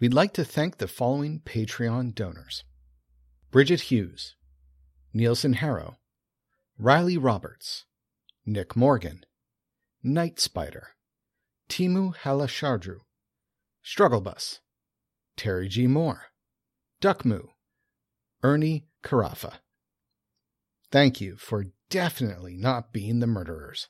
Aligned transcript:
We'd 0.00 0.14
like 0.14 0.32
to 0.34 0.46
thank 0.46 0.78
the 0.78 0.88
following 0.88 1.40
Patreon 1.40 2.14
donors 2.14 2.64
Bridget 3.50 3.82
Hughes, 3.82 4.34
Nielsen 5.12 5.52
Harrow, 5.52 5.98
Riley 6.78 7.18
Roberts, 7.18 7.84
Nick 8.46 8.74
Morgan, 8.74 9.26
Night 10.02 10.40
Spider, 10.40 10.88
Timu 11.68 12.16
Halashardru, 12.16 13.00
Struggle 13.82 14.22
Bus, 14.22 14.60
Terry 15.36 15.68
G. 15.68 15.86
Moore, 15.86 16.28
Duckmoo, 17.02 17.48
Ernie 18.42 18.86
Carafa. 19.04 19.56
Thank 20.90 21.20
you 21.20 21.36
for 21.36 21.66
definitely 21.90 22.56
not 22.56 22.90
being 22.94 23.20
the 23.20 23.26
murderers. 23.26 23.88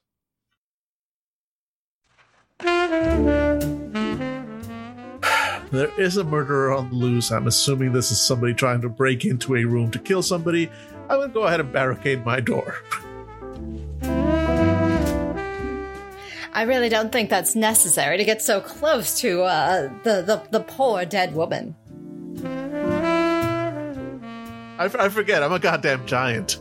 There 5.73 5.91
is 6.01 6.17
a 6.17 6.25
murderer 6.25 6.75
on 6.75 6.91
the 6.91 6.97
loose. 6.97 7.31
I'm 7.31 7.47
assuming 7.47 7.93
this 7.93 8.11
is 8.11 8.21
somebody 8.21 8.55
trying 8.55 8.81
to 8.81 8.89
break 8.89 9.25
into 9.25 9.55
a 9.57 9.65
room 9.65 9.91
to 9.93 9.99
kill 10.01 10.23
somebody. 10.23 10.71
I 11.09 11.17
will 11.17 11.29
go 11.29 11.45
ahead 11.45 11.61
and 11.61 11.73
barricade 11.73 12.25
my 12.25 12.41
door. 12.41 12.77
I 16.53 16.63
really 16.63 16.89
don't 16.89 17.13
think 17.13 17.31
that's 17.31 17.55
necessary 17.55 18.17
to 18.19 18.25
get 18.25 18.43
so 18.43 18.61
close 18.61 19.21
to 19.21 19.43
uh, 19.43 19.83
the, 20.03 20.23
the 20.23 20.43
the 20.51 20.61
poor 20.61 21.05
dead 21.05 21.35
woman. 21.35 21.77
I, 24.79 24.87
f- 24.87 24.97
I 24.97 25.09
forget, 25.09 25.43
I'm 25.45 25.53
a 25.53 25.59
goddamn 25.61 26.07
giant. 26.07 26.61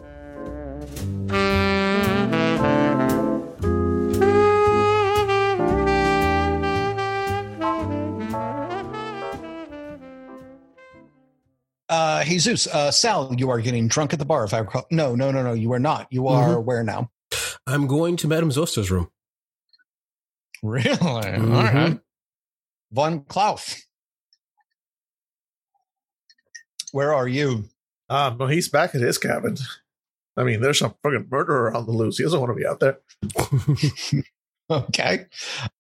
Uh, 12.19 12.23
Jesus, 12.25 12.67
uh, 12.67 12.91
Sal, 12.91 13.33
you 13.37 13.49
are 13.49 13.61
getting 13.61 13.87
drunk 13.87 14.11
at 14.11 14.19
the 14.19 14.25
bar. 14.25 14.43
If 14.43 14.53
I 14.53 14.59
recall, 14.59 14.85
no, 14.91 15.15
no, 15.15 15.31
no, 15.31 15.41
no, 15.41 15.53
you 15.53 15.71
are 15.71 15.79
not. 15.79 16.07
You 16.11 16.27
are 16.27 16.59
where 16.59 16.83
now? 16.83 17.11
I'm 17.65 17.87
going 17.87 18.17
to 18.17 18.27
Madame 18.27 18.49
Zostra's 18.49 18.91
room. 18.91 19.09
Really? 20.61 20.89
Mhm. 20.97 21.55
All 21.55 21.63
right. 21.63 21.99
Von 22.91 23.21
Klaus, 23.23 23.81
Where 26.91 27.13
are 27.13 27.27
you? 27.27 27.65
Um, 28.09 28.37
no, 28.37 28.47
he's 28.47 28.67
back 28.67 28.95
at 28.95 29.01
his 29.01 29.17
cabin. 29.17 29.55
I 30.35 30.43
mean, 30.43 30.59
there's 30.59 30.79
some 30.79 30.95
fucking 31.03 31.27
murderer 31.29 31.73
on 31.73 31.85
the 31.85 31.91
loose. 31.93 32.17
He 32.17 32.23
doesn't 32.23 32.39
want 32.39 32.49
to 32.51 32.55
be 32.55 32.65
out 32.67 32.79
there. 32.79 32.99
Okay. 34.71 35.25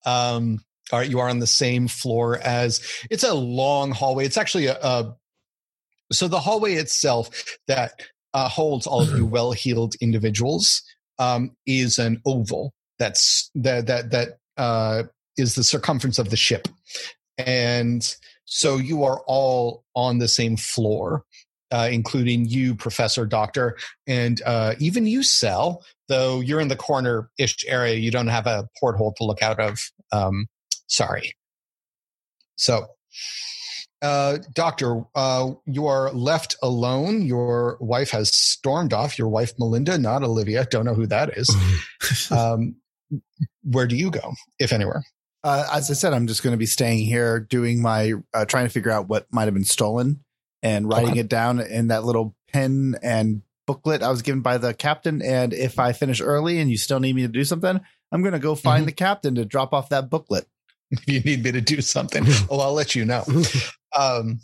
Um, 0.03 0.61
all 0.91 0.97
right, 0.97 1.07
you 1.09 1.19
are 1.19 1.29
on 1.29 1.37
the 1.37 1.45
same 1.45 1.87
floor 1.87 2.37
as 2.39 2.81
it's 3.11 3.23
a 3.23 3.35
long 3.35 3.91
hallway. 3.91 4.25
It's 4.25 4.37
actually 4.37 4.65
a, 4.65 4.77
a 4.81 5.15
so 6.11 6.27
the 6.27 6.39
hallway 6.39 6.73
itself 6.73 7.29
that 7.67 8.01
uh, 8.33 8.49
holds 8.49 8.87
all 8.87 9.01
of 9.01 9.15
you 9.17 9.25
well-heeled 9.25 9.95
individuals 10.01 10.83
um, 11.17 11.51
is 11.65 11.97
an 11.97 12.21
oval. 12.25 12.73
That's 12.97 13.49
that 13.55 13.87
that 13.87 14.11
that 14.11 14.37
uh, 14.57 15.03
is 15.37 15.55
the 15.55 15.63
circumference 15.63 16.19
of 16.19 16.29
the 16.29 16.37
ship, 16.37 16.67
and 17.37 18.15
so 18.45 18.77
you 18.77 19.03
are 19.03 19.21
all 19.27 19.83
on 19.95 20.17
the 20.17 20.27
same 20.27 20.57
floor, 20.57 21.23
uh, 21.71 21.87
including 21.91 22.45
you, 22.45 22.75
Professor 22.75 23.25
Doctor, 23.25 23.77
and 24.07 24.41
uh, 24.45 24.73
even 24.79 25.05
you, 25.05 25.23
Cell. 25.23 25.85
Though 26.07 26.41
you're 26.41 26.59
in 26.59 26.69
the 26.69 26.75
corner-ish 26.75 27.63
area, 27.67 27.95
you 27.95 28.09
don't 28.09 28.27
have 28.27 28.47
a 28.47 28.67
porthole 28.79 29.13
to 29.13 29.23
look 29.23 29.43
out 29.43 29.59
of. 29.59 29.79
Um, 30.11 30.47
sorry. 30.87 31.33
So, 32.55 32.87
uh, 34.01 34.37
Doctor, 34.53 35.03
uh, 35.15 35.51
you 35.65 35.87
are 35.87 36.11
left 36.13 36.55
alone. 36.61 37.21
Your 37.23 37.77
wife 37.81 38.11
has 38.11 38.33
stormed 38.35 38.93
off. 38.93 39.17
Your 39.17 39.27
wife, 39.29 39.53
Melinda, 39.59 39.97
not 39.97 40.23
Olivia. 40.23 40.65
Don't 40.65 40.85
know 40.85 40.93
who 40.93 41.07
that 41.07 41.37
is. 41.37 41.49
Um, 42.31 42.75
where 43.63 43.87
do 43.87 43.95
you 43.95 44.09
go, 44.11 44.33
if 44.59 44.71
anywhere? 44.71 45.03
Uh, 45.43 45.67
as 45.73 45.89
I 45.89 45.93
said, 45.93 46.13
I'm 46.13 46.27
just 46.27 46.43
going 46.43 46.53
to 46.53 46.57
be 46.57 46.65
staying 46.65 47.05
here, 47.05 47.39
doing 47.39 47.81
my 47.81 48.13
uh, 48.33 48.45
trying 48.45 48.65
to 48.65 48.69
figure 48.69 48.91
out 48.91 49.07
what 49.07 49.25
might 49.31 49.45
have 49.45 49.53
been 49.53 49.63
stolen 49.63 50.23
and 50.61 50.87
writing 50.87 51.11
Okay. 51.11 51.19
it 51.21 51.29
down 51.29 51.59
in 51.59 51.87
that 51.87 52.03
little 52.03 52.35
pen 52.51 52.95
and 53.01 53.41
booklet 53.65 54.01
I 54.03 54.09
was 54.09 54.21
given 54.21 54.41
by 54.41 54.57
the 54.57 54.73
captain. 54.73 55.21
And 55.21 55.53
if 55.53 55.79
I 55.79 55.91
finish 55.93 56.21
early 56.21 56.59
and 56.59 56.69
you 56.69 56.77
still 56.77 56.99
need 56.99 57.15
me 57.15 57.21
to 57.23 57.27
do 57.27 57.43
something, 57.43 57.79
I'm 58.11 58.21
going 58.21 58.33
to 58.33 58.39
go 58.39 58.55
find 58.55 58.83
Mhm. 58.83 58.87
the 58.87 58.91
captain 58.93 59.35
to 59.35 59.45
drop 59.45 59.73
off 59.73 59.89
that 59.89 60.09
booklet. 60.09 60.45
if 60.91 61.07
you 61.07 61.19
need 61.21 61.43
me 61.43 61.51
to 61.51 61.61
do 61.61 61.81
something. 61.81 62.23
oh, 62.49 62.59
I'll 62.59 62.73
let 62.73 62.95
you 62.95 63.05
know. 63.05 63.23
Um, 63.99 64.39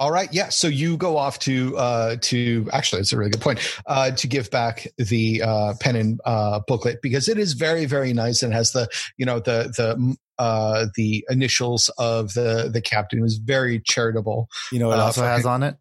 all 0.00 0.10
right, 0.10 0.28
yeah. 0.32 0.48
So 0.48 0.66
you 0.66 0.96
go 0.96 1.16
off 1.16 1.38
to 1.40 1.76
uh, 1.76 2.16
to 2.22 2.68
actually, 2.72 3.00
it's 3.00 3.12
a 3.12 3.16
really 3.16 3.30
good 3.30 3.40
point 3.40 3.60
uh, 3.86 4.10
to 4.12 4.26
give 4.26 4.50
back 4.50 4.86
the 4.98 5.40
uh, 5.42 5.74
pen 5.80 5.94
and 5.96 6.20
uh, 6.24 6.60
booklet 6.66 6.98
because 7.00 7.28
it 7.28 7.38
is 7.38 7.52
very 7.52 7.84
very 7.86 8.12
nice 8.12 8.42
and 8.42 8.52
has 8.52 8.72
the 8.72 8.88
you 9.16 9.24
know 9.24 9.38
the 9.38 9.72
the 9.76 10.16
uh, 10.42 10.86
the 10.96 11.24
initials 11.30 11.90
of 11.96 12.34
the 12.34 12.68
the 12.72 12.80
captain 12.80 13.20
who's 13.20 13.36
very 13.36 13.80
charitable. 13.80 14.48
You 14.72 14.80
know 14.80 14.88
what 14.88 14.98
Uh, 14.98 15.04
also 15.04 15.22
has 15.22 15.46
on 15.46 15.62
it? 15.62 15.76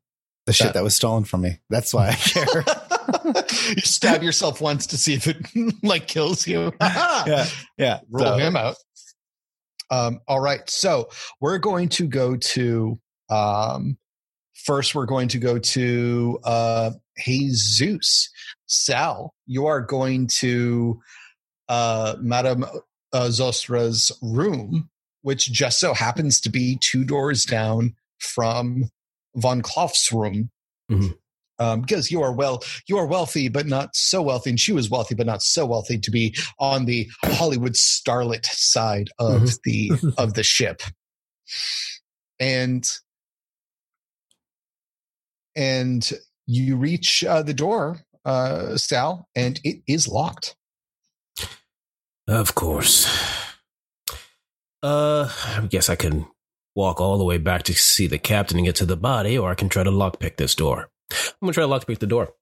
The 0.45 0.53
shit 0.53 0.67
That- 0.67 0.73
that 0.75 0.83
was 0.83 0.95
stolen 0.95 1.23
from 1.23 1.41
me. 1.41 1.59
That's 1.71 1.91
why 1.93 2.09
I 2.09 2.13
care. 2.13 2.63
you 3.75 3.81
stab 3.81 4.21
yourself 4.21 4.61
once 4.61 4.85
to 4.87 4.97
see 4.97 5.13
if 5.15 5.25
it 5.27 5.37
like 5.83 6.07
kills 6.07 6.45
you. 6.45 6.71
yeah, 6.81 7.47
yeah. 7.79 7.99
roll 8.11 8.25
So- 8.27 8.37
him 8.37 8.55
out. 8.55 8.75
Um, 9.89 10.21
all 10.27 10.39
right, 10.39 10.67
so 10.69 11.09
we're 11.39 11.59
going 11.59 11.89
to 11.89 12.07
go 12.07 12.35
to 12.35 12.99
um, 13.33 13.97
first. 14.53 14.93
We're 14.95 15.05
going 15.05 15.29
to 15.29 15.37
go 15.39 15.57
to 15.59 16.39
uh, 16.43 16.91
Jesus. 17.23 18.29
Sal, 18.67 19.33
you 19.45 19.65
are 19.67 19.81
going 19.81 20.27
to 20.39 20.99
uh, 21.69 22.15
Madame 22.19 22.63
uh, 22.63 23.27
Zostra's 23.29 24.11
room, 24.21 24.89
which 25.21 25.51
just 25.51 25.79
so 25.79 25.93
happens 25.93 26.39
to 26.41 26.49
be 26.49 26.77
two 26.81 27.03
doors 27.03 27.43
down 27.43 27.93
from 28.19 28.89
von 29.35 29.61
Klauf's 29.61 30.11
room. 30.11 30.49
Mhm. 30.91 31.15
Um, 31.59 31.81
because 31.81 32.09
you 32.11 32.21
are 32.23 32.33
well, 32.33 32.63
you 32.87 32.97
are 32.97 33.05
wealthy, 33.05 33.47
but 33.47 33.67
not 33.67 33.95
so 33.95 34.23
wealthy, 34.23 34.49
and 34.49 34.59
she 34.59 34.73
was 34.73 34.89
wealthy, 34.89 35.13
but 35.13 35.27
not 35.27 35.43
so 35.43 35.65
wealthy 35.67 35.99
to 35.99 36.09
be 36.11 36.35
on 36.59 36.85
the 36.85 37.07
Hollywood 37.23 37.73
starlet 37.73 38.45
side 38.47 39.09
of 39.19 39.43
Mhm. 39.43 39.59
the 39.63 40.13
of 40.17 40.33
the 40.33 40.43
ship. 40.43 40.81
And 42.39 42.89
and 45.55 46.09
you 46.45 46.77
reach 46.77 47.23
uh, 47.23 47.43
the 47.43 47.53
door, 47.53 47.99
uh, 48.25 48.77
Sal, 48.77 49.27
and 49.35 49.59
it 49.63 49.81
is 49.87 50.07
locked. 50.07 50.55
Of 52.27 52.55
course. 52.55 53.07
Uh, 54.81 55.29
I 55.45 55.65
guess 55.67 55.89
I 55.89 55.95
can 55.95 56.27
walk 56.75 56.99
all 56.99 57.17
the 57.17 57.23
way 57.23 57.37
back 57.37 57.63
to 57.63 57.73
see 57.73 58.07
the 58.07 58.17
captain 58.17 58.57
and 58.57 58.65
get 58.65 58.75
to 58.77 58.85
the 58.85 58.97
body, 58.97 59.37
or 59.37 59.51
I 59.51 59.55
can 59.55 59.69
try 59.69 59.83
to 59.83 59.91
lockpick 59.91 60.37
this 60.37 60.55
door. 60.55 60.89
I'm 61.11 61.17
gonna 61.41 61.53
try 61.53 61.63
to 61.63 61.69
lockpick 61.69 61.99
the 61.99 62.07
door. 62.07 62.33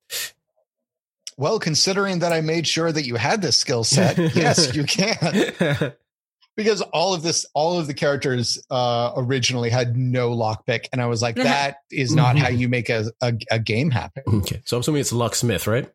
Well, 1.38 1.60
considering 1.60 2.20
that 2.20 2.32
I 2.32 2.42
made 2.42 2.68
sure 2.68 2.92
that 2.92 3.06
you 3.06 3.16
had 3.16 3.42
this 3.42 3.58
skill 3.58 3.84
set, 3.84 4.18
yes, 4.36 4.76
you 4.76 4.84
can. 4.84 5.94
Because 6.58 6.82
all 6.82 7.14
of 7.14 7.24
this, 7.24 7.46
all 7.54 7.80
of 7.80 7.88
the 7.88 7.94
characters 7.94 8.62
uh, 8.70 9.14
originally 9.16 9.70
had 9.70 9.96
no 9.96 10.32
lockpick, 10.32 10.86
and 10.92 11.02
I 11.02 11.06
was 11.08 11.22
like, 11.22 11.36
that 11.38 11.78
is 11.90 12.14
not 12.14 12.38
how 12.38 12.50
you 12.50 12.68
make 12.68 12.90
a, 12.90 13.06
a, 13.22 13.34
a 13.50 13.58
game 13.60 13.90
happen. 13.90 14.24
okay, 14.28 14.62
so 14.66 14.78
I'm 14.78 14.82
assuming 14.82 15.02
it's 15.02 15.14
locksmith, 15.14 15.66
right? 15.66 15.90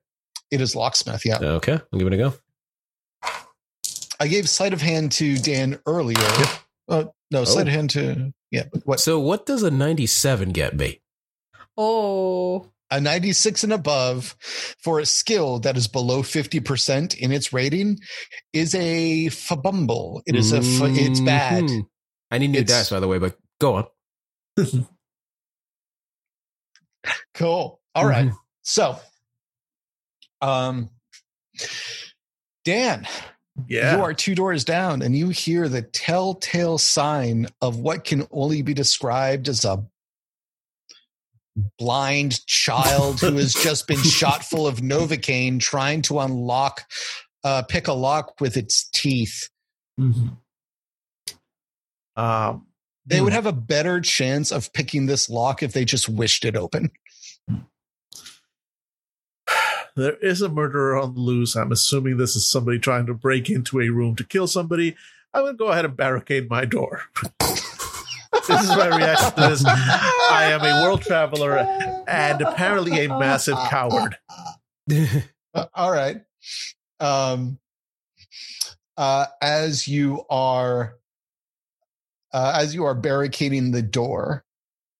It 0.50 0.60
is 0.60 0.74
locksmith. 0.74 1.26
Yeah, 1.26 1.38
Okay, 1.38 1.72
I'll 1.92 1.98
give 1.98 2.06
it 2.06 2.14
a 2.14 2.16
go. 2.16 2.34
I 4.18 4.28
gave 4.28 4.48
sleight 4.48 4.72
of 4.72 4.80
hand 4.80 5.12
to 5.12 5.36
Dan 5.36 5.78
earlier. 5.86 6.16
Uh, 6.88 7.04
no, 7.30 7.44
sleight 7.44 7.66
of 7.66 7.72
hand 7.74 7.90
to 7.90 8.32
yeah. 8.50 8.64
What 8.84 9.00
So, 9.00 9.18
what 9.20 9.44
does 9.44 9.62
a 9.62 9.70
97 9.70 10.50
get 10.50 10.76
me? 10.76 11.00
Oh, 11.76 12.70
a 12.90 13.00
ninety 13.00 13.32
six 13.32 13.64
and 13.64 13.72
above 13.72 14.36
for 14.82 15.00
a 15.00 15.06
skill 15.06 15.58
that 15.60 15.76
is 15.76 15.88
below 15.88 16.22
fifty 16.22 16.60
percent 16.60 17.14
in 17.16 17.32
its 17.32 17.52
rating 17.52 17.98
is 18.52 18.74
a 18.74 19.26
fabumble. 19.26 20.22
It 20.26 20.36
is 20.36 20.52
a 20.52 20.58
f- 20.58 20.64
it's 20.96 21.20
bad. 21.20 21.64
Mhm. 21.64 21.86
I 22.30 22.38
need 22.38 22.48
new 22.48 22.58
It's- 22.60 22.78
dice, 22.78 22.90
by 22.90 23.00
the 23.00 23.08
way, 23.08 23.18
but 23.18 23.36
go 23.60 23.74
on. 23.76 23.86
Cool. 27.34 27.80
All 27.94 28.06
right. 28.06 28.26
Mhm. 28.28 28.36
So, 28.62 28.98
um, 30.40 30.90
Dan, 32.64 33.06
Yeah. 33.68 33.96
you 33.96 34.02
are 34.02 34.12
two 34.14 34.34
doors 34.34 34.64
down, 34.64 35.02
and 35.02 35.16
you 35.16 35.28
hear 35.28 35.68
the 35.68 35.82
telltale 35.82 36.78
sign 36.78 37.46
of 37.60 37.76
what 37.78 38.04
can 38.04 38.26
only 38.30 38.62
be 38.62 38.74
described 38.74 39.48
as 39.48 39.64
a 39.64 39.84
blind 41.78 42.44
child 42.46 43.20
who 43.20 43.36
has 43.36 43.54
just 43.54 43.86
been 43.86 43.98
shot 44.02 44.44
full 44.44 44.66
of 44.66 44.80
novocaine, 44.80 45.58
trying 45.60 46.02
to 46.02 46.18
unlock, 46.20 46.82
uh, 47.44 47.62
pick 47.62 47.88
a 47.88 47.92
lock 47.92 48.40
with 48.40 48.56
its 48.56 48.88
teeth. 48.90 49.48
Um, 52.16 52.66
They 53.08 53.18
Hmm. 53.18 53.24
would 53.24 53.32
have 53.32 53.46
a 53.46 53.52
better 53.52 54.00
chance 54.00 54.50
of 54.50 54.72
picking 54.72 55.06
this 55.06 55.30
lock 55.30 55.62
if 55.62 55.72
they 55.72 55.84
just 55.84 56.08
wished 56.08 56.44
it 56.44 56.56
open. 56.56 56.90
There 59.96 60.16
is 60.16 60.42
a 60.42 60.48
murderer 60.50 61.00
on 61.00 61.14
the 61.14 61.20
loose. 61.20 61.54
I'm 61.56 61.72
assuming 61.72 62.18
this 62.18 62.36
is 62.36 62.46
somebody 62.46 62.78
trying 62.78 63.06
to 63.06 63.14
break 63.14 63.48
into 63.48 63.80
a 63.80 63.88
room 63.88 64.14
to 64.16 64.24
kill 64.24 64.46
somebody. 64.46 64.94
I'm 65.32 65.42
going 65.44 65.54
to 65.54 65.58
go 65.58 65.68
ahead 65.68 65.86
and 65.86 65.96
barricade 65.96 66.50
my 66.50 66.66
door. 66.66 67.04
this 67.40 68.60
is 68.60 68.68
my 68.76 68.88
reaction 68.88 69.32
to 69.32 69.40
this. 69.48 69.62
I 70.28 70.44
am 70.46 70.64
a 70.64 70.82
world 70.82 71.02
traveler 71.02 71.68
and 72.08 72.40
apparently 72.40 73.04
a 73.04 73.08
massive 73.08 73.58
coward. 73.68 74.16
Uh, 75.54 75.64
all 75.74 75.90
right. 75.90 76.20
Um, 77.00 77.58
uh, 78.98 79.24
as 79.40 79.88
you 79.88 80.22
are, 80.28 80.96
uh, 82.34 82.52
as 82.60 82.74
you 82.74 82.84
are 82.84 82.94
barricading 82.94 83.70
the 83.70 83.80
door, 83.80 84.44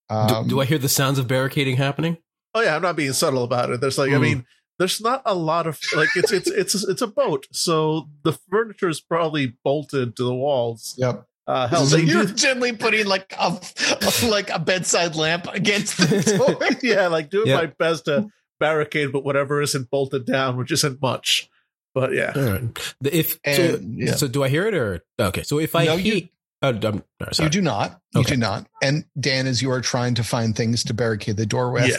do, 0.08 0.14
um, 0.16 0.48
do 0.48 0.60
I 0.62 0.64
hear 0.64 0.78
the 0.78 0.88
sounds 0.88 1.18
of 1.18 1.28
barricading 1.28 1.76
happening? 1.76 2.16
Oh 2.54 2.62
yeah, 2.62 2.74
I'm 2.74 2.80
not 2.80 2.96
being 2.96 3.12
subtle 3.12 3.44
about 3.44 3.68
it. 3.68 3.82
There's 3.82 3.98
like, 3.98 4.12
I 4.12 4.16
Hmm. 4.16 4.22
mean, 4.22 4.46
there's 4.78 4.98
not 4.98 5.20
a 5.26 5.34
lot 5.34 5.66
of 5.66 5.78
like 5.94 6.12
it's 6.16 6.32
it's 6.32 6.48
it's 6.50 6.74
it's 6.74 7.02
a 7.02 7.06
boat, 7.06 7.46
so 7.52 8.08
the 8.22 8.32
furniture 8.32 8.88
is 8.88 9.02
probably 9.02 9.58
bolted 9.62 10.16
to 10.16 10.22
the 10.24 10.34
walls. 10.34 10.94
Yep. 10.96 11.26
Uh, 11.46 11.68
hell, 11.68 11.86
so 11.86 11.96
you're 11.98 12.24
do, 12.26 12.34
gently 12.34 12.72
putting 12.72 13.06
like 13.06 13.32
a 13.38 13.60
like 14.28 14.50
a 14.50 14.58
bedside 14.58 15.14
lamp 15.16 15.46
against 15.52 15.96
the 15.98 16.36
door. 16.38 16.78
yeah, 16.82 17.06
like 17.08 17.30
doing 17.30 17.48
Yeah. 17.48 17.56
my 17.56 17.66
best 17.66 18.06
to 18.06 18.28
barricade, 18.58 19.12
but 19.12 19.24
whatever 19.24 19.60
isn't 19.62 19.90
bolted 19.90 20.26
down, 20.26 20.56
which 20.56 20.72
isn't 20.72 21.00
much. 21.00 21.48
But 21.94 22.12
yeah, 22.12 22.32
All 22.34 22.42
right. 22.42 22.94
The- 23.00 23.16
If 23.16 23.38
so, 23.46 23.78
yeah. 23.82 24.14
so, 24.16 24.28
do 24.28 24.42
I 24.44 24.48
hear 24.48 24.66
it 24.66 24.74
or 24.74 25.02
okay? 25.18 25.42
So 25.44 25.58
if 25.58 25.74
I 25.74 25.84
No, 25.86 25.96
hear, 25.96 26.14
you- 26.16 26.28
oh, 26.62 26.68
I'm, 26.70 27.02
no, 27.20 27.26
sorry. 27.32 27.46
You 27.46 27.50
do 27.50 27.62
not. 27.62 28.00
You 28.14 28.20
Okay. 28.22 28.34
do 28.34 28.40
not. 28.40 28.66
And 28.82 29.04
Dan, 29.18 29.46
as 29.46 29.62
you 29.62 29.70
are 29.70 29.80
trying 29.80 30.14
to 30.16 30.24
find 30.24 30.54
things 30.56 30.84
to 30.84 30.94
barricade 30.94 31.36
the 31.38 31.46
door 31.46 31.70
with, 31.70 31.88
Yeah. 31.88 31.98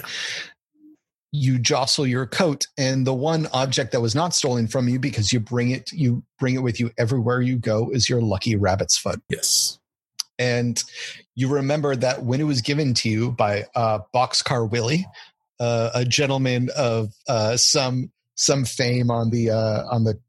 You 1.38 1.60
jostle 1.60 2.06
your 2.08 2.26
coat, 2.26 2.68
and 2.78 3.06
the 3.06 3.14
one 3.14 3.48
object 3.54 3.92
that 3.92 4.02
was 4.02 4.16
not 4.16 4.34
stolen 4.34 4.68
from 4.68 4.88
you 4.88 5.00
because 5.00 5.32
you 5.32 5.40
bring 5.40 5.72
it, 5.72 5.92
you 5.92 6.24
bring 6.40 6.56
it 6.56 6.60
with 6.64 6.80
you 6.80 6.92
everywhere 6.98 7.42
you 7.42 7.58
go, 7.58 7.90
is 7.92 8.10
your 8.10 8.22
lucky 8.22 8.56
rabbit's 8.56 8.98
foot. 8.98 9.22
yes, 9.30 9.78
And 10.40 10.84
you 11.36 11.48
remember 11.50 11.96
that 11.96 12.24
when 12.24 12.40
it 12.42 12.46
was 12.46 12.62
given 12.62 12.94
to 12.96 13.10
you 13.10 13.32
by 13.32 13.66
uh, 13.76 14.00
Boxcar 14.14 14.70
Willie, 14.70 15.06
uh, 15.60 15.92
a 15.94 16.06
gentleman 16.06 16.70
of 16.78 17.14
uh, 17.28 17.58
some 17.58 18.12
some 18.36 18.66
fame 18.66 19.10
on 19.10 19.32
the 19.32 19.50
uh, 19.50 19.84
on 19.90 20.04
the 20.04 20.20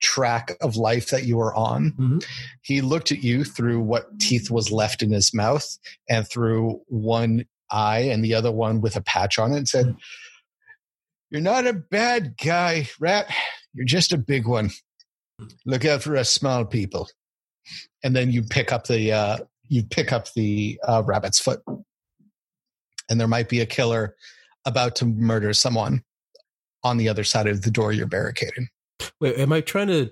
track 0.00 0.52
of 0.60 0.76
life 0.76 1.10
that 1.10 1.24
you 1.24 1.36
were 1.36 1.52
on, 1.54 1.90
Mhm. 1.98 2.24
he 2.62 2.80
looked 2.80 3.10
at 3.10 3.24
you 3.24 3.42
through 3.42 3.80
what 3.80 4.20
teeth 4.20 4.48
was 4.50 4.70
left 4.70 5.02
in 5.02 5.10
his 5.12 5.34
mouth 5.34 5.66
and 6.08 6.28
through 6.28 6.80
one 6.86 7.44
eye 7.70 8.02
and 8.12 8.24
the 8.24 8.32
other 8.34 8.52
one 8.52 8.80
with 8.80 8.94
a 8.94 9.00
patch 9.00 9.38
on 9.40 9.52
it 9.52 9.56
and 9.56 9.68
said, 9.68 9.96
"You're 11.30 11.40
not 11.40 11.66
a 11.66 11.72
bad 11.72 12.34
guy, 12.42 12.88
rat. 13.00 13.28
You're 13.74 13.86
just 13.86 14.12
a 14.12 14.18
big 14.18 14.46
one. 14.46 14.70
Look 15.66 15.84
out 15.84 16.02
for 16.02 16.16
us 16.16 16.30
small 16.30 16.64
people." 16.64 17.08
And 18.02 18.14
then 18.16 18.30
you 18.32 18.42
pick 18.42 18.72
up 18.72 18.86
the 18.86 19.12
uh, 19.12 19.38
you 19.68 19.82
pick 19.84 20.12
up 20.12 20.32
the 20.34 20.78
uh, 20.86 21.02
rabbit's 21.04 21.38
foot, 21.40 21.60
and 23.10 23.20
there 23.20 23.28
might 23.28 23.48
be 23.48 23.60
a 23.60 23.66
killer 23.66 24.16
about 24.64 24.96
to 24.96 25.06
murder 25.06 25.52
someone 25.52 26.02
on 26.84 26.96
the 26.96 27.08
other 27.08 27.24
side 27.24 27.46
of 27.46 27.62
the 27.62 27.70
door 27.70 27.92
you're 27.92 28.06
barricading. 28.06 28.68
Wait, 29.20 29.38
am 29.38 29.52
I 29.52 29.60
trying 29.60 29.88
to? 29.88 30.10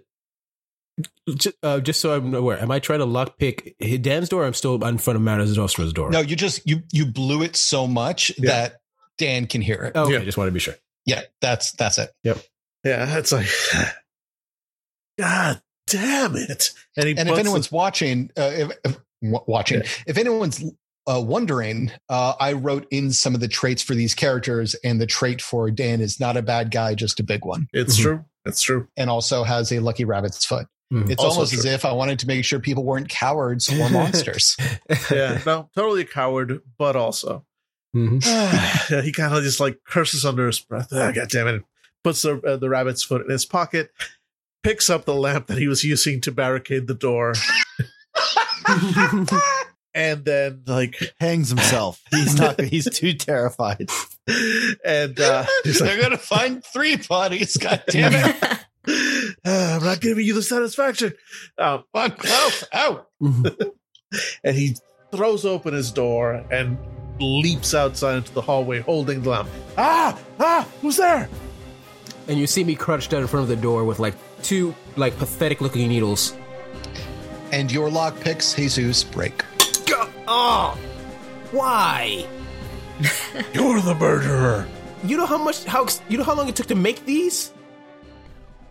Uh, 1.63 1.81
just 1.81 2.01
so 2.01 2.15
I'm 2.17 2.35
aware, 2.35 2.59
am 2.59 2.71
I 2.71 2.79
trying 2.79 3.01
to 3.01 3.07
lockpick 3.07 3.75
Dan's 4.03 4.29
door? 4.31 4.43
Or 4.43 4.47
I'm 4.47 4.55
still 4.55 4.83
in 4.85 4.99
front 4.99 5.17
of 5.17 5.23
Mount 5.23 5.43
Zostra's 5.43 5.93
door. 5.93 6.11
No, 6.11 6.21
you 6.21 6.37
just 6.37 6.67
you 6.69 6.83
you 6.93 7.07
blew 7.07 7.43
it 7.43 7.55
so 7.57 7.87
much 7.87 8.33
Yeah. 8.39 8.51
that 8.51 8.77
Dan 9.19 9.47
can 9.47 9.61
hear 9.61 9.83
it. 9.83 9.93
Oh, 9.95 10.05
okay. 10.05 10.15
Yeah. 10.15 10.21
I 10.21 10.25
just 10.25 10.39
want 10.39 10.49
to 10.49 10.53
be 10.53 10.61
sure. 10.61 10.75
Yeah, 11.07 11.23
that's 11.41 11.73
that's 11.73 11.99
it. 11.99 12.11
Yep. 12.25 12.39
Yeah, 12.85 13.17
it's 13.19 13.33
like, 13.33 13.47
God 15.19 15.61
damn 15.87 16.37
it! 16.37 16.71
And, 16.97 17.07
And 17.09 17.19
if 17.21 17.27
puts 17.29 17.39
anyone's 17.41 17.73
watching, 17.73 18.31
uh, 18.37 18.51
if, 18.53 18.71
if 18.85 18.99
watching, 19.23 19.79
Yeah. 19.83 19.89
if 20.07 20.19
anyone's 20.19 20.63
uh, 21.09 21.21
wondering, 21.25 21.91
uh, 22.09 22.35
I 22.39 22.53
wrote 22.55 22.87
in 22.91 23.13
some 23.13 23.35
of 23.35 23.41
the 23.41 23.49
traits 23.49 23.83
for 23.83 23.95
these 23.95 24.15
characters, 24.15 24.75
and 24.85 25.01
the 25.01 25.07
trait 25.07 25.41
for 25.41 25.71
Dan 25.71 26.01
is 26.01 26.19
not 26.21 26.37
a 26.37 26.43
bad 26.43 26.71
guy, 26.71 26.95
just 26.95 27.21
a 27.21 27.23
big 27.23 27.45
one, 27.45 27.69
the- 27.73 27.81
it's 27.81 27.97
Mhm. 27.99 28.03
true, 28.03 28.25
it's 28.45 28.61
true. 28.63 28.89
and 28.97 29.09
also 29.09 29.45
has 29.45 29.71
a 29.73 29.79
lucky 29.79 30.05
rabbit's 30.05 30.45
foot. 30.45 30.67
Mhm. 30.93 31.11
It's 31.11 31.23
Also 31.23 31.37
almost 31.39 31.53
as 31.55 31.65
if 31.65 31.85
I 31.85 31.93
wanted 31.93 32.19
to 32.21 32.27
make 32.29 32.45
sure 32.45 32.61
people 32.61 32.85
weren't 32.85 33.09
cowards 33.09 33.69
or 33.73 33.89
monsters. 33.91 34.57
Yeah, 35.11 35.41
no, 35.47 35.69
totally 35.75 36.03
a 36.03 36.05
coward, 36.07 36.61
but 36.79 36.95
also 36.97 37.45
Mhm. 37.97 39.03
he 39.05 39.13
kind 39.13 39.35
of 39.35 39.43
just 39.43 39.61
like 39.61 39.81
curses 39.87 40.25
under 40.25 40.47
his 40.47 40.61
breath. 40.61 40.89
Ah, 40.93 41.13
God 41.13 41.29
damn 41.31 41.49
it! 41.49 41.63
Puts 42.05 42.23
the 42.23 42.41
uh, 42.47 42.57
the 42.57 42.69
rabbit's 42.69 43.03
foot 43.03 43.23
in 43.25 43.31
his 43.31 43.47
pocket, 43.47 43.91
picks 44.63 44.91
up 44.91 45.05
the 45.07 45.15
lamp 45.15 45.47
that 45.47 45.59
he 45.59 45.67
was 45.69 45.83
using 45.83 46.21
to 46.23 46.31
barricade 46.33 46.87
the 46.89 46.95
door, 46.95 47.33
and 49.95 50.25
then 50.25 50.63
like, 50.67 50.95
Hangs 51.21 51.49
himself. 51.49 52.03
He's 52.11 52.39
not. 52.39 52.61
He's 52.61 52.89
too 52.91 53.15
terrified. 53.15 53.89
and 54.85 55.19
uh, 55.21 55.47
he's 55.65 55.79
They're 55.79 55.95
like, 55.95 56.01
gonna 56.03 56.19
find 56.19 56.65
three 56.65 56.97
bodies. 56.97 57.57
God 57.57 57.83
damn 57.89 58.13
it! 58.13 58.37
"Ah, 59.45 59.77
I'm 59.77 59.85
not 59.85 60.01
giving 60.01 60.27
you 60.27 60.35
the 60.35 60.43
satisfaction. 60.43 61.15
Um, 61.59 61.85
Fuck 61.93 62.25
off! 62.25 62.65
Out! 62.73 63.09
And 64.43 64.57
he 64.57 64.77
throws 65.13 65.45
open 65.45 65.75
his 65.75 65.91
door 65.93 66.45
and 66.51 66.77
leaps 67.21 67.75
outside 67.75 68.17
into 68.17 68.33
the 68.33 68.41
hallway, 68.43 68.81
holding 68.81 69.23
the 69.23 69.31
lamp. 69.31 69.49
Ah, 69.79 70.19
ah, 70.41 70.69
who's 70.83 70.97
there? 70.97 71.29
and 72.29 72.37
you 72.41 72.47
see 72.49 72.65
me 72.65 72.75
crouched 72.75 73.11
down 73.11 73.23
in 73.23 73.29
front 73.29 73.45
of 73.45 73.49
the 73.49 73.55
door 73.55 73.85
with 73.85 74.01
like 74.01 74.15
two 74.43 74.75
like 74.97 75.17
pathetic 75.17 75.61
looking 75.61 75.89
needles. 75.89 76.35
And 77.53 77.71
your 77.71 77.89
lock 77.89 78.19
picks, 78.19 78.53
Jesus, 78.55 79.05
break. 79.05 79.45
Go- 79.87 80.11
Oh, 80.27 80.77
why? 81.53 82.27
You're 83.55 83.81
the 83.81 83.95
murderer. 83.95 84.67
You 85.05 85.17
know 85.19 85.27
how 85.27 85.39
much 85.39 85.63
how 85.65 85.87
you 86.09 86.19
know 86.19 86.25
how 86.25 86.35
long 86.35 86.49
it 86.49 86.57
took 86.57 86.67
to 86.67 86.75
make 86.75 87.05
these? 87.07 87.53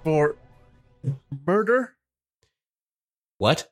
For 0.04 0.36
murder? 1.48 1.94
What? 3.38 3.72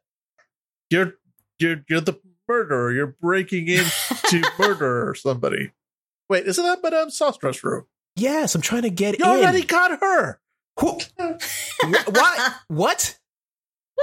You're 0.90 1.16
you're 1.60 1.84
you're 1.90 2.00
the 2.02 2.18
murderer. 2.48 2.92
You're 2.92 3.16
breaking 3.22 3.68
in 3.68 3.86
to 4.30 4.44
murder 4.60 5.16
somebody. 5.18 5.72
Wait, 6.30 6.46
isn't 6.46 6.64
that 6.64 6.82
Madame 6.84 7.10
Saucedra's 7.10 7.64
room? 7.64 7.86
Yes, 8.16 8.56
I'm 8.56 8.62
trying 8.62 8.84
to 8.84 8.90
get 8.90 9.16
in. 9.16 9.20
You 9.26 9.34
in. 9.34 9.40
already 9.44 9.64
got 9.64 10.00
her. 10.00 10.40
Who- 10.80 11.00
Wh- 11.20 12.08
what? 12.08 12.54
What? 12.68 13.20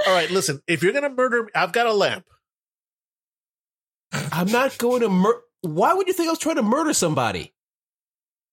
All 0.06 0.14
right, 0.14 0.30
listen. 0.30 0.60
If 0.66 0.82
you're 0.82 0.92
gonna 0.92 1.10
murder 1.10 1.44
me, 1.44 1.50
I've 1.54 1.72
got 1.72 1.86
a 1.86 1.92
lamp. 1.92 2.24
I'm 4.12 4.50
not 4.50 4.76
going 4.78 5.02
to 5.02 5.08
mur- 5.08 5.42
Why 5.62 5.94
would 5.94 6.06
you 6.08 6.12
think 6.12 6.28
I 6.28 6.32
was 6.32 6.38
trying 6.38 6.56
to 6.56 6.62
murder 6.62 6.92
somebody? 6.92 7.54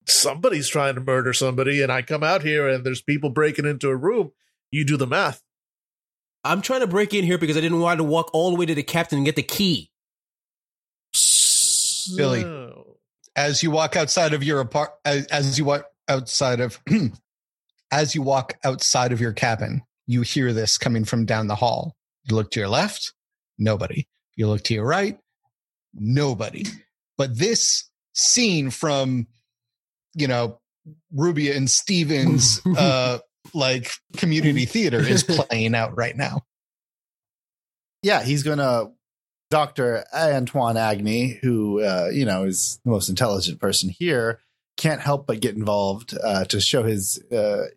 Somebody's 0.05 0.67
trying 0.69 0.95
to 0.95 1.01
murder 1.01 1.33
somebody, 1.33 1.81
and 1.81 1.91
I 1.91 2.01
come 2.01 2.23
out 2.23 2.41
here 2.43 2.67
and 2.67 2.85
there's 2.85 3.01
people 3.01 3.29
breaking 3.29 3.65
into 3.65 3.89
a 3.89 3.95
room. 3.95 4.31
You 4.71 4.85
do 4.85 4.97
the 4.97 5.07
math. 5.07 5.41
I'm 6.47 6.61
trying 6.61 6.81
to 6.81 6.87
break 6.87 7.13
in 7.13 7.23
here 7.23 7.37
because 7.37 7.57
I 7.57 7.61
didn't 7.61 7.79
want 7.79 7.99
to 7.99 8.03
walk 8.03 8.29
all 8.33 8.51
the 8.51 8.55
way 8.57 8.65
to 8.65 8.75
the 8.75 8.83
captain 8.83 9.17
and 9.17 9.25
get 9.25 9.35
the 9.35 9.43
key. 9.43 9.91
Billy. 12.15 12.41
So- 12.41 12.67
as 13.37 13.61
you 13.61 13.71
walk 13.71 13.95
outside 13.95 14.33
of 14.33 14.43
your 14.43 14.59
apart 14.59 14.91
as, 15.05 15.27
as 15.27 15.57
you 15.57 15.63
walk 15.63 15.85
outside 16.09 16.59
of 16.59 16.81
as 17.91 18.15
you 18.15 18.21
walk 18.21 18.57
outside 18.65 19.13
of 19.13 19.21
your 19.21 19.31
cabin 19.31 19.83
you 20.07 20.21
hear 20.21 20.51
this 20.51 20.77
coming 20.77 21.05
from 21.05 21.25
down 21.25 21.47
the 21.47 21.55
hall 21.55 21.95
you 22.25 22.35
look 22.35 22.51
to 22.51 22.59
your 22.59 22.67
left 22.67 23.13
nobody 23.57 24.07
you 24.35 24.47
look 24.47 24.63
to 24.63 24.73
your 24.73 24.85
right 24.85 25.19
nobody 25.93 26.63
but 27.17 27.37
this 27.37 27.89
scene 28.13 28.71
from 28.71 29.27
you 30.15 30.27
know 30.27 30.59
rubia 31.13 31.55
and 31.55 31.69
stevens 31.69 32.59
uh 32.77 33.19
like 33.53 33.91
community 34.17 34.65
theater 34.75 34.99
is 34.99 35.23
playing 35.23 35.75
out 35.75 35.97
right 35.97 36.15
now 36.15 36.43
Yeah, 38.03 38.23
he's 38.23 38.43
gonna. 38.43 38.91
Doctor 39.49 40.03
Antoine 40.13 40.75
Agni, 40.75 41.39
who 41.41 41.81
uh, 41.81 42.09
you 42.11 42.25
know 42.25 42.43
is 42.43 42.79
the 42.83 42.91
most 42.91 43.07
intelligent 43.07 43.61
person 43.61 43.89
here, 43.89 44.41
can't 44.75 44.99
help 44.99 45.25
but 45.25 45.39
get 45.39 45.55
involved 45.55 46.17
uh, 46.21 46.43
to 46.45 46.59
show 46.59 46.83
his 46.83 47.23
uh, 47.31 47.67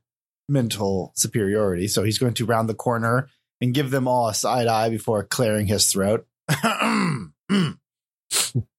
mental 0.48 1.12
superiority. 1.14 1.86
So 1.86 2.02
he's 2.02 2.18
going 2.18 2.34
to 2.34 2.44
round 2.44 2.68
the 2.68 2.74
corner 2.74 3.28
and 3.60 3.72
give 3.72 3.90
them 3.90 4.08
all 4.08 4.28
a 4.28 4.34
side 4.34 4.66
eye 4.66 4.88
before 4.90 5.22
clearing 5.22 5.66
his 5.66 5.90
throat. 5.90 6.26
Doctor? 6.62 7.78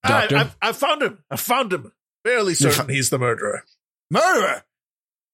I, 0.03 0.41
I, 0.41 0.50
I 0.62 0.71
found 0.74 1.01
him. 1.01 1.19
I 1.29 1.36
found 1.38 1.71
him. 1.71 1.91
Fairly 2.25 2.53
certain 2.53 2.89
he's 2.89 3.10
the 3.10 3.17
murderer. 3.17 3.63
Murderer! 4.10 4.63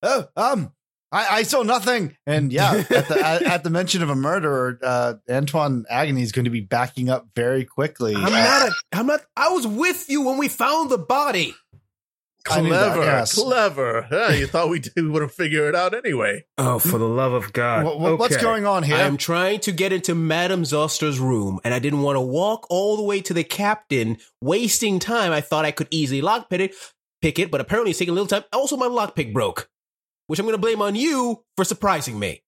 Oh, 0.03 0.27
um, 0.35 0.71
I, 1.11 1.27
I 1.37 1.43
saw 1.43 1.61
nothing. 1.63 2.15
And 2.25 2.51
yeah, 2.53 2.83
at 2.89 3.07
the 3.07 3.19
at, 3.25 3.41
at 3.43 3.63
the 3.63 3.69
mention 3.69 4.01
of 4.03 4.09
a 4.09 4.15
murderer, 4.15 4.77
uh, 4.83 5.13
Antoine 5.29 5.85
Agony 5.89 6.21
is 6.21 6.31
going 6.31 6.45
to 6.45 6.51
be 6.51 6.61
backing 6.61 7.09
up 7.09 7.27
very 7.35 7.65
quickly. 7.65 8.15
I'm 8.15 8.31
not. 8.31 8.69
A, 8.69 8.71
I'm 8.93 9.07
not. 9.07 9.21
I 9.35 9.49
was 9.49 9.65
with 9.67 10.09
you 10.09 10.23
when 10.23 10.37
we 10.37 10.47
found 10.47 10.89
the 10.89 10.97
body. 10.97 11.53
I 12.49 12.61
that, 12.61 12.69
Clever, 12.93 13.03
yes. 13.03 13.35
clever. 13.35 14.07
Yeah, 14.09 14.31
you 14.31 14.47
thought 14.47 14.69
we 14.69 14.79
did, 14.79 15.05
would 15.05 15.21
have 15.21 15.33
figured 15.33 15.67
it 15.67 15.75
out 15.75 15.93
anyway. 15.93 16.45
Oh, 16.57 16.79
for 16.79 16.97
the 16.97 17.07
love 17.07 17.33
of 17.33 17.51
God! 17.51 17.83
What- 17.83 17.99
what- 17.99 18.19
What's 18.19 18.37
going 18.37 18.65
on 18.65 18.83
here? 18.83 18.95
I 18.95 19.01
am 19.01 19.17
trying 19.17 19.59
to 19.61 19.73
get 19.73 19.91
into 19.91 20.15
Madame 20.15 20.63
Zostra's 20.63 21.19
room, 21.19 21.59
and 21.65 21.73
I 21.73 21.79
didn't 21.79 22.03
want 22.03 22.15
to 22.15 22.21
walk 22.21 22.65
all 22.69 22.95
the 22.95 23.03
way 23.03 23.19
to 23.21 23.33
the 23.33 23.43
captain, 23.43 24.17
wasting 24.41 24.97
time. 24.99 25.33
I 25.33 25.41
thought 25.41 25.65
I 25.65 25.71
could 25.71 25.87
easily 25.91 26.21
lockpick 26.21 26.59
it, 26.59 26.75
pick 27.21 27.37
it, 27.37 27.51
but 27.51 27.59
apparently 27.59 27.89
it's 27.91 27.99
taking 27.99 28.13
a 28.13 28.15
little 28.15 28.27
time. 28.27 28.43
Also, 28.53 28.77
my 28.77 28.87
lockpick 28.87 29.33
broke, 29.33 29.69
which 30.27 30.39
I'm 30.39 30.45
going 30.45 30.53
to 30.53 30.61
blame 30.61 30.81
on 30.81 30.95
you 30.95 31.43
for 31.55 31.65
surprising 31.65 32.19
me. 32.19 32.43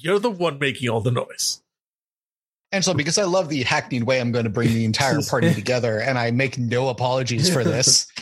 You're 0.00 0.18
the 0.18 0.30
one 0.30 0.58
making 0.58 0.88
all 0.88 1.00
the 1.00 1.10
noise. 1.10 1.62
And 2.70 2.82
so, 2.84 2.94
because 2.94 3.18
I 3.18 3.24
love 3.24 3.50
the 3.50 3.62
hackneyed 3.64 4.04
way, 4.04 4.20
I'm 4.20 4.32
going 4.32 4.44
to 4.44 4.50
bring 4.50 4.68
the 4.68 4.84
entire 4.84 5.20
party 5.28 5.52
together, 5.52 5.98
and 5.98 6.18
I 6.18 6.30
make 6.30 6.56
no 6.56 6.88
apologies 6.88 7.52
for 7.52 7.64
this. 7.64 8.06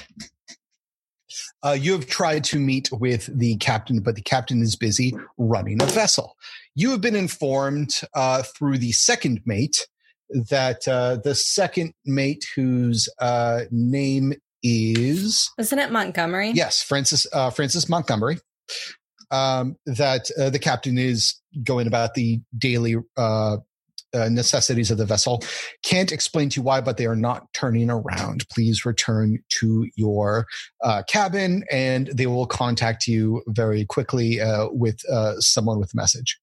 Uh, 1.63 1.77
you 1.79 1.93
have 1.93 2.07
tried 2.07 2.43
to 2.43 2.59
meet 2.59 2.89
with 2.91 3.27
the 3.39 3.55
captain, 3.57 4.01
but 4.01 4.15
the 4.15 4.23
captain 4.23 4.63
is 4.63 4.77
busy 4.77 5.15
running 5.37 5.83
a 5.83 5.87
vessel. 5.87 6.35
You 6.75 6.91
have 6.91 7.03
been 7.03 7.15
informed 7.15 8.01
uh, 8.15 8.43
through 8.43 8.79
the 8.79 8.93
second 8.93 9.41
mate 9.45 9.87
that 10.31 10.89
uh, 10.89 11.19
the 11.23 11.35
second 11.35 11.93
mate, 12.07 12.47
whose 12.55 13.09
uh, 13.19 13.63
name 13.71 14.33
is 14.63 15.51
Isn't 15.59 15.79
it 15.79 15.93
Montgomery? 15.93 16.51
Yes, 16.51 16.83
Francis 16.83 17.27
uh, 17.33 17.51
Francis 17.51 17.89
Montgomery. 17.89 18.39
Um, 19.33 19.77
that 19.87 20.29
uh, 20.37 20.51
the 20.51 20.59
captain 20.59 20.99
is 20.99 21.37
going 21.63 21.87
about 21.87 22.15
the 22.15 22.41
daily 22.59 22.97
uh, 23.17 23.59
uh, 24.13 24.29
necessities 24.29 24.91
of 24.91 24.99
the 24.99 25.05
vessel. 25.05 25.43
Can't 25.85 26.13
explain 26.13 26.49
to 26.51 26.57
you 26.61 26.63
why, 26.63 26.81
but 26.81 26.97
they 26.97 27.07
are 27.07 27.17
not 27.17 27.53
turning 27.53 27.91
around. 27.91 28.49
Please 28.49 28.85
return 28.85 29.39
to 29.61 29.89
your 29.95 30.47
uh, 30.83 31.03
cabin, 31.09 31.65
and 31.71 32.09
they 32.09 32.27
will 32.27 32.47
contact 32.47 33.07
you 33.07 33.43
very 33.49 33.85
quickly 33.85 34.41
uh, 34.41 34.69
with 34.71 34.99
uh, 35.09 35.35
someone 35.39 35.79
with 35.79 35.93
a 35.95 35.97
message. 35.97 36.39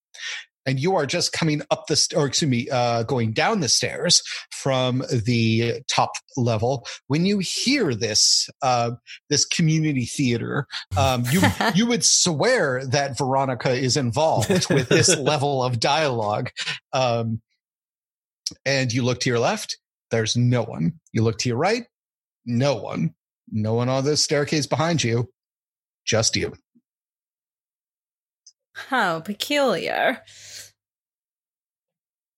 And 0.68 0.80
you 0.80 0.96
are 0.96 1.06
just 1.06 1.32
coming 1.32 1.62
up 1.72 1.88
the, 1.88 1.96
st- 1.96 2.20
or 2.20 2.28
excuse 2.28 2.50
me, 2.50 2.70
uh, 2.70 3.04
going 3.04 3.32
down 3.32 3.62
the 3.62 3.70
stairs 3.70 4.22
from 4.52 5.04
the 5.12 5.82
top 5.88 6.12
level. 6.36 6.86
When 7.08 7.26
you 7.26 7.40
hear 7.40 7.96
this, 7.96 8.50
uh, 8.62 8.92
this 9.30 9.46
community 9.46 10.06
theater, 10.06 10.68
um, 10.98 11.24
you 11.32 11.42
you 11.76 11.88
would 11.88 12.04
swear 12.04 12.86
that 12.86 13.18
Veronica 13.18 13.72
is 13.72 13.98
involved 13.98 14.70
with 14.70 14.90
this 14.90 15.18
level 15.18 15.64
of 15.64 15.80
dialogue. 15.80 16.52
Um, 16.94 17.42
and 18.66 18.92
you 18.94 19.04
look 19.04 19.22
to 19.22 19.30
your 19.30 19.40
left, 19.40 19.78
there's 20.12 20.38
no 20.38 20.64
one. 20.64 21.00
You 21.12 21.24
look 21.24 21.38
to 21.40 21.50
your 21.50 21.58
right, 21.58 21.86
no 22.46 22.76
one. 22.76 23.14
No 23.50 23.74
one 23.74 23.88
on 23.90 24.04
the 24.04 24.18
staircase 24.18 24.68
behind 24.68 25.04
you, 25.04 25.30
just 26.06 26.36
you. 26.36 26.54
How 28.90 29.20
peculiar. 29.20 30.22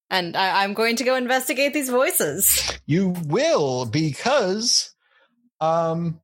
And 0.09 0.35
I, 0.35 0.63
I'm 0.63 0.73
going 0.73 0.95
to 0.95 1.03
go 1.03 1.15
investigate 1.15 1.73
these 1.73 1.89
voices. 1.89 2.79
You 2.87 3.09
will 3.27 3.85
because, 3.85 4.95
um, 5.61 6.19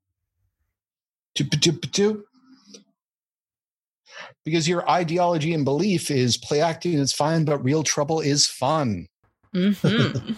because 4.44 4.68
your 4.68 4.90
ideology 4.90 5.54
and 5.54 5.66
belief 5.66 6.10
is 6.10 6.38
play 6.38 6.62
acting 6.62 6.94
is 6.94 7.14
fine, 7.14 7.46
but 7.46 7.64
real 7.64 7.84
trouble 7.84 8.22
is 8.22 8.48
fun. 8.48 9.08
hmm 9.54 9.72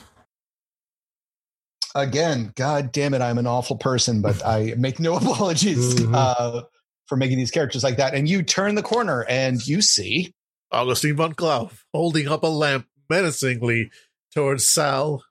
again, 1.95 2.51
God 2.55 2.91
damn 2.91 3.13
it, 3.13 3.21
I'm 3.21 3.37
an 3.37 3.47
awful 3.47 3.77
person, 3.77 4.21
but 4.21 4.45
I 4.45 4.73
make 4.77 4.99
no 4.99 5.15
apologies 5.17 5.95
Mhm. 5.95 6.13
uh, 6.13 6.61
for 7.07 7.15
making 7.15 7.37
these 7.37 7.51
characters 7.51 7.83
like 7.83 7.97
that. 7.97 8.13
And 8.13 8.27
you 8.29 8.43
turn 8.43 8.75
the 8.75 8.83
corner 8.83 9.25
and 9.27 9.65
you 9.65 9.81
see 9.81 10.33
Augustine 10.71 11.15
von 11.15 11.33
Klauf 11.33 11.83
holding 11.93 12.27
up 12.27 12.43
a 12.43 12.47
lamp 12.47 12.87
menacingly 13.09 13.91
towards 14.33 14.67
Sal, 14.67 15.23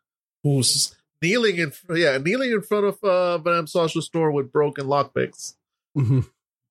who's 0.42 0.95
kneeling 1.23 1.56
in 1.56 1.73
yeah 1.95 2.18
kneeling 2.18 2.52
in 2.52 2.62
front 2.62 2.87
of 2.87 3.04
uh, 3.04 3.38
Madame 3.45 3.66
Sasha's 3.66 4.09
door 4.09 4.30
with 4.30 4.52
broken 4.52 4.87
lockpicks. 4.87 5.54
Mm-hmm. 5.97 6.21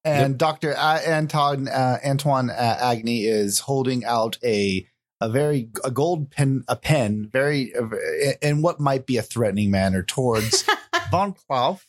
and 0.04 0.38
Doctor 0.38 0.76
uh, 0.78 1.00
Anton 1.00 1.68
uh, 1.68 2.00
Antoine 2.06 2.50
uh, 2.50 2.78
Agni 2.80 3.26
is 3.26 3.60
holding 3.60 4.06
out 4.06 4.38
a 4.44 4.88
a 5.22 5.30
very 5.30 5.70
a 5.84 5.92
gold 5.92 6.32
pen 6.32 6.64
a 6.68 6.76
pen 6.76 7.30
very 7.32 7.74
uh, 7.76 7.88
in 8.42 8.62
what 8.62 8.80
might 8.80 9.06
be 9.06 9.18
a 9.18 9.22
threatening 9.22 9.72
manner 9.72 10.04
towards 10.04 10.66
von 11.12 11.34
Klauf, 11.34 11.86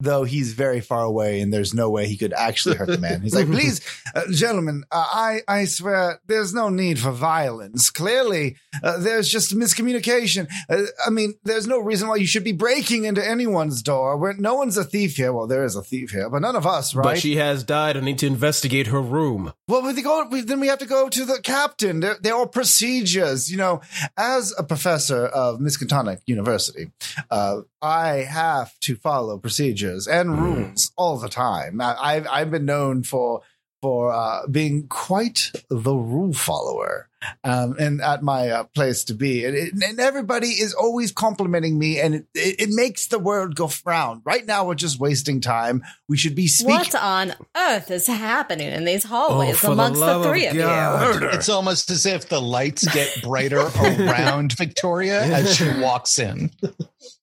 though 0.00 0.22
he's 0.22 0.52
very 0.52 0.80
far 0.80 1.02
away 1.02 1.40
and 1.40 1.52
there's 1.52 1.74
no 1.74 1.90
way 1.90 2.06
he 2.06 2.16
could 2.16 2.32
actually 2.32 2.76
hurt 2.76 2.86
the 2.86 2.98
man. 2.98 3.20
He's 3.20 3.34
like, 3.34 3.46
please, 3.50 3.80
uh, 4.14 4.22
gentlemen, 4.30 4.84
uh, 4.90 5.04
I 5.10 5.40
I 5.48 5.64
swear 5.64 6.20
there's 6.26 6.54
no 6.54 6.68
need 6.68 6.98
for 6.98 7.10
violence. 7.10 7.90
Clearly, 7.90 8.56
uh, 8.82 8.98
there's 8.98 9.28
just 9.28 9.56
miscommunication. 9.56 10.48
Uh, 10.68 10.82
I 11.04 11.10
mean, 11.10 11.34
there's 11.44 11.66
no 11.66 11.78
reason 11.78 12.08
why 12.08 12.16
you 12.16 12.26
should 12.26 12.44
be 12.44 12.52
breaking 12.52 13.04
into 13.04 13.26
anyone's 13.26 13.82
door. 13.82 14.16
Where 14.16 14.34
no 14.34 14.54
one's 14.54 14.76
a 14.76 14.84
thief 14.84 15.16
here. 15.16 15.32
Well, 15.32 15.46
there 15.46 15.64
is 15.64 15.74
a 15.74 15.82
thief 15.82 16.10
here, 16.10 16.30
but 16.30 16.42
none 16.42 16.56
of 16.56 16.66
us, 16.66 16.94
right? 16.94 17.04
But 17.04 17.18
she 17.18 17.36
has 17.36 17.64
died. 17.64 17.96
I 17.96 18.00
need 18.00 18.18
to 18.20 18.26
investigate 18.26 18.88
her 18.88 19.02
room. 19.02 19.52
Well, 19.66 19.82
we 19.82 20.00
go, 20.00 20.26
we, 20.30 20.42
then 20.42 20.60
we 20.60 20.68
have 20.68 20.78
to 20.78 20.86
go 20.86 21.08
to 21.08 21.24
the 21.24 21.40
captain. 21.42 22.00
There, 22.00 22.16
there 22.20 22.36
are 22.36 22.46
procedures. 22.46 23.50
You 23.50 23.56
know, 23.56 23.80
as 24.16 24.54
a 24.56 24.62
professor 24.62 25.26
of 25.26 25.58
Miskatonic 25.58 26.20
University, 26.26 26.92
uh, 27.30 27.62
I 27.82 28.08
have 28.18 28.78
to 28.80 28.96
follow 28.96 29.38
procedures 29.38 29.87
and 30.06 30.30
Mm. 30.30 30.40
rules 30.40 30.92
all 30.96 31.18
the 31.18 31.28
time. 31.28 31.80
I, 31.80 31.96
I've 31.98 32.26
I've 32.28 32.50
been 32.50 32.66
known 32.66 33.02
for 33.02 33.42
for 33.80 34.10
uh, 34.12 34.44
being 34.48 34.88
quite 34.88 35.52
the 35.70 35.94
rule 35.94 36.32
follower, 36.32 37.08
um, 37.44 37.76
and 37.78 38.00
at 38.00 38.24
my 38.24 38.48
uh, 38.50 38.64
place 38.64 39.04
to 39.04 39.14
be, 39.14 39.44
and, 39.44 39.54
it, 39.56 39.72
and 39.72 40.00
everybody 40.00 40.48
is 40.48 40.74
always 40.74 41.12
complimenting 41.12 41.78
me, 41.78 42.00
and 42.00 42.16
it, 42.16 42.26
it, 42.34 42.60
it 42.62 42.68
makes 42.72 43.06
the 43.06 43.20
world 43.20 43.54
go 43.54 43.70
round. 43.86 44.22
Right 44.24 44.44
now, 44.44 44.66
we're 44.66 44.74
just 44.74 44.98
wasting 44.98 45.40
time. 45.40 45.84
We 46.08 46.16
should 46.16 46.34
be 46.34 46.48
speaking. 46.48 46.74
What 46.74 46.94
on 46.96 47.34
earth 47.56 47.92
is 47.92 48.08
happening 48.08 48.66
in 48.66 48.84
these 48.84 49.04
Oh, 49.04 49.08
hallways 49.10 49.56
for 49.60 49.66
the 49.68 49.72
amongst 49.74 50.00
the, 50.00 50.06
love 50.06 50.22
of 50.22 50.26
three 50.26 50.46
of, 50.46 50.56
God. 50.56 51.00
you? 51.06 51.12
Murder. 51.20 51.28
it's 51.36 51.48
almost 51.48 51.88
as 51.92 52.04
if 52.04 52.28
the 52.28 52.40
lights 52.40 52.84
get 52.92 53.16
brighter 53.22 53.60
around 53.60 54.54
Victoria 54.54 55.22
as 55.22 55.54
she 55.54 55.68
walks 55.80 56.18
in. 56.18 56.50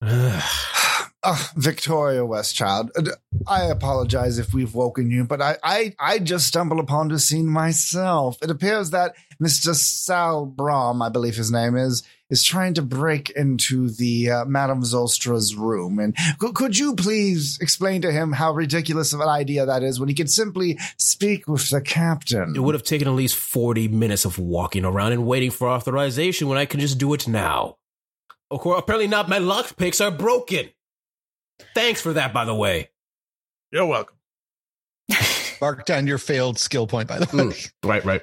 Uh, 1.28 1.36
Victoria 1.56 2.20
Westchild, 2.20 2.90
I 3.48 3.64
apologize 3.64 4.38
if 4.38 4.54
we've 4.54 4.72
woken 4.72 5.10
you, 5.10 5.24
but 5.24 5.42
I, 5.42 5.56
I, 5.60 5.94
I 5.98 6.18
just 6.20 6.46
stumbled 6.46 6.78
upon 6.78 7.08
the 7.08 7.18
scene 7.18 7.48
myself. 7.48 8.38
It 8.42 8.50
appears 8.50 8.90
that 8.90 9.16
Mr. 9.42 9.74
Sal 9.74 10.46
Brom, 10.46 11.02
I 11.02 11.08
believe 11.08 11.34
his 11.34 11.50
name 11.50 11.76
is, 11.76 12.04
is 12.30 12.44
trying 12.44 12.74
to 12.74 12.82
break 12.82 13.30
into 13.30 13.90
the 13.90 14.30
uh, 14.30 14.44
Madame 14.44 14.82
Zostra's 14.82 15.56
room. 15.56 15.98
And 15.98 16.16
c- 16.16 16.52
could 16.54 16.78
you 16.78 16.94
please 16.94 17.58
explain 17.60 18.02
to 18.02 18.12
him 18.12 18.30
how 18.30 18.52
ridiculous 18.52 19.12
of 19.12 19.18
an 19.18 19.28
idea 19.28 19.66
that 19.66 19.82
is 19.82 19.98
when 19.98 20.08
he 20.08 20.14
could 20.14 20.30
simply 20.30 20.78
speak 20.96 21.48
with 21.48 21.70
the 21.70 21.80
captain? 21.80 22.54
It 22.54 22.60
would 22.60 22.76
have 22.76 22.84
taken 22.84 23.08
at 23.08 23.14
least 23.14 23.34
40 23.34 23.88
minutes 23.88 24.26
of 24.26 24.38
walking 24.38 24.84
around 24.84 25.10
and 25.10 25.26
waiting 25.26 25.50
for 25.50 25.68
authorization 25.68 26.46
when 26.46 26.56
I 26.56 26.66
can 26.66 26.78
just 26.78 26.98
do 26.98 27.12
it 27.14 27.26
now. 27.26 27.78
Of 28.48 28.60
course, 28.60 28.78
apparently 28.78 29.08
not. 29.08 29.28
My 29.28 29.40
lockpicks 29.40 30.00
are 30.00 30.12
broken. 30.12 30.68
Thanks 31.74 32.00
for 32.00 32.12
that, 32.14 32.32
by 32.32 32.44
the 32.44 32.54
way. 32.54 32.90
You're 33.70 33.86
welcome. 33.86 34.16
Mark 35.60 35.86
down 35.86 36.06
your 36.06 36.18
failed 36.18 36.58
skill 36.58 36.86
point, 36.86 37.08
by 37.08 37.18
the 37.18 37.36
way. 37.36 37.44
Mm. 37.44 37.72
Right, 37.84 38.04
right. 38.04 38.22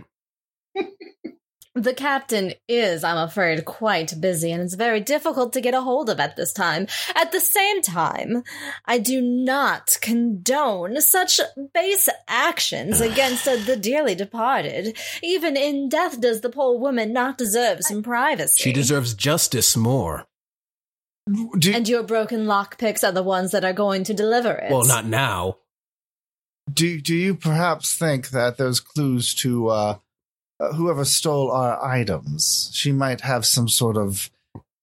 The 1.76 1.96
captain 1.96 2.54
is, 2.68 3.04
I'm 3.04 3.18
afraid, 3.18 3.66
quite 3.66 4.22
busy, 4.22 4.52
and 4.52 4.62
it's 4.62 4.76
very 4.76 5.00
difficult 5.00 5.54
to 5.54 5.62
get 5.62 5.74
a 5.74 5.82
hold 5.82 6.08
of 6.08 6.20
at 6.20 6.36
this 6.36 6.54
time. 6.54 6.86
At 7.16 7.32
the 7.32 7.40
same 7.40 7.82
time, 7.82 8.44
I 8.86 9.00
do 9.00 9.20
not 9.22 9.98
condone 10.00 11.02
such 11.02 11.40
base 11.74 12.10
actions 12.28 13.02
against 13.02 13.48
uh, 13.48 13.56
the 13.56 13.76
dearly 13.76 14.14
departed. 14.14 14.96
Even 15.24 15.58
in 15.58 15.90
death, 15.90 16.22
does 16.22 16.42
the 16.42 16.52
poor 16.52 16.78
woman 16.78 17.12
not 17.12 17.40
deserve 17.40 17.80
some 17.82 18.04
privacy? 18.04 18.62
She 18.62 18.72
deserves 18.72 19.16
justice 19.16 19.76
more. 19.76 20.28
Do, 21.58 21.74
And 21.74 21.88
your 21.88 22.04
broken 22.04 22.46
lockpicks 22.46 23.08
are 23.08 23.12
the 23.12 23.24
ones 23.24 23.52
that 23.52 23.64
are 23.64 23.74
going 23.74 24.04
to 24.06 24.14
deliver 24.14 24.52
it. 24.52 24.72
Well, 24.72 24.86
not 24.86 25.06
now. 25.06 25.58
do, 26.72 27.00
do 27.00 27.16
you 27.16 27.36
perhaps 27.36 27.96
think 27.96 28.30
that 28.30 28.58
those 28.58 28.80
clues 28.80 29.34
to 29.36 29.68
uh, 29.70 29.98
uh, 30.60 30.74
whoever 30.74 31.06
stole 31.06 31.52
our 31.52 31.84
items, 31.84 32.70
she 32.74 32.92
might 32.92 33.22
have 33.22 33.46
some 33.46 33.68
sort 33.68 33.98
of 33.98 34.30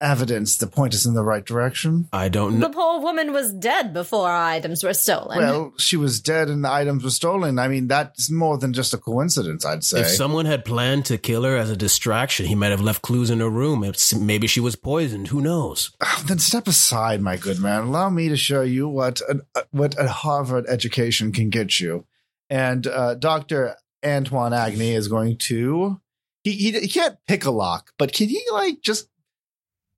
evidence 0.00 0.56
to 0.58 0.66
point 0.66 0.94
us 0.94 1.04
in 1.06 1.14
the 1.14 1.22
right 1.22 1.44
direction? 1.44 2.08
I 2.12 2.28
don't 2.28 2.58
know. 2.58 2.68
The 2.68 2.74
poor 2.74 3.00
woman 3.00 3.32
was 3.32 3.52
dead 3.52 3.92
before 3.92 4.28
our 4.28 4.42
items 4.44 4.82
were 4.82 4.94
stolen. 4.94 5.38
Well, 5.38 5.74
she 5.78 5.96
was 5.96 6.20
dead 6.20 6.48
and 6.48 6.64
the 6.64 6.72
items 6.72 7.04
were 7.04 7.10
stolen. 7.10 7.58
I 7.58 7.68
mean, 7.68 7.88
that's 7.88 8.30
more 8.30 8.58
than 8.58 8.72
just 8.72 8.94
a 8.94 8.98
coincidence, 8.98 9.64
I'd 9.64 9.84
say. 9.84 10.00
If 10.00 10.08
someone 10.08 10.46
had 10.46 10.64
planned 10.64 11.06
to 11.06 11.18
kill 11.18 11.44
her 11.44 11.56
as 11.56 11.70
a 11.70 11.76
distraction, 11.76 12.46
he 12.46 12.54
might 12.54 12.70
have 12.70 12.80
left 12.80 13.02
clues 13.02 13.30
in 13.30 13.40
her 13.40 13.50
room. 13.50 13.84
It's, 13.84 14.14
maybe 14.14 14.46
she 14.46 14.60
was 14.60 14.76
poisoned. 14.76 15.28
Who 15.28 15.40
knows? 15.40 15.90
then 16.26 16.38
step 16.38 16.66
aside, 16.66 17.20
my 17.20 17.36
good 17.36 17.58
man. 17.60 17.82
Allow 17.82 18.10
me 18.10 18.28
to 18.28 18.36
show 18.36 18.62
you 18.62 18.88
what 18.88 19.20
an, 19.28 19.42
uh, 19.54 19.62
what 19.70 19.98
a 19.98 20.08
Harvard 20.08 20.66
education 20.68 21.32
can 21.32 21.50
get 21.50 21.80
you. 21.80 22.06
And 22.48 22.86
uh, 22.86 23.14
Doctor 23.14 23.76
Antoine 24.04 24.52
Agni 24.52 24.92
is 24.92 25.08
going 25.08 25.36
to. 25.38 26.00
He, 26.42 26.52
he 26.52 26.80
he 26.80 26.88
can't 26.88 27.18
pick 27.28 27.44
a 27.44 27.50
lock, 27.50 27.92
but 27.98 28.14
can 28.14 28.28
he 28.28 28.42
like 28.50 28.80
just 28.80 29.09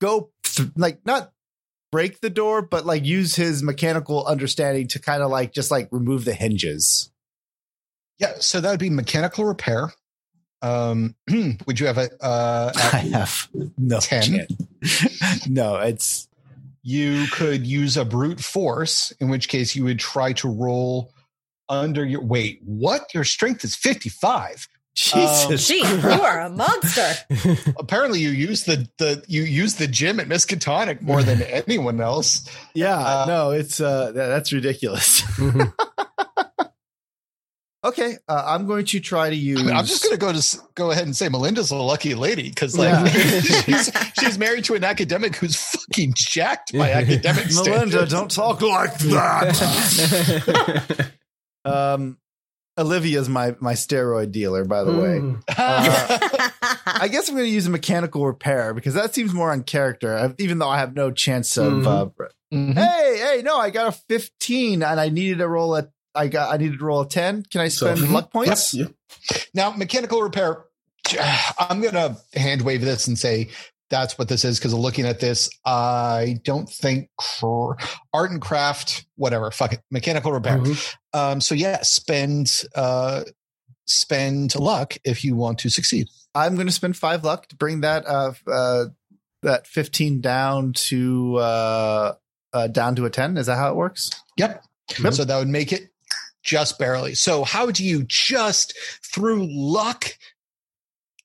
go 0.03 0.31
th- 0.43 0.71
like 0.77 1.07
not 1.07 1.33
break 1.93 2.21
the 2.21 2.31
door, 2.31 2.61
but 2.61 2.85
like 2.85 3.05
use 3.05 3.37
his 3.37 3.63
mechanical 3.63 4.27
understanding 4.27 4.89
to 4.89 4.99
kind 4.99 5.23
of 5.23 5.31
like 5.31 5.53
just 5.53 5.71
like 5.71 5.89
remove 5.93 6.25
the 6.25 6.35
hinges. 6.35 7.11
Yeah, 8.19 8.35
so 8.41 8.61
that 8.61 8.71
would 8.71 8.81
be 8.81 8.91
mechanical 8.91 9.45
repair. 9.45 9.93
Um, 10.61 11.15
would 11.67 11.81
you 11.81 11.87
have 11.87 11.99
a 11.99 12.11
uh, 12.23 12.73
I 12.93 12.99
have 13.13 13.49
no 13.79 14.01
10? 14.01 14.23
chance. 14.23 15.49
no, 15.49 15.77
it's 15.77 16.29
you 16.83 17.27
could 17.31 17.67
use 17.67 17.97
a 17.97 18.05
brute 18.05 18.41
force, 18.41 19.13
in 19.21 19.29
which 19.29 19.49
case 19.49 19.77
you 19.77 19.85
would 19.85 20.01
try 20.01 20.33
to 20.35 20.49
roll 20.49 21.13
under 21.69 22.05
your 22.05 22.23
wait. 22.23 22.61
What? 22.65 23.15
Your 23.15 23.25
strength 23.25 23.65
is 23.65 23.77
fifty 23.77 24.09
five. 24.09 24.67
Jesus. 24.95 25.69
Gee, 25.69 25.79
you 25.79 26.09
are 26.23 26.41
a 26.41 26.51
monster. 26.51 27.13
Apparently, 27.79 28.21
you 28.21 28.29
use 28.31 28.65
the 28.65 28.87
the 28.99 29.25
you 29.27 29.43
use 29.43 29.77
the 29.77 29.87
gym 29.87 30.21
at 30.21 30.29
Miskatonic 30.29 31.01
more 31.01 31.23
than 31.23 31.41
anyone 31.67 32.01
else. 32.01 32.49
yeah, 32.75 32.97
uh, 32.99 33.25
no, 33.27 33.51
it's 33.53 33.81
uh 33.81 34.13
that's 34.13 34.53
ridiculous. 34.53 35.23
Okay, 37.85 38.17
uh, 38.29 38.45
I'm 38.47 38.69
going 38.69 38.85
to 38.87 39.01
try 39.01 39.29
to 39.29 39.35
use. 39.35 39.61
I'm 39.69 39.85
just 39.85 40.05
going 40.05 40.13
to 40.15 40.19
go 40.21 40.33
to 40.33 40.59
go 40.77 40.93
ahead 40.93 41.03
and 41.03 41.17
say 41.17 41.29
Melinda's 41.29 41.73
a 41.73 41.77
lucky 41.77 42.15
lady 42.15 42.49
because 42.49 42.79
like 42.79 42.91
Yeah. 42.93 43.41
she's, 43.41 43.91
she's 44.21 44.39
married 44.39 44.63
to 44.67 44.75
an 44.77 44.85
academic 44.85 45.35
who's 45.35 45.57
fucking 45.57 46.13
jacked 46.15 46.73
by 46.79 46.93
academic 46.93 47.47
Melinda, 47.53 47.65
standards. 47.65 48.13
don't 48.13 48.31
talk 48.31 48.63
like 48.63 48.97
that. 48.99 49.51
um, 51.65 52.19
Olivia's 52.79 53.29
my 53.29 53.55
my 53.61 53.75
steroid 53.75 54.33
dealer, 54.33 54.65
by 54.65 54.83
the 54.85 54.93
way. 54.93 55.19
Mm. 55.21 55.43
Uh, 55.49 56.49
I 56.87 57.09
guess 57.09 57.29
I'm 57.29 57.35
going 57.35 57.47
to 57.47 57.53
use 57.53 57.67
a 57.67 57.71
mechanical 57.71 58.27
repair 58.27 58.73
because 58.75 58.95
that 58.95 59.15
seems 59.15 59.35
more 59.35 59.51
on 59.53 59.63
character. 59.63 60.15
I've, 60.17 60.35
even 60.39 60.59
though 60.59 60.69
I 60.69 60.79
have 60.79 60.95
no 60.95 61.11
chance 61.11 61.57
of. 61.59 61.73
Mhm. 61.73 61.87
Uh, 61.87 62.25
Mhm. 62.53 62.75
hey, 62.75 63.19
hey, 63.37 63.43
no, 63.43 63.57
I 63.57 63.71
got 63.71 63.89
a 63.89 63.93
15, 64.11 64.83
and 64.83 65.01
I 65.01 65.09
needed 65.09 65.39
to 65.39 65.49
roll 65.49 65.75
a. 65.75 65.89
I 66.15 66.29
got. 66.29 66.53
I 66.53 66.59
needed 66.59 66.79
to 66.79 66.85
roll 66.85 67.01
a 67.03 67.09
10. 67.09 67.45
Can 67.51 67.61
I 67.63 67.69
So- 67.69 67.95
spend 67.95 68.13
luck 68.13 68.31
points? 68.33 68.75
Yep. 68.75 68.93
Now, 69.55 69.71
mechanical 69.71 70.23
repair. 70.23 70.65
I'm 71.59 71.81
going 71.81 71.95
to 71.95 72.17
hand 72.35 72.63
wave 72.63 72.81
this 72.83 73.07
and 73.09 73.19
say 73.19 73.49
that's 73.93 74.19
what 74.19 74.27
this 74.27 74.43
is 74.43 74.59
because 74.59 74.73
looking 74.73 75.05
at 75.05 75.21
this, 75.21 75.51
I 75.67 76.41
don't 76.45 76.69
think 76.69 77.11
cr- 77.19 77.75
art 78.15 78.31
and 78.31 78.41
craft, 78.41 79.05
whatever, 79.17 79.51
fuck 79.51 79.75
it, 79.75 79.83
mechanical 79.91 80.33
repair. 80.33 80.59
Mhm. 80.59 80.97
Um, 81.13 81.41
so 81.43 81.55
yeah, 81.55 81.83
spend 81.83 82.63
uh, 82.75 83.25
spend 83.85 84.59
luck 84.59 84.97
if 85.05 85.23
you 85.23 85.37
want 85.37 85.59
to 85.59 85.69
succeed. 85.69 86.09
I'm 86.35 86.55
going 86.55 86.67
to 86.67 86.73
spend 86.73 86.97
five 86.97 87.23
luck 87.23 87.49
to 87.49 87.57
bring 87.57 87.83
that 87.83 88.07
uh, 88.07 88.33
uh 88.51 88.87
that 89.43 89.67
15 89.67 90.23
down 90.23 90.73
to 90.73 91.37
uh, 91.37 92.15
uh 92.55 92.69
down 92.69 92.97
to 92.97 93.05
a 93.05 93.11
10. 93.11 93.37
Is 93.37 93.47
that 93.47 93.57
how 93.57 93.71
it 93.71 93.77
works? 93.77 94.11
Yep. 94.39 94.65
Yep. 95.03 95.13
So 95.13 95.25
that 95.27 95.39
would 95.39 95.49
make 95.49 95.71
it 95.71 95.91
just 96.43 96.79
barely. 96.79 97.15
So 97.15 97.45
how 97.45 97.71
do 97.71 97.85
you 97.85 98.05
just 98.05 98.75
through 99.05 99.47
luck 99.51 100.17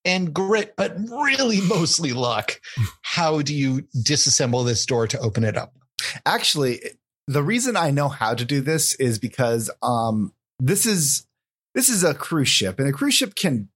and 0.06 0.34
grit, 0.34 0.76
but 0.76 0.98
really 1.10 1.62
mostly 1.68 2.14
luck, 2.14 2.60
how 3.02 3.42
do 3.42 3.54
you 3.54 3.88
disassemble 3.96 4.66
this 4.66 4.86
door 4.86 5.08
to 5.08 5.20
open 5.20 5.44
it 5.44 5.58
up? 5.58 5.74
Actually, 6.26 6.82
the 7.28 7.44
reason 7.44 7.76
I 7.76 7.92
know 7.92 8.08
how 8.08 8.34
to 8.34 8.46
do 8.46 8.62
this 8.62 8.96
is 8.96 9.20
because 9.20 9.70
um 9.82 10.34
this 10.60 10.86
is 10.86 11.28
this 11.76 11.90
is 11.90 12.04
a 12.04 12.14
cruise 12.14 12.50
ship, 12.50 12.80
and 12.80 12.88
a 12.88 12.94
cruise 12.94 13.14
ship 13.14 13.36
can 13.36 13.70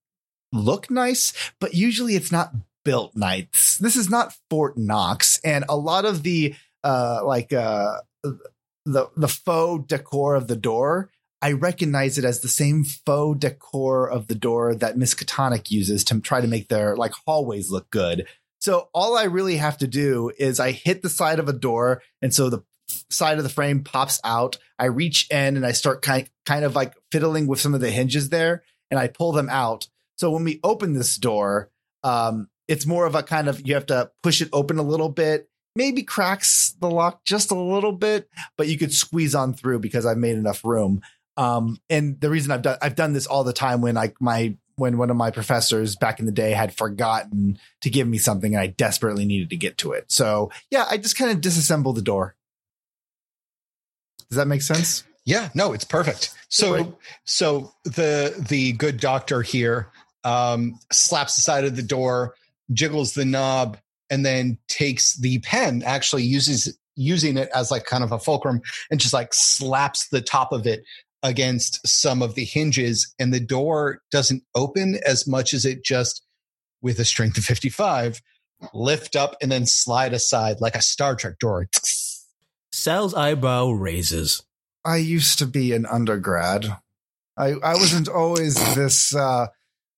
look 0.51 0.89
nice, 0.89 1.33
but 1.59 1.73
usually 1.73 2.15
it's 2.15 2.31
not 2.31 2.53
built 2.83 3.15
nice. 3.15 3.77
This 3.79 3.95
is 3.95 4.09
not 4.09 4.35
Fort 4.49 4.77
Knox, 4.77 5.39
and 5.43 5.65
a 5.69 5.75
lot 5.75 6.05
of 6.05 6.23
the 6.23 6.55
uh 6.83 7.21
like 7.23 7.53
uh 7.53 7.97
the 8.85 9.09
the 9.15 9.27
faux 9.27 9.85
decor 9.87 10.35
of 10.35 10.47
the 10.47 10.55
door. 10.55 11.09
I 11.41 11.53
recognize 11.53 12.17
it 12.17 12.25
as 12.25 12.41
the 12.41 12.47
same 12.47 12.83
faux 12.83 13.39
decor 13.39 14.09
of 14.09 14.27
the 14.27 14.35
door 14.35 14.75
that 14.75 14.97
Miss 14.97 15.15
Miskatonic 15.15 15.71
uses 15.71 16.03
to 16.05 16.19
try 16.21 16.39
to 16.41 16.47
make 16.47 16.67
their 16.67 16.95
like 16.95 17.13
hallways 17.25 17.71
look 17.71 17.89
good. 17.89 18.27
So 18.59 18.89
all 18.93 19.17
I 19.17 19.23
really 19.23 19.57
have 19.57 19.79
to 19.79 19.87
do 19.87 20.31
is 20.37 20.59
I 20.59 20.71
hit 20.71 21.01
the 21.01 21.09
side 21.09 21.39
of 21.39 21.49
a 21.49 21.53
door, 21.53 22.03
and 22.21 22.33
so 22.33 22.49
the 22.49 22.63
side 23.09 23.37
of 23.37 23.43
the 23.43 23.49
frame 23.49 23.83
pops 23.83 24.19
out. 24.23 24.57
I 24.77 24.85
reach 24.85 25.27
in 25.31 25.57
and 25.57 25.65
I 25.65 25.71
start 25.71 26.03
kind 26.03 26.29
kind 26.45 26.63
of 26.63 26.75
like 26.75 26.93
fiddling 27.11 27.47
with 27.47 27.59
some 27.59 27.73
of 27.73 27.81
the 27.81 27.89
hinges 27.89 28.29
there, 28.29 28.63
and 28.91 28.99
I 28.99 29.07
pull 29.07 29.31
them 29.31 29.49
out. 29.49 29.87
So 30.17 30.29
when 30.29 30.43
we 30.43 30.59
open 30.63 30.93
this 30.93 31.17
door, 31.17 31.71
um, 32.03 32.49
it's 32.67 32.85
more 32.85 33.07
of 33.07 33.15
a 33.15 33.23
kind 33.23 33.49
of 33.49 33.67
you 33.67 33.73
have 33.73 33.87
to 33.87 34.11
push 34.21 34.41
it 34.41 34.49
open 34.53 34.77
a 34.77 34.83
little 34.83 35.09
bit, 35.09 35.49
maybe 35.75 36.03
cracks 36.03 36.75
the 36.79 36.89
lock 36.89 37.25
just 37.25 37.51
a 37.51 37.55
little 37.55 37.91
bit, 37.91 38.29
but 38.57 38.67
you 38.67 38.77
could 38.77 38.93
squeeze 38.93 39.33
on 39.33 39.53
through 39.53 39.79
because 39.79 40.05
I've 40.05 40.17
made 40.17 40.37
enough 40.37 40.63
room. 40.63 41.01
Um, 41.41 41.79
and 41.89 42.21
the 42.21 42.29
reason 42.29 42.51
I've 42.51 42.61
done 42.61 42.77
I've 42.83 42.95
done 42.95 43.13
this 43.13 43.25
all 43.25 43.43
the 43.43 43.51
time 43.51 43.81
when 43.81 43.95
like 43.95 44.15
my 44.21 44.55
when 44.75 44.99
one 44.99 45.09
of 45.09 45.17
my 45.17 45.31
professors 45.31 45.95
back 45.95 46.19
in 46.19 46.27
the 46.27 46.31
day 46.31 46.51
had 46.51 46.71
forgotten 46.71 47.57
to 47.81 47.89
give 47.89 48.07
me 48.07 48.19
something 48.19 48.53
and 48.53 48.61
I 48.61 48.67
desperately 48.67 49.25
needed 49.25 49.49
to 49.49 49.55
get 49.55 49.79
to 49.79 49.93
it. 49.93 50.11
So 50.11 50.51
yeah, 50.69 50.85
I 50.87 50.97
just 50.97 51.17
kind 51.17 51.31
of 51.31 51.41
disassemble 51.41 51.95
the 51.95 52.03
door. 52.03 52.35
Does 54.29 54.37
that 54.37 54.47
make 54.47 54.61
sense? 54.61 55.03
Yeah, 55.25 55.49
no, 55.55 55.73
it's 55.73 55.83
perfect. 55.83 56.31
So 56.49 56.95
so 57.25 57.73
the 57.85 58.35
the 58.47 58.73
good 58.73 58.99
doctor 58.99 59.41
here 59.41 59.87
um 60.23 60.77
slaps 60.91 61.37
the 61.37 61.41
side 61.41 61.65
of 61.65 61.75
the 61.75 61.81
door, 61.81 62.35
jiggles 62.71 63.13
the 63.13 63.25
knob, 63.25 63.79
and 64.11 64.23
then 64.23 64.59
takes 64.67 65.15
the 65.15 65.39
pen, 65.39 65.81
actually 65.83 66.23
uses 66.23 66.77
using 66.95 67.37
it 67.37 67.49
as 67.55 67.71
like 67.71 67.85
kind 67.85 68.03
of 68.03 68.11
a 68.11 68.19
fulcrum 68.19 68.61
and 68.91 68.99
just 68.99 69.13
like 69.13 69.33
slaps 69.33 70.09
the 70.09 70.21
top 70.21 70.51
of 70.51 70.67
it 70.67 70.83
against 71.23 71.85
some 71.87 72.21
of 72.21 72.35
the 72.35 72.45
hinges 72.45 73.13
and 73.19 73.33
the 73.33 73.39
door 73.39 74.01
doesn't 74.11 74.43
open 74.55 74.97
as 75.05 75.27
much 75.27 75.53
as 75.53 75.65
it 75.65 75.83
just 75.83 76.23
with 76.81 76.99
a 76.99 77.05
strength 77.05 77.37
of 77.37 77.43
55 77.43 78.21
lift 78.73 79.15
up 79.15 79.35
and 79.41 79.51
then 79.51 79.65
slide 79.65 80.13
aside 80.13 80.61
like 80.61 80.75
a 80.75 80.81
Star 80.81 81.15
Trek 81.15 81.39
door. 81.39 81.67
Sal's 82.71 83.13
eyebrow 83.13 83.71
raises. 83.71 84.43
I 84.85 84.97
used 84.97 85.39
to 85.39 85.45
be 85.45 85.73
an 85.73 85.85
undergrad. 85.85 86.77
I 87.37 87.53
I 87.63 87.75
wasn't 87.75 88.07
always 88.07 88.55
this 88.75 89.15
uh 89.15 89.47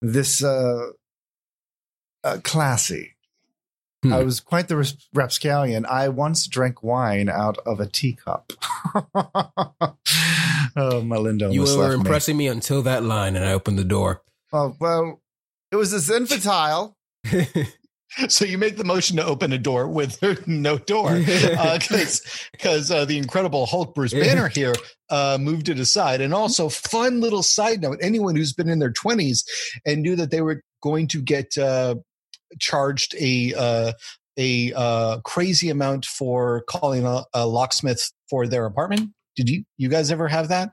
this 0.01 0.43
uh, 0.43 0.87
uh 2.23 2.37
classy. 2.43 3.12
Hmm. 4.03 4.13
I 4.13 4.23
was 4.23 4.39
quite 4.39 4.67
the 4.67 4.93
rapscallion. 5.13 5.85
I 5.85 6.09
once 6.09 6.45
drank 6.47 6.83
wine 6.83 7.29
out 7.29 7.57
of 7.65 7.79
a 7.79 7.87
teacup. 7.87 8.51
oh, 10.75 11.01
Melinda 11.01 11.51
You 11.51 11.61
were 11.61 11.67
left 11.67 11.93
me. 11.93 11.99
impressing 12.01 12.37
me 12.37 12.47
until 12.47 12.81
that 12.83 13.03
line, 13.03 13.35
and 13.35 13.45
I 13.45 13.53
opened 13.53 13.79
the 13.79 13.85
door. 13.85 14.21
Oh 14.51 14.75
well, 14.79 15.21
it 15.71 15.77
was 15.77 15.91
this 15.91 16.11
infantile. 16.11 16.97
So 18.27 18.45
you 18.45 18.59
make 18.59 18.77
the 18.77 18.83
motion 18.83 19.17
to 19.17 19.25
open 19.25 19.51
a 19.53 19.57
door 19.57 19.87
with 19.87 20.21
no 20.47 20.77
door, 20.77 21.15
because 21.17 22.21
because 22.51 22.91
uh, 22.91 23.05
the 23.05 23.17
Incredible 23.17 23.65
Hulk 23.65 23.95
Bruce 23.95 24.13
Banner 24.13 24.49
here 24.49 24.75
uh, 25.09 25.39
moved 25.41 25.67
it 25.67 25.79
aside. 25.79 26.21
And 26.21 26.31
also, 26.31 26.69
fun 26.69 27.21
little 27.21 27.41
side 27.41 27.81
note: 27.81 27.97
anyone 28.01 28.35
who's 28.35 28.53
been 28.53 28.69
in 28.69 28.77
their 28.77 28.91
twenties 28.91 29.43
and 29.83 30.03
knew 30.03 30.15
that 30.15 30.29
they 30.29 30.41
were 30.41 30.61
going 30.83 31.07
to 31.07 31.21
get 31.23 31.57
uh, 31.57 31.95
charged 32.59 33.15
a 33.19 33.53
uh, 33.53 33.93
a 34.37 34.73
uh, 34.73 35.19
crazy 35.21 35.69
amount 35.69 36.05
for 36.05 36.63
calling 36.67 37.05
a, 37.05 37.23
a 37.33 37.45
locksmith 37.45 38.11
for 38.29 38.47
their 38.47 38.65
apartment. 38.65 39.11
Did 39.35 39.49
you 39.49 39.63
you 39.77 39.89
guys 39.89 40.11
ever 40.11 40.27
have 40.27 40.49
that? 40.49 40.71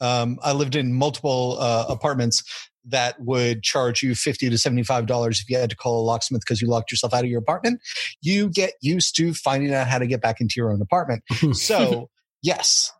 Um, 0.00 0.38
I 0.42 0.52
lived 0.52 0.74
in 0.74 0.92
multiple 0.92 1.56
uh, 1.60 1.86
apartments 1.88 2.42
that 2.86 3.18
would 3.20 3.62
charge 3.62 4.02
you 4.02 4.14
50 4.14 4.50
to 4.50 4.58
75 4.58 5.06
dollars 5.06 5.40
if 5.40 5.48
you 5.48 5.56
had 5.56 5.70
to 5.70 5.76
call 5.76 6.00
a 6.00 6.04
locksmith 6.04 6.42
because 6.42 6.60
you 6.60 6.68
locked 6.68 6.90
yourself 6.90 7.14
out 7.14 7.24
of 7.24 7.30
your 7.30 7.40
apartment 7.40 7.80
you 8.20 8.50
get 8.50 8.74
used 8.82 9.16
to 9.16 9.32
finding 9.32 9.72
out 9.72 9.86
how 9.86 9.98
to 9.98 10.06
get 10.06 10.20
back 10.20 10.40
into 10.40 10.54
your 10.58 10.70
own 10.70 10.82
apartment 10.82 11.22
so 11.52 12.10
yes 12.42 12.92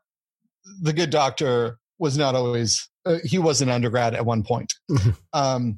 the 0.81 0.93
good 0.93 1.11
doctor 1.11 1.79
was 1.99 2.17
not 2.17 2.35
always 2.35 2.89
uh, 3.05 3.19
he 3.25 3.39
was 3.39 3.61
an 3.61 3.69
undergrad 3.69 4.15
at 4.15 4.25
one 4.25 4.43
point 4.43 4.73
um, 5.33 5.77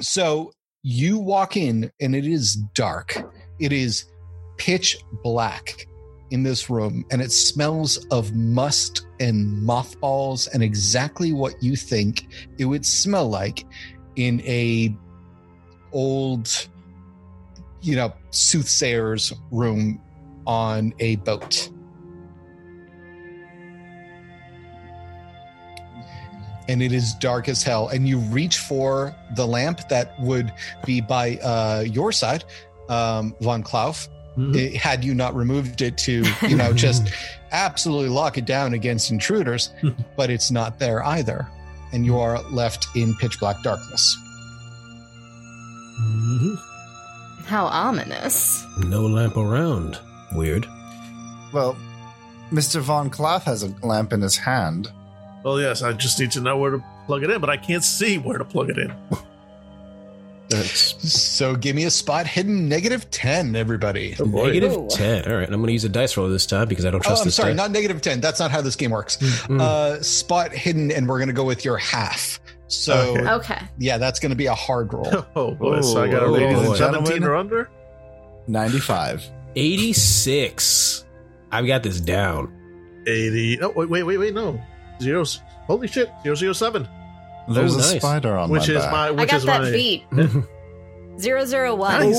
so 0.00 0.52
you 0.82 1.18
walk 1.18 1.56
in 1.56 1.90
and 2.00 2.14
it 2.14 2.26
is 2.26 2.56
dark. 2.74 3.14
It 3.58 3.72
is 3.72 4.06
pitch 4.56 4.98
black 5.22 5.86
in 6.30 6.42
this 6.42 6.70
room 6.70 7.04
and 7.10 7.20
it 7.20 7.32
smells 7.32 8.04
of 8.06 8.34
must 8.34 9.06
and 9.18 9.62
mothballs 9.62 10.46
and 10.48 10.62
exactly 10.62 11.32
what 11.32 11.60
you 11.62 11.74
think 11.74 12.28
it 12.58 12.64
would 12.66 12.86
smell 12.86 13.28
like 13.28 13.64
in 14.16 14.40
a 14.42 14.94
old 15.92 16.68
you 17.80 17.96
know 17.96 18.12
soothsayer's 18.30 19.32
room 19.50 20.00
on 20.46 20.92
a 21.00 21.16
boat 21.16 21.70
and 26.70 26.82
it 26.82 26.92
is 26.92 27.12
dark 27.14 27.48
as 27.48 27.62
hell 27.62 27.88
and 27.88 28.08
you 28.08 28.18
reach 28.38 28.56
for 28.58 29.14
the 29.36 29.46
lamp 29.46 29.78
that 29.88 30.18
would 30.20 30.52
be 30.86 31.00
by 31.00 31.36
uh, 31.38 31.84
your 31.98 32.12
side 32.12 32.44
um, 32.88 33.34
von 33.40 33.62
Klauf, 33.62 34.08
Mhm. 34.36 34.54
it- 34.56 34.76
had 34.76 35.04
you 35.04 35.14
not 35.14 35.34
removed 35.34 35.82
it 35.82 35.98
to 36.06 36.22
you 36.48 36.56
know 36.56 36.72
just 36.72 37.02
absolutely 37.52 38.08
lock 38.08 38.38
it 38.38 38.44
down 38.46 38.74
against 38.74 39.10
intruders 39.10 39.70
but 40.16 40.30
it's 40.30 40.50
not 40.52 40.78
there 40.78 41.04
either 41.04 41.48
and 41.92 42.06
you 42.06 42.16
are 42.18 42.40
left 42.50 42.86
in 42.94 43.14
pitch 43.16 43.40
black 43.40 43.60
darkness 43.62 44.16
Mhm. 46.00 46.56
How 47.46 47.66
ominous. 47.66 48.64
No 48.78 49.02
lamp 49.06 49.36
around. 49.36 49.98
Weird. 50.32 50.66
Well, 51.52 51.76
Mr. 52.52 52.80
Von 52.80 53.10
Klauf 53.10 53.42
has 53.44 53.62
a 53.64 53.74
lamp 53.84 54.12
in 54.12 54.20
his 54.22 54.36
hand. 54.36 54.90
Well, 55.42 55.60
yes, 55.60 55.82
I 55.82 55.92
just 55.92 56.18
need 56.20 56.30
to 56.32 56.40
know 56.40 56.58
where 56.58 56.70
to 56.72 56.84
plug 57.06 57.22
it 57.22 57.30
in, 57.30 57.40
but 57.40 57.48
I 57.50 57.56
can't 57.56 57.82
see 57.84 58.18
where 58.18 58.38
to 58.38 58.44
plug 58.44 58.70
it 58.70 58.78
in. 58.78 58.92
That's 60.48 61.12
so 61.12 61.54
give 61.54 61.76
me 61.76 61.84
a 61.84 61.90
spot 61.92 62.26
hidden 62.26 62.68
negative 62.68 63.08
10 63.12 63.54
everybody 63.54 64.16
Oh, 64.18 64.24
negative 64.24 64.72
Ooh. 64.72 64.88
10. 64.90 65.30
All 65.30 65.36
right, 65.38 65.44
I'm 65.46 65.54
going 65.60 65.66
to 65.68 65.72
use 65.72 65.84
a 65.84 65.88
dice 65.88 66.16
roll 66.16 66.28
this 66.28 66.44
time 66.44 66.66
because 66.66 66.84
I 66.84 66.90
don't 66.90 66.98
oh, 67.04 67.08
trust 67.08 67.22
i'm 67.22 67.26
this 67.28 67.36
sorry 67.36 67.50
die. 67.52 67.56
not 67.56 67.70
negative 67.70 68.00
10 68.02 68.20
that's 68.20 68.40
not 68.40 68.50
how 68.50 68.60
this 68.60 68.74
game 68.74 68.90
works 68.90 69.16
Mm. 69.46 69.60
uh 69.60 70.02
spot 70.02 70.50
hidden 70.52 70.90
and 70.90 71.08
we're 71.08 71.20
gonna 71.20 71.32
go 71.32 71.44
with 71.44 71.64
your 71.64 71.76
half 71.76 72.40
so 72.66 73.16
Okay. 73.16 73.30
Okay. 73.30 73.58
yeah 73.78 73.96
that's 73.98 74.18
gonna 74.18 74.34
be 74.34 74.46
a 74.46 74.54
hard 74.54 74.92
roll 74.92 75.06
Oh 75.36 75.52
boy, 75.52 75.82
so 75.82 76.02
I 76.02 76.08
got 76.08 76.24
a 76.24 76.26
Oh, 76.26 76.34
rating 76.34 76.56
boy. 76.56 76.72
of 76.72 76.76
17 76.78 77.06
Gentlemen. 77.06 77.28
or 77.28 77.36
under? 77.36 77.70
95. 78.48 79.24
86. 79.54 81.04
I've 81.52 81.66
got 81.68 81.84
this 81.84 82.00
down. 82.00 82.52
80. 83.06 83.60
Oh, 83.62 83.68
wait, 83.76 83.88
wait, 83.88 84.02
wait, 84.02 84.18
wait, 84.18 84.34
no. 84.34 84.60
Zeros. 85.00 85.40
Holy 85.66 85.86
shit, 85.88 86.10
007. 86.24 86.86
There's 87.48 87.74
Oh, 87.74 87.78
a 87.78 87.80
nice. 87.80 87.96
spider 88.00 88.36
on 88.38 88.50
Which 88.50 88.68
my 88.68 88.74
is 88.74 88.82
back. 88.82 88.92
my. 88.92 89.06
I 89.08 89.10
Which 89.10 89.30
got 89.30 89.36
is 89.38 89.44
that 89.46 89.62
my, 89.62 89.70
beat. 89.70 90.04
Zero 91.20 91.44
zero 91.44 91.74
one. 91.74 92.00
Nice. 92.00 92.16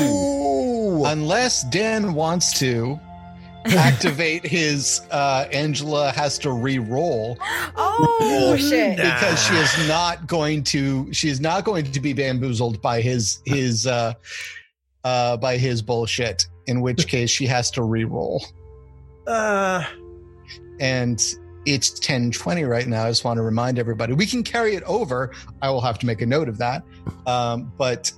Oh! 0.00 1.04
Unless 1.06 1.64
Dan 1.70 2.12
wants 2.14 2.58
to 2.60 2.98
activate 3.66 4.44
his 4.46 5.00
uh 5.10 5.46
Angela 5.52 6.10
has 6.12 6.38
to 6.38 6.50
re-roll 6.52 7.36
Oh 7.76 8.56
shit. 8.58 8.96
Because 8.96 9.42
she 9.46 9.54
is 9.54 9.88
not 9.88 10.26
going 10.26 10.62
to 10.64 11.12
she 11.12 11.28
is 11.28 11.40
not 11.40 11.64
going 11.64 11.90
to 11.92 12.00
be 12.00 12.12
bamboozled 12.14 12.80
by 12.82 13.00
his 13.02 13.40
his 13.44 13.86
uh 13.86 14.14
uh 15.04 15.36
by 15.36 15.56
his 15.58 15.82
bullshit 15.82 16.46
in 16.66 16.80
which 16.80 17.06
case 17.14 17.28
she 17.30 17.46
has 17.46 17.70
to 17.72 17.82
re-roll 17.82 18.42
Uh, 19.26 19.84
and 20.80 21.34
it's 21.66 21.92
1020 21.92 22.64
right 22.64 22.88
now 22.88 23.04
i 23.04 23.08
just 23.10 23.22
want 23.22 23.36
to 23.36 23.42
remind 23.42 23.78
everybody 23.78 24.14
we 24.14 24.26
can 24.26 24.42
carry 24.42 24.74
it 24.74 24.82
over 24.84 25.30
i 25.60 25.68
will 25.70 25.82
have 25.82 25.98
to 25.98 26.06
make 26.06 26.22
a 26.22 26.26
note 26.26 26.48
of 26.48 26.58
that 26.58 26.82
um 27.26 27.70
but 27.76 28.12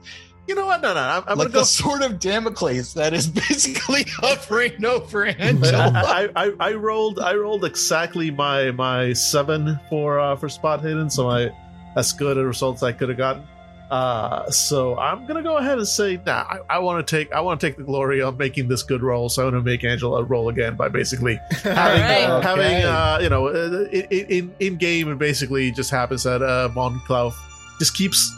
you 0.49 0.57
know 0.57 0.67
what? 0.67 0.83
No, 0.83 0.93
no. 0.93 1.01
I'm, 1.01 1.23
I'm 1.27 1.39
like 1.39 1.53
go. 1.53 1.61
the 1.61 1.65
sword 1.65 2.03
of 2.03 2.19
Damocles 2.19 2.95
that 2.95 3.15
is 3.15 3.29
basically 3.29 4.05
hovering 4.09 4.85
over 4.85 5.25
Angela. 5.39 5.93
I, 5.95 6.29
I, 6.35 6.53
I 6.59 6.73
rolled 6.75 7.21
I 7.21 7.35
rolled 7.35 7.65
exactly 7.65 8.31
my 8.31 8.73
my 8.73 9.13
seven 9.13 9.79
for 9.89 10.19
uh, 10.19 10.37
for 10.37 10.49
spot 10.49 10.81
hidden, 10.81 11.11
so 11.11 11.31
I 11.31 11.51
that's 11.95 12.13
good 12.13 12.39
a 12.39 12.45
results 12.45 12.83
I 12.83 12.93
could 12.93 13.09
have 13.09 13.19
gotten. 13.19 13.45
Uh, 13.93 14.51
so 14.51 14.99
I'm 14.99 15.27
gonna 15.27 15.43
go 15.43 15.59
ahead 15.59 15.77
and 15.77 15.87
say, 15.87 16.19
nah, 16.25 16.47
I, 16.49 16.61
I 16.71 16.79
want 16.79 17.07
to 17.07 17.17
take 17.17 17.31
I 17.31 17.43
want 17.43 17.61
to 17.61 17.67
take 17.67 17.77
the 17.77 17.83
glory 17.83 18.23
of 18.23 18.39
making 18.39 18.69
this 18.69 18.83
good 18.83 19.03
roll. 19.03 19.29
So 19.29 19.45
I'm 19.45 19.53
gonna 19.53 19.63
make 19.63 19.85
Angela 19.85 20.25
roll 20.25 20.49
again 20.49 20.77
by 20.77 20.89
basically 20.89 21.39
having 21.63 22.01
right. 22.01 22.23
uh, 22.25 22.41
having 22.41 22.85
uh, 22.85 23.19
you 23.21 23.29
know 23.29 23.49
uh, 23.49 23.87
in, 23.93 24.07
in 24.11 24.55
in 24.61 24.77
game 24.77 25.13
it 25.13 25.19
basically 25.19 25.71
just 25.73 25.91
happens 25.91 26.23
that 26.23 26.41
uh, 26.41 26.69
Von 26.69 27.01
Klauf 27.01 27.35
just 27.79 27.95
keeps 27.95 28.35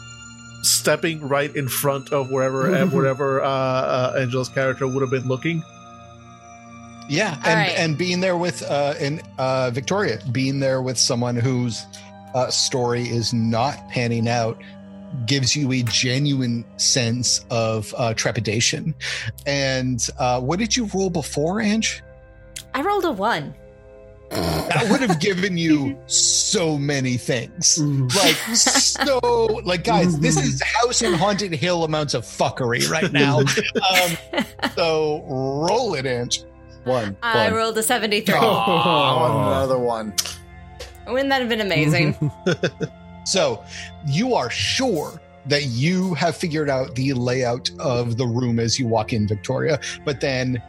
stepping 0.61 1.25
right 1.25 1.55
in 1.55 1.69
front 1.69 2.11
of 2.11 2.29
wherever 2.31 2.75
uh, 2.75 2.85
wherever 2.87 3.41
uh, 3.41 3.47
uh, 3.47 4.17
Angela's 4.19 4.49
character 4.49 4.85
would 4.85 4.99
have 4.99 5.11
been 5.11 5.29
looking. 5.29 5.63
Yeah, 7.07 7.35
and 7.45 7.45
right. 7.45 7.77
and 7.77 7.97
being 7.97 8.19
there 8.19 8.35
with 8.35 8.61
uh 8.61 8.95
in 8.99 9.21
uh 9.37 9.71
Victoria, 9.71 10.19
being 10.33 10.59
there 10.59 10.81
with 10.81 10.97
someone 10.97 11.37
whose 11.37 11.85
uh, 12.33 12.49
story 12.49 13.03
is 13.03 13.33
not 13.33 13.77
panning 13.87 14.27
out 14.27 14.61
gives 15.25 15.55
you 15.55 15.71
a 15.71 15.83
genuine 15.83 16.65
sense 16.77 17.45
of 17.49 17.93
uh, 17.97 18.13
trepidation. 18.13 18.93
And 19.45 20.05
uh, 20.19 20.41
what 20.41 20.59
did 20.59 20.75
you 20.75 20.89
roll 20.93 21.09
before, 21.09 21.61
Ange? 21.61 22.03
I 22.73 22.81
rolled 22.81 23.05
a 23.05 23.11
one. 23.11 23.53
That 24.29 24.87
would 24.89 25.01
have 25.01 25.19
given 25.19 25.57
you 25.57 25.97
so 26.07 26.77
many 26.77 27.15
things. 27.17 27.77
Like 27.79 28.35
so, 28.55 29.19
like 29.63 29.83
guys, 29.83 30.19
this 30.19 30.37
is 30.37 30.61
House 30.61 31.03
on 31.03 31.13
Haunted 31.13 31.53
Hill 31.53 31.83
amounts 31.83 32.13
of 32.13 32.23
fuckery 32.25 32.89
right 32.89 33.11
now. 33.11 33.43
Um, 33.85 34.45
so 34.75 35.23
roll 35.27 35.93
it, 35.93 36.05
Ange. 36.05 36.43
One. 36.85 37.15
I 37.21 37.45
one. 37.45 37.53
rolled 37.53 37.77
a 37.77 37.83
seventy-three. 37.83 38.35
Oh, 38.37 39.47
another 39.47 39.77
one. 39.77 40.13
Wouldn't 41.07 41.29
that 41.29 41.39
have 41.39 41.49
been 41.49 41.61
amazing? 41.61 42.31
So 43.25 43.63
you 44.07 44.33
are 44.35 44.49
sure 44.49 45.19
that 45.47 45.65
you 45.65 46.13
have 46.15 46.35
figured 46.35 46.69
out 46.69 46.95
the 46.95 47.13
layout 47.13 47.69
of 47.79 48.17
the 48.17 48.25
room 48.25 48.59
as 48.59 48.79
you 48.79 48.87
walk 48.87 49.13
in, 49.13 49.27
Victoria, 49.27 49.79
but 50.03 50.21
then 50.21 50.61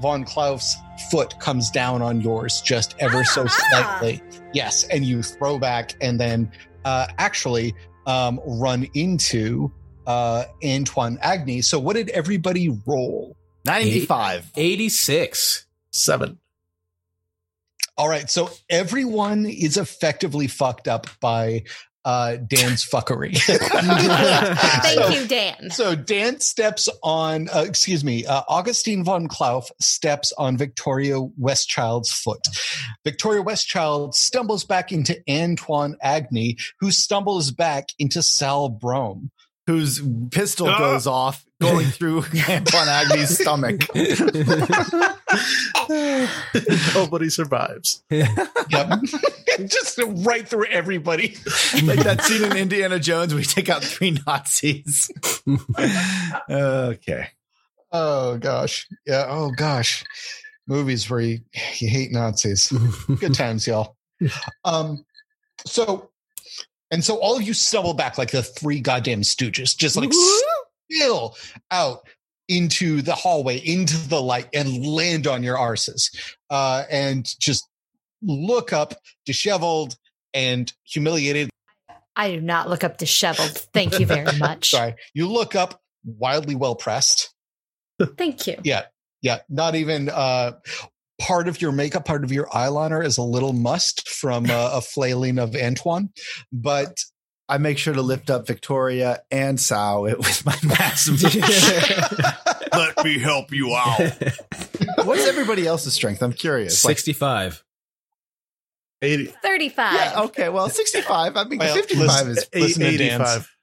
Von 0.00 0.24
Klauf's 0.24 0.76
foot 1.10 1.38
comes 1.40 1.70
down 1.70 2.00
on 2.00 2.20
yours 2.22 2.62
just 2.62 2.94
ever 3.00 3.22
so 3.24 3.44
Ah! 3.46 3.98
slightly. 4.00 4.22
Yes, 4.54 4.84
and 4.84 5.04
you 5.04 5.22
throw 5.22 5.58
back 5.58 5.94
and 6.00 6.18
then 6.18 6.50
uh, 6.86 7.06
actually 7.18 7.74
um, 8.06 8.40
run 8.46 8.86
into 8.94 9.70
uh, 10.06 10.44
Antoine 10.64 11.18
Agni. 11.20 11.60
So 11.60 11.78
what 11.78 11.96
did 11.96 12.08
everybody 12.10 12.70
roll? 12.86 13.36
95. 13.66 14.50
86. 14.56 15.66
Seven. 15.92 16.38
All 18.00 18.08
right, 18.08 18.30
so 18.30 18.48
everyone 18.70 19.44
is 19.44 19.76
effectively 19.76 20.46
fucked 20.46 20.88
up 20.88 21.06
by 21.20 21.64
uh, 22.02 22.36
Dan's 22.36 22.82
fuckery. 22.82 23.36
Thank 23.38 24.98
So- 24.98 25.08
you, 25.10 25.26
Dan. 25.28 25.70
So 25.70 25.94
Dan 25.94 26.40
steps 26.40 26.88
on, 27.02 27.50
uh, 27.50 27.64
excuse 27.68 28.02
me, 28.02 28.24
uh, 28.24 28.40
Augustine 28.48 29.04
von 29.04 29.28
Klauf 29.28 29.70
steps 29.82 30.32
on 30.38 30.56
Victoria 30.56 31.16
Westchild's 31.38 32.10
foot. 32.10 32.40
Victoria 33.04 33.42
Westchild 33.42 34.14
stumbles 34.14 34.64
back 34.64 34.92
into 34.92 35.20
Antoine 35.28 35.94
Agni, 36.00 36.56
who 36.80 36.90
stumbles 36.90 37.50
back 37.50 37.90
into 37.98 38.22
Sal 38.22 38.70
Brome. 38.70 39.30
Whose 39.70 40.02
pistol 40.32 40.66
Ah! 40.68 40.78
goes 40.78 41.06
off 41.06 41.44
going 41.60 41.86
through 41.86 42.18
Antoine 42.48 42.88
Agni's 42.88 43.38
stomach. 43.38 43.82
Nobody 46.96 47.28
survives. 47.30 48.02
Yep. 48.10 48.98
Just 49.66 50.00
right 50.02 50.48
through 50.48 50.66
everybody. 50.66 51.36
like 51.84 52.00
that 52.00 52.22
scene 52.22 52.50
in 52.50 52.56
Indiana 52.56 52.98
Jones 52.98 53.32
where 53.32 53.38
we 53.40 53.44
take 53.44 53.68
out 53.68 53.84
three 53.84 54.18
Nazis. 54.26 55.08
okay. 56.50 57.28
Oh 57.92 58.38
gosh. 58.38 58.88
Yeah. 59.06 59.26
Oh 59.28 59.52
gosh. 59.56 60.02
Movies 60.66 61.08
where 61.08 61.20
you, 61.20 61.38
you 61.78 61.88
hate 61.88 62.10
Nazis. 62.10 62.72
Good 63.20 63.34
times, 63.34 63.68
y'all. 63.68 63.96
Um, 64.64 65.04
so, 65.64 66.09
and 66.90 67.04
so 67.04 67.16
all 67.16 67.36
of 67.36 67.42
you 67.42 67.54
stumble 67.54 67.94
back 67.94 68.18
like 68.18 68.30
the 68.30 68.42
three 68.42 68.80
goddamn 68.80 69.22
stooges, 69.22 69.76
just 69.76 69.96
like 69.96 70.10
spill 70.90 71.36
out 71.70 72.06
into 72.48 73.00
the 73.00 73.14
hallway, 73.14 73.58
into 73.58 73.96
the 74.08 74.20
light, 74.20 74.48
and 74.52 74.84
land 74.84 75.26
on 75.26 75.42
your 75.42 75.56
arses, 75.56 76.14
uh, 76.50 76.84
and 76.90 77.28
just 77.38 77.68
look 78.22 78.72
up, 78.72 78.94
disheveled 79.24 79.96
and 80.34 80.72
humiliated. 80.84 81.48
I 82.16 82.32
do 82.32 82.40
not 82.40 82.68
look 82.68 82.82
up 82.82 82.98
disheveled. 82.98 83.52
Thank 83.72 84.00
you 84.00 84.06
very 84.06 84.36
much. 84.38 84.70
Sorry, 84.70 84.96
you 85.14 85.28
look 85.28 85.54
up, 85.54 85.80
wildly 86.04 86.56
well 86.56 86.74
pressed. 86.74 87.32
Thank 88.16 88.46
you. 88.46 88.56
Yeah, 88.64 88.86
yeah, 89.22 89.40
not 89.48 89.76
even. 89.76 90.08
Uh, 90.08 90.52
Part 91.20 91.48
of 91.48 91.60
your 91.60 91.70
makeup, 91.70 92.04
part 92.06 92.24
of 92.24 92.32
your 92.32 92.46
eyeliner 92.46 93.04
is 93.04 93.18
a 93.18 93.22
little 93.22 93.52
must 93.52 94.08
from 94.08 94.46
uh, 94.48 94.70
a 94.72 94.80
flailing 94.80 95.38
of 95.38 95.54
Antoine, 95.54 96.08
but 96.50 96.98
I 97.48 97.58
make 97.58 97.78
sure 97.78 97.92
to 97.92 98.00
lift 98.00 98.30
up 98.30 98.46
Victoria 98.46 99.22
and 99.30 99.60
Sao 99.60 100.02
with 100.04 100.46
my 100.46 100.56
massive. 100.62 101.22
Let 102.72 103.04
me 103.04 103.18
help 103.18 103.52
you 103.52 103.74
out. 103.74 103.98
What's 105.04 105.26
everybody 105.26 105.66
else's 105.66 105.92
strength? 105.92 106.22
I'm 106.22 106.32
curious. 106.32 106.84
Like, 106.84 106.96
65. 106.98 107.64
80, 109.02 109.26
35. 109.42 109.94
yeah, 109.94 110.20
okay, 110.22 110.48
well, 110.48 110.68
65. 110.68 111.36
I 111.36 111.44
mean, 111.44 111.58
Well, 111.58 111.74
55 111.74 112.06
listen, 112.06 112.30
is. 112.30 112.48
Listen 112.54 112.82
to 112.82 112.88
85. 112.88 113.56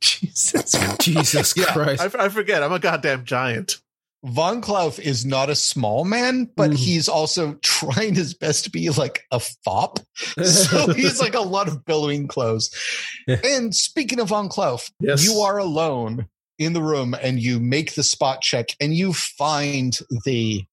Jesus. 0.00 0.74
Jesus 1.00 1.56
Yeah, 1.56 1.72
Christ. 1.72 2.14
I, 2.16 2.24
I 2.24 2.28
forget. 2.28 2.62
I'm 2.62 2.72
a 2.72 2.78
goddamn 2.78 3.24
giant. 3.24 3.81
Von 4.24 4.60
Klauf 4.62 5.00
is 5.00 5.24
not 5.26 5.50
a 5.50 5.54
small 5.56 6.04
man, 6.04 6.48
but 6.56 6.70
Mhm. 6.70 6.76
he's 6.76 7.08
also 7.08 7.54
trying 7.62 8.14
his 8.14 8.34
best 8.34 8.64
to 8.64 8.70
be 8.70 8.88
like 8.90 9.24
a 9.32 9.40
fop. 9.40 9.98
So 10.44 10.92
he's 10.94 11.20
like 11.20 11.34
a 11.34 11.40
lot 11.40 11.66
of 11.68 11.84
billowing 11.84 12.28
clothes. 12.28 12.70
And 13.26 13.74
speaking 13.74 14.20
of 14.20 14.28
Von 14.28 14.48
Klauf, 14.48 14.90
Yes. 15.00 15.24
you 15.24 15.40
are 15.40 15.58
alone 15.58 16.26
in 16.58 16.72
the 16.72 16.82
room 16.82 17.14
and 17.20 17.40
you 17.40 17.58
make 17.58 17.94
the 17.94 18.04
spot 18.04 18.42
check 18.42 18.76
and 18.80 18.94
you 18.94 19.12
find 19.12 19.98
the 20.24 20.64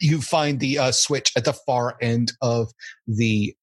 you 0.00 0.20
find 0.20 0.60
the 0.60 0.78
uh, 0.78 0.92
switch 0.92 1.32
at 1.36 1.44
the 1.44 1.52
far 1.52 1.96
end 2.00 2.32
of 2.42 2.70
the 3.08 3.54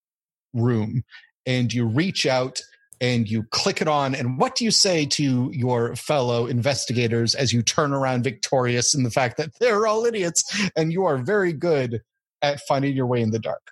room 0.54 1.04
and 1.46 1.72
you 1.72 1.86
reach 1.86 2.26
out 2.26 2.60
and 3.00 3.30
you 3.30 3.44
click 3.44 3.82
it 3.82 3.88
on 3.88 4.16
and 4.16 4.40
what 4.40 4.56
do 4.56 4.66
you 4.66 4.72
say 4.72 5.06
to 5.06 5.52
your 5.54 5.96
fellow 5.96 6.48
investigators 6.48 7.36
as 7.36 7.54
you 7.54 7.62
turn 7.62 7.94
around 7.94 8.24
victorious 8.24 8.96
in 8.96 9.04
the 9.04 9.12
fact 9.12 9.38
that 9.38 9.58
they're 9.60 9.86
all 9.88 10.06
idiots 10.06 10.44
and 10.76 10.92
you 10.92 11.06
are 11.06 11.18
very 11.18 11.54
good 11.54 12.02
at 12.42 12.60
finding 12.68 12.96
your 12.96 13.06
way 13.06 13.22
in 13.22 13.32
the 13.32 13.40
dark 13.40 13.72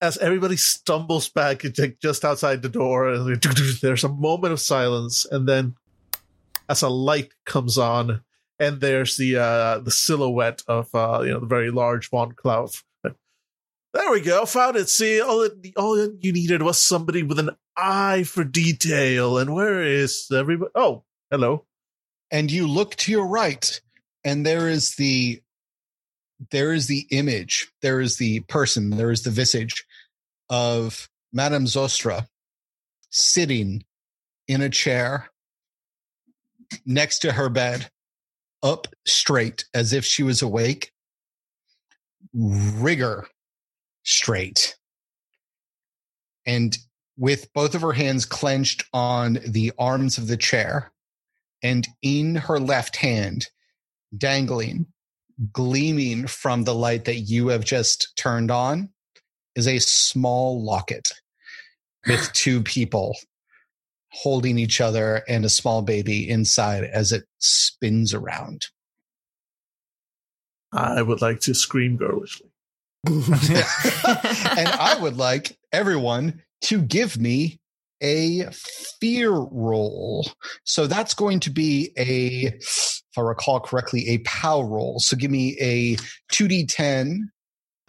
As 0.00 0.18
everybody 0.18 0.56
stumbles 0.56 1.28
back 1.28 1.64
just 2.02 2.24
outside 2.24 2.62
the 2.62 2.68
door, 2.68 3.16
there's 3.82 4.04
a 4.04 4.08
moment 4.08 4.52
of 4.52 4.60
silence, 4.60 5.24
and 5.30 5.48
then 5.48 5.76
as 6.68 6.82
a 6.82 6.88
light 6.88 7.32
comes 7.44 7.78
on, 7.78 8.20
and 8.58 8.80
there's 8.80 9.16
the 9.16 9.36
uh, 9.36 9.78
the 9.78 9.90
silhouette 9.90 10.62
of 10.68 10.94
uh, 10.94 11.22
you 11.22 11.32
know 11.32 11.40
the 11.40 11.46
very 11.46 11.70
large 11.70 12.10
von 12.10 12.32
Klauf. 12.32 12.82
There 13.94 14.10
we 14.10 14.20
go, 14.20 14.44
found 14.44 14.76
it. 14.76 14.88
See, 14.88 15.20
all 15.20 15.42
it, 15.42 15.52
all 15.76 15.96
you 16.20 16.32
needed 16.32 16.62
was 16.62 16.82
somebody 16.82 17.22
with 17.22 17.38
an 17.38 17.50
eye 17.76 18.24
for 18.24 18.42
detail. 18.44 19.38
And 19.38 19.54
where 19.54 19.82
is 19.82 20.26
everybody? 20.34 20.72
Oh, 20.74 21.04
hello. 21.30 21.64
and 22.30 22.50
you 22.50 22.66
look 22.66 22.96
to 22.96 23.12
your 23.12 23.26
right 23.26 23.80
and 24.24 24.44
there 24.44 24.68
is 24.68 24.96
the 24.96 25.40
there 26.50 26.72
is 26.72 26.88
the 26.88 27.06
image 27.10 27.70
there 27.82 28.00
is 28.00 28.16
the 28.16 28.40
person 28.40 28.90
there 28.90 29.10
is 29.12 29.22
the 29.22 29.30
visage 29.30 29.84
of 30.50 31.08
madame 31.32 31.64
zostra 31.66 32.26
sitting 33.10 33.84
in 34.48 34.60
a 34.60 34.68
chair 34.68 35.30
next 36.84 37.20
to 37.20 37.32
her 37.32 37.48
bed 37.48 37.88
up 38.62 38.88
straight 39.06 39.64
as 39.74 39.92
if 39.92 40.04
she 40.04 40.22
was 40.24 40.42
awake 40.42 40.90
rigor 42.34 43.26
straight 44.04 44.76
and 46.46 46.78
with 47.16 47.52
both 47.52 47.74
of 47.74 47.82
her 47.82 47.92
hands 47.92 48.24
clenched 48.24 48.84
on 48.92 49.38
the 49.46 49.72
arms 49.78 50.18
of 50.18 50.26
the 50.26 50.36
chair 50.36 50.92
and 51.62 51.86
in 52.02 52.34
her 52.34 52.58
left 52.58 52.96
hand, 52.96 53.48
dangling, 54.16 54.86
gleaming 55.52 56.26
from 56.26 56.64
the 56.64 56.74
light 56.74 57.04
that 57.06 57.20
you 57.20 57.48
have 57.48 57.64
just 57.64 58.12
turned 58.16 58.50
on, 58.50 58.90
is 59.54 59.66
a 59.66 59.78
small 59.78 60.62
locket 60.62 61.12
with 62.06 62.32
two 62.34 62.62
people 62.62 63.16
holding 64.10 64.58
each 64.58 64.80
other 64.80 65.22
and 65.26 65.44
a 65.44 65.48
small 65.48 65.82
baby 65.82 66.28
inside 66.28 66.84
as 66.84 67.12
it 67.12 67.24
spins 67.38 68.12
around. 68.12 68.66
I 70.72 71.02
would 71.02 71.22
like 71.22 71.40
to 71.40 71.54
scream 71.54 71.96
girlishly. 71.96 72.53
and 74.56 74.68
I 74.68 74.98
would 75.00 75.16
like 75.16 75.58
everyone 75.72 76.42
to 76.62 76.80
give 76.80 77.18
me 77.18 77.60
a 78.02 78.46
fear 79.00 79.30
roll. 79.30 80.26
So 80.64 80.86
that's 80.86 81.14
going 81.14 81.40
to 81.40 81.50
be 81.50 81.92
a, 81.98 82.54
if 82.56 83.02
I 83.16 83.20
recall 83.20 83.60
correctly, 83.60 84.08
a 84.10 84.18
POW 84.18 84.62
roll. 84.62 84.98
So 84.98 85.16
give 85.16 85.30
me 85.30 85.56
a 85.60 85.96
2d10, 86.32 87.20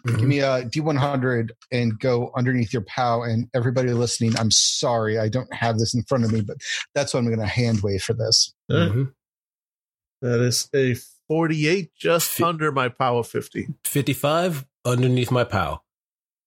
give 0.06 0.22
me 0.22 0.40
a 0.40 0.64
d100 0.64 1.50
and 1.72 1.98
go 1.98 2.30
underneath 2.36 2.72
your 2.72 2.82
POW. 2.82 3.22
And 3.22 3.48
everybody 3.54 3.92
listening, 3.92 4.36
I'm 4.38 4.50
sorry, 4.50 5.18
I 5.18 5.28
don't 5.28 5.52
have 5.52 5.78
this 5.78 5.94
in 5.94 6.02
front 6.04 6.24
of 6.24 6.32
me, 6.32 6.40
but 6.42 6.56
that's 6.94 7.12
what 7.12 7.20
I'm 7.20 7.26
going 7.26 7.38
to 7.40 7.46
hand 7.46 7.80
wave 7.82 8.02
for 8.02 8.14
this. 8.14 8.54
Mhm. 8.70 9.12
That 10.22 10.40
is 10.40 10.68
a 10.74 10.94
48, 11.28 11.90
just 11.94 12.30
Fi- 12.30 12.44
under 12.44 12.72
my 12.72 12.88
power 12.88 13.22
50. 13.22 13.68
55 13.84 14.64
underneath 14.86 15.30
my 15.30 15.44
POW. 15.44 15.82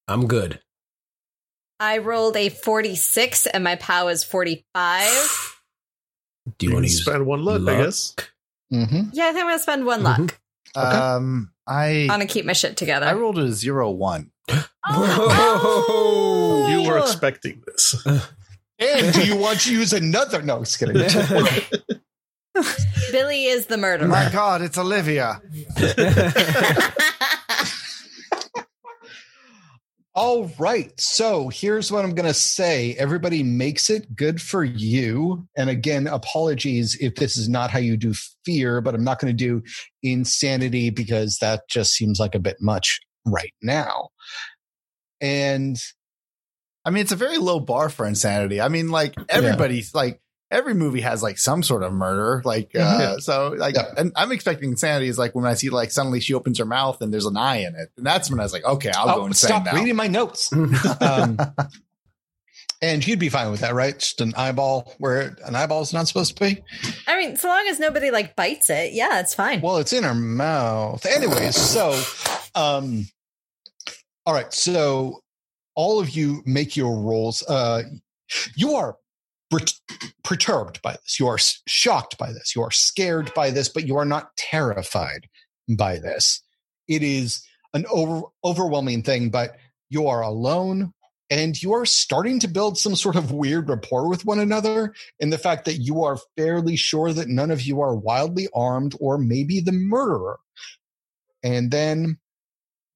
I'm 0.08 0.25
good. 0.28 0.60
I 1.80 1.99
rolled 1.99 2.36
a 2.36 2.49
46 2.49 3.45
and 3.45 3.63
my 3.63 3.75
POW 3.75 4.08
is 4.08 4.23
45. 4.23 5.06
Do 6.58 6.65
you 6.65 6.73
want 6.73 6.86
to 6.88 6.91
spend 6.91 7.25
one 7.25 7.43
luck, 7.45 7.62
I 7.67 7.84
guess? 7.84 8.15
Mm-hmm. 8.73 9.10
Yeah, 9.13 9.25
I 9.25 9.28
think 9.28 9.39
I'm 9.39 9.45
going 9.47 9.56
to 9.58 9.62
spend 9.62 9.86
one 9.86 10.04
luck. 10.04 10.19
Mhm. 10.19 10.32
Um, 10.75 11.52
I 11.67 12.08
I'm 12.10 12.19
to 12.19 12.25
keep 12.28 12.45
my 12.45 12.54
shit 12.54 12.78
together. 12.78 13.06
I 13.06 13.13
rolled 13.13 13.38
a 13.38 13.52
zero 13.52 13.91
one. 13.91 14.32
Oh, 14.91 16.67
You 16.71 16.89
were 16.89 16.97
expecting 16.99 17.62
this. 17.67 17.95
And 18.82 19.13
do 19.13 19.28
you 19.28 19.36
want 19.36 19.60
to 19.62 19.73
use 19.73 19.91
another? 19.91 20.41
No, 20.41 20.60
just 20.60 20.80
kidding. 20.80 20.95
Billy 23.12 23.45
is 23.45 23.65
the 23.65 23.78
murderer. 23.78 24.08
my 24.08 24.30
God, 24.32 24.62
it's 24.62 24.78
Olivia. 24.78 25.41
All 30.22 30.52
right. 30.60 30.92
So 31.00 31.48
here's 31.48 31.94
what 31.94 32.04
I'm 32.04 32.14
going 32.14 32.28
to 32.28 32.34
say. 32.34 32.94
Everybody 32.96 33.42
makes 33.42 33.90
it 33.90 34.18
good 34.18 34.42
for 34.42 34.66
you. 34.66 35.48
And 35.56 35.70
again, 35.70 36.08
apologies 36.08 36.98
if 37.00 37.16
this 37.16 37.38
is 37.38 37.48
not 37.48 37.72
how 37.72 37.80
you 37.80 37.96
do 37.96 38.14
fear, 38.44 38.82
but 38.82 38.94
I'm 38.94 39.06
not 39.06 39.20
going 39.20 39.32
to 39.32 39.46
do 39.46 39.64
insanity 40.04 40.90
because 40.90 41.38
that 41.38 41.70
just 41.70 41.94
seems 41.94 42.20
like 42.20 42.36
a 42.36 42.40
bit 42.40 42.58
much 42.60 43.00
right 43.26 43.54
now. 43.62 44.10
And 45.22 45.82
I 46.84 46.90
mean, 46.90 47.00
it's 47.00 47.14
a 47.14 47.16
very 47.16 47.38
low 47.38 47.62
bar 47.62 47.88
for 47.88 48.06
insanity. 48.06 48.60
I 48.60 48.68
mean, 48.68 48.90
like 48.90 49.16
everybody's 49.30 49.96
like 49.96 50.20
every 50.52 50.74
movie 50.74 51.02
has 51.02 51.22
like 51.22 51.38
some 51.38 51.62
sort 51.64 51.84
of 51.84 51.94
murder. 51.94 52.42
Like, 52.46 52.76
uh, 52.76 53.20
so 53.20 53.50
like, 53.58 53.76
Yeah. 53.76 53.94
and 53.98 54.12
I'm 54.16 54.32
expecting 54.32 54.70
insanity 54.72 55.08
is 55.08 55.18
like 55.18 55.36
when 55.36 55.46
I 55.46 55.54
see 55.54 55.70
like 55.70 55.92
suddenly 55.92 56.20
she 56.20 56.34
opens 56.34 56.58
her 56.60 56.66
mouth 56.66 57.02
and 57.02 57.14
there's 57.14 57.26
an 57.26 57.38
eye 57.38 57.58
in 57.58 57.76
it, 57.76 57.90
and 57.98 58.06
that's 58.06 58.30
when 58.30 58.40
I 58.40 58.44
was 58.44 58.54
like, 58.54 58.66
okay, 58.66 58.92
I'll 58.96 59.16
go 59.16 59.22
oh, 59.24 59.26
insane 59.28 59.48
stop 59.50 59.66
now. 59.66 59.76
reading 59.76 59.96
my 59.96 60.08
notes. 60.08 60.52
Um, 61.02 61.38
and 62.82 63.06
you'd 63.06 63.20
be 63.20 63.28
fine 63.30 63.52
with 63.52 63.60
that, 63.60 63.74
right? 63.74 63.98
Just 64.00 64.22
an 64.22 64.34
eyeball 64.38 64.94
where 65.00 65.36
an 65.46 65.54
eyeball 65.56 65.82
is 65.82 65.92
not 65.94 66.08
supposed 66.08 66.38
to 66.38 66.44
be. 66.46 66.64
I 67.08 67.18
mean, 67.18 67.36
so 67.36 67.50
long 67.50 67.66
as 67.70 67.78
nobody 67.80 68.10
like 68.10 68.36
bites 68.38 68.70
it, 68.70 68.94
yeah, 68.94 69.20
it's 69.20 69.34
fine. 69.34 69.60
Well, 69.62 69.78
it's 69.78 69.92
in 69.92 70.04
her 70.04 70.14
mouth. 70.16 71.06
Anyways, 71.06 71.56
so 71.58 71.92
um 72.56 73.06
all 74.26 74.34
right, 74.34 74.52
so 74.54 75.22
all 75.76 76.00
of 76.00 76.12
you 76.12 76.42
make 76.46 76.78
your 76.78 76.98
rolls. 77.02 77.44
Uh 77.48 77.84
you 78.56 78.76
are 78.76 78.94
per- 78.94 79.00
perturbed 80.24 80.82
by 80.82 80.94
this. 80.94 81.20
You 81.20 81.28
are 81.28 81.40
shocked 81.40 82.18
by 82.18 82.32
this. 82.32 82.56
You 82.56 82.62
are 82.62 82.72
scared 82.72 83.34
by 83.34 83.52
this, 83.52 83.70
but 83.70 83.88
you 83.88 83.98
are 83.98 84.06
not 84.06 84.36
terrified 84.38 85.28
by 85.68 85.98
this. 85.98 86.42
It 86.88 87.04
is 87.04 87.44
an 87.74 87.86
over- 87.92 88.28
overwhelming 88.44 89.04
thing, 89.04 89.30
but 89.30 89.56
you 89.90 90.08
are 90.08 90.22
alone 90.22 90.94
and 91.30 91.62
you 91.62 91.74
are 91.74 91.86
starting 91.86 92.40
to 92.40 92.48
build 92.48 92.78
some 92.78 92.96
sort 92.96 93.16
of 93.16 93.32
weird 93.32 93.70
rapport 93.70 94.10
with 94.10 94.26
one 94.26 94.40
another 94.40 94.94
in 95.20 95.30
the 95.30 95.38
fact 95.38 95.66
that 95.66 95.78
you 95.78 96.04
are 96.04 96.18
fairly 96.36 96.76
sure 96.76 97.14
that 97.14 97.28
none 97.28 97.52
of 97.52 97.62
you 97.62 97.82
are 97.82 97.96
wildly 97.96 98.48
armed 98.54 98.96
or 99.00 99.18
maybe 99.18 99.60
the 99.60 99.72
murderer. 99.72 100.40
And 101.44 101.70
then 101.70 102.18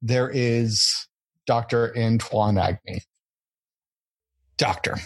there 0.01 0.29
is 0.29 1.07
Dr. 1.45 1.95
Antoine 1.97 2.57
Agnew. 2.57 2.99
Doctor, 4.57 4.97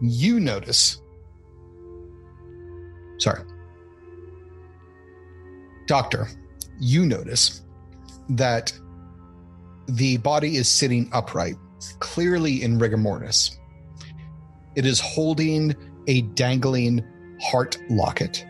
you 0.00 0.40
notice. 0.40 1.00
Sorry. 3.18 3.42
Doctor, 5.86 6.28
you 6.78 7.06
notice 7.06 7.62
that 8.30 8.72
the 9.88 10.18
body 10.18 10.56
is 10.56 10.68
sitting 10.68 11.08
upright, 11.12 11.56
clearly 11.98 12.62
in 12.62 12.78
rigor 12.78 12.98
mortis. 12.98 13.58
It 14.76 14.84
is 14.84 15.00
holding 15.00 15.74
a 16.06 16.22
dangling 16.22 17.04
heart 17.40 17.78
locket. 17.88 18.44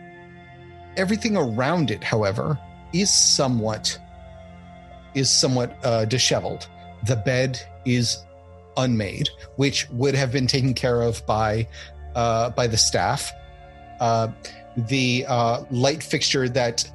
Everything 0.97 1.37
around 1.37 1.91
it, 1.91 2.03
however, 2.03 2.59
is 2.93 3.11
somewhat 3.11 3.97
is 5.15 5.29
somewhat 5.29 5.77
uh, 5.83 6.05
disheveled. 6.05 6.67
The 7.07 7.15
bed 7.15 7.59
is 7.85 8.25
unmade, 8.77 9.29
which 9.55 9.89
would 9.91 10.15
have 10.15 10.31
been 10.31 10.47
taken 10.47 10.73
care 10.73 11.01
of 11.01 11.25
by 11.25 11.67
uh, 12.15 12.49
by 12.51 12.67
the 12.67 12.77
staff. 12.77 13.31
Uh, 13.99 14.29
the 14.75 15.25
uh, 15.27 15.63
light 15.71 16.01
fixture 16.01 16.47
that 16.49 16.89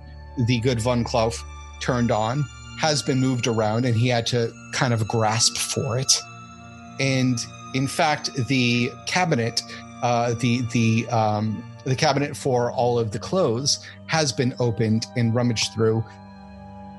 the 0.47 0.61
good 0.61 0.81
Von 0.81 1.05
Klauf 1.05 1.43
turned 1.81 2.11
on 2.11 2.45
has 2.79 3.03
been 3.03 3.21
moved 3.21 3.47
around, 3.47 3.85
and 3.85 3.95
he 3.95 4.09
had 4.09 4.27
to 4.27 4.53
kind 4.73 4.93
of 4.93 5.07
grasp 5.07 5.57
for 5.57 5.99
it. 5.99 6.13
And 7.01 7.39
in 7.75 7.87
fact, 7.87 8.31
the 8.49 8.91
cabinet, 9.07 9.63
uh, 10.03 10.35
the 10.35 10.63
the 10.73 11.07
um, 11.09 11.63
the 11.85 11.97
cabinet 11.97 12.37
for 12.37 12.73
all 12.73 12.99
of 12.99 13.11
the 13.11 13.19
clothes 13.19 13.85
has 14.07 14.33
been 14.33 14.55
opened 14.59 15.07
and 15.17 15.35
rummaged 15.35 15.73
through, 15.75 16.05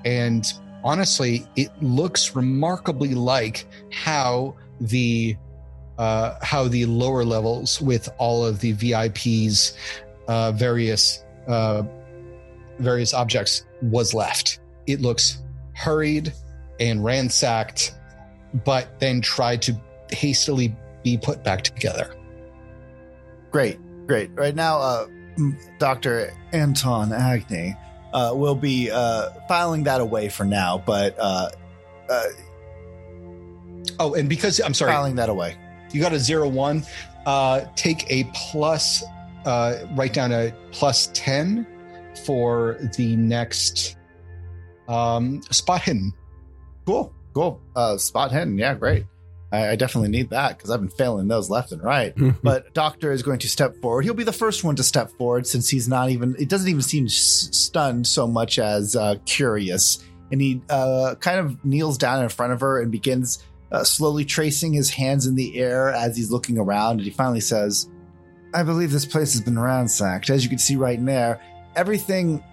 and 0.05 0.53
honestly, 0.83 1.45
it 1.55 1.71
looks 1.81 2.35
remarkably 2.35 3.15
like 3.15 3.65
how 3.91 4.55
the 4.79 5.35
uh, 5.97 6.35
how 6.41 6.67
the 6.67 6.85
lower 6.85 7.23
levels 7.23 7.81
with 7.81 8.09
all 8.17 8.45
of 8.45 8.59
the 8.59 8.73
VIPs, 8.73 9.73
uh, 10.27 10.51
various 10.51 11.23
uh, 11.47 11.83
various 12.79 13.13
objects 13.13 13.65
was 13.81 14.13
left. 14.13 14.59
It 14.87 15.01
looks 15.01 15.41
hurried 15.73 16.33
and 16.79 17.03
ransacked, 17.03 17.95
but 18.65 18.99
then 18.99 19.21
tried 19.21 19.61
to 19.63 19.79
hastily 20.11 20.75
be 21.03 21.17
put 21.17 21.43
back 21.43 21.61
together. 21.61 22.13
Great, 23.51 23.79
great. 24.07 24.31
Right 24.33 24.55
now, 24.55 24.79
uh, 24.79 25.07
Dr. 25.79 26.33
Anton 26.51 27.13
Agni 27.13 27.75
uh, 28.13 28.33
will 28.35 28.55
be 28.55 28.89
uh, 28.91 29.29
filing 29.47 29.83
that 29.83 30.01
away 30.01 30.29
for 30.29 30.43
now, 30.43 30.81
but 30.85 31.15
uh, 31.19 31.49
Oh, 33.99 34.13
and 34.13 34.27
because 34.29 34.59
I'm 34.61 34.73
sorry, 34.73 34.91
filing 34.91 35.15
that 35.15 35.29
away. 35.29 35.55
you 35.91 36.01
got 36.01 36.13
a 36.13 36.19
zero 36.19 36.47
one, 36.47 36.83
uh, 37.25 37.61
take 37.75 38.09
a 38.11 38.25
plus, 38.33 39.03
uh, 39.45 39.85
write 39.95 40.13
down 40.13 40.31
a 40.31 40.53
plus 40.71 41.09
10 41.13 41.65
for 42.25 42.77
the 42.97 43.15
next 43.15 43.97
um, 44.87 45.41
spot 45.51 45.81
hidden. 45.81 46.13
Cool, 46.85 47.13
cool. 47.33 47.61
Uh, 47.75 47.97
spot 47.97 48.31
hidden. 48.31 48.57
Yeah, 48.57 48.73
great. 48.75 49.05
I, 49.51 49.69
I 49.69 49.75
definitely 49.75 50.09
need 50.09 50.29
that 50.31 50.57
because 50.57 50.69
I've 50.71 50.79
been 50.81 50.89
failing 50.89 51.27
those 51.27 51.49
left 51.49 51.71
and 51.71 51.83
right. 51.83 52.13
but 52.43 52.73
Doctor 52.73 53.11
is 53.11 53.23
going 53.23 53.39
to 53.39 53.49
step 53.49 53.75
forward. 53.81 54.03
He'll 54.03 54.13
be 54.13 54.23
the 54.23 54.33
first 54.33 54.63
one 54.63 54.75
to 54.75 54.83
step 54.83 55.11
forward 55.17 55.47
since 55.47 55.69
he's 55.69 55.87
not 55.87 56.09
even. 56.09 56.35
It 56.39 56.49
doesn't 56.49 56.67
even 56.69 56.81
seem 56.81 57.05
s- 57.05 57.49
stunned 57.51 58.07
so 58.07 58.27
much 58.27 58.59
as 58.59 58.95
uh, 58.95 59.15
curious, 59.25 60.03
and 60.31 60.41
he 60.41 60.61
uh, 60.69 61.15
kind 61.19 61.39
of 61.39 61.63
kneels 61.65 61.97
down 61.97 62.23
in 62.23 62.29
front 62.29 62.53
of 62.53 62.59
her 62.61 62.81
and 62.81 62.91
begins 62.91 63.43
uh, 63.71 63.83
slowly 63.83 64.25
tracing 64.25 64.73
his 64.73 64.89
hands 64.89 65.25
in 65.25 65.35
the 65.35 65.57
air 65.59 65.89
as 65.89 66.15
he's 66.15 66.31
looking 66.31 66.57
around. 66.57 66.97
And 66.97 67.01
he 67.01 67.09
finally 67.11 67.41
says, 67.41 67.87
"I 68.53 68.63
believe 68.63 68.91
this 68.91 69.05
place 69.05 69.33
has 69.33 69.41
been 69.41 69.59
ransacked. 69.59 70.29
As 70.29 70.43
you 70.43 70.49
can 70.49 70.59
see 70.59 70.75
right 70.75 70.97
in 70.97 71.05
there, 71.05 71.39
everything." 71.75 72.43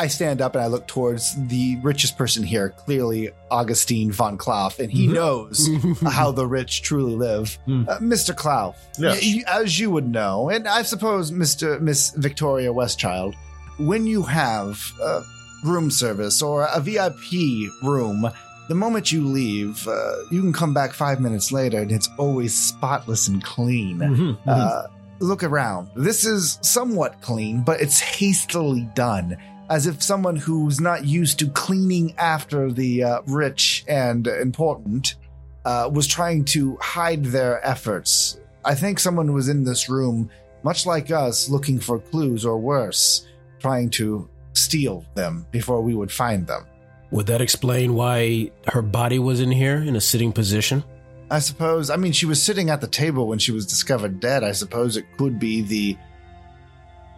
I 0.00 0.06
stand 0.06 0.40
up 0.40 0.54
and 0.54 0.62
I 0.62 0.68
look 0.68 0.86
towards 0.86 1.34
the 1.48 1.76
richest 1.82 2.16
person 2.16 2.44
here, 2.44 2.68
clearly 2.70 3.30
Augustine 3.50 4.12
von 4.12 4.38
Klauf, 4.38 4.78
and 4.78 4.92
he 4.92 5.08
Mhm. 5.08 5.12
knows 5.14 5.68
how 6.12 6.30
the 6.30 6.46
rich 6.46 6.82
truly 6.82 7.16
live. 7.16 7.58
Mm. 7.66 7.88
Uh, 7.88 7.98
Mr. 7.98 8.32
Klauf, 8.32 8.76
Yes. 8.96 9.20
y- 9.20 9.42
y- 9.44 9.60
as 9.60 9.76
you 9.80 9.90
would 9.90 10.06
know, 10.08 10.50
and 10.50 10.68
I 10.68 10.82
suppose 10.82 11.32
Mr. 11.32 11.80
Miss 11.80 12.10
Victoria 12.10 12.72
Westchild, 12.72 13.34
when 13.78 14.06
you 14.06 14.22
have 14.22 14.80
uh, 15.02 15.22
room 15.64 15.90
service 15.90 16.42
or 16.42 16.68
a 16.72 16.78
VIP 16.80 17.68
room, 17.82 18.30
the 18.68 18.74
moment 18.74 19.10
you 19.10 19.26
leave, 19.26 19.86
uh, 19.88 20.16
you 20.30 20.40
can 20.40 20.52
come 20.52 20.74
back 20.74 20.92
five 20.92 21.20
minutes 21.20 21.50
later 21.52 21.78
and 21.78 21.90
it's 21.90 22.08
always 22.18 22.54
spotless 22.54 23.28
and 23.28 23.42
clean. 23.42 23.98
Mhm, 23.98 24.16
mhm. 24.16 24.38
Uh, 24.46 24.82
look 25.20 25.42
around. 25.42 25.88
This 25.96 26.24
is 26.24 26.58
somewhat 26.62 27.20
clean, 27.20 27.62
but 27.62 27.80
it's 27.80 27.98
hastily 27.98 28.88
done, 28.94 29.36
as 29.70 29.86
if 29.86 30.02
someone 30.02 30.36
who's 30.36 30.80
not 30.80 31.04
used 31.06 31.38
to 31.40 31.48
cleaning 31.48 32.14
after 32.18 32.70
the 32.70 33.02
uh, 33.04 33.20
rich 33.26 33.84
and 33.88 34.26
important 34.26 35.16
uh, 35.64 35.90
was 35.92 36.06
trying 36.06 36.44
to 36.44 36.76
hide 36.80 37.24
their 37.24 37.66
efforts. 37.66 38.38
I 38.64 38.74
think 38.74 39.00
someone 39.00 39.32
was 39.32 39.48
in 39.48 39.64
this 39.64 39.88
room, 39.88 40.30
much 40.62 40.86
like 40.86 41.10
us, 41.10 41.48
looking 41.48 41.78
for 41.80 41.98
clues 41.98 42.44
or 42.44 42.58
worse, 42.58 43.26
trying 43.58 43.90
to 43.90 44.28
steal 44.52 45.04
them 45.14 45.46
before 45.50 45.80
we 45.80 45.94
would 45.94 46.12
find 46.12 46.46
them. 46.46 46.64
Would 47.10 47.26
that 47.26 47.40
explain 47.40 47.94
why 47.94 48.50
her 48.66 48.82
body 48.82 49.18
was 49.18 49.40
in 49.40 49.50
here 49.50 49.76
in 49.76 49.96
a 49.96 50.00
sitting 50.00 50.32
position? 50.32 50.84
I 51.30 51.38
suppose. 51.40 51.90
I 51.90 51.96
mean, 51.96 52.12
she 52.12 52.26
was 52.26 52.42
sitting 52.42 52.70
at 52.70 52.80
the 52.80 52.86
table 52.86 53.26
when 53.26 53.38
she 53.38 53.52
was 53.52 53.66
discovered 53.66 54.20
dead. 54.20 54.44
I 54.44 54.52
suppose 54.52 54.96
it 54.96 55.04
could 55.16 55.38
be 55.38 55.62
the 55.62 55.96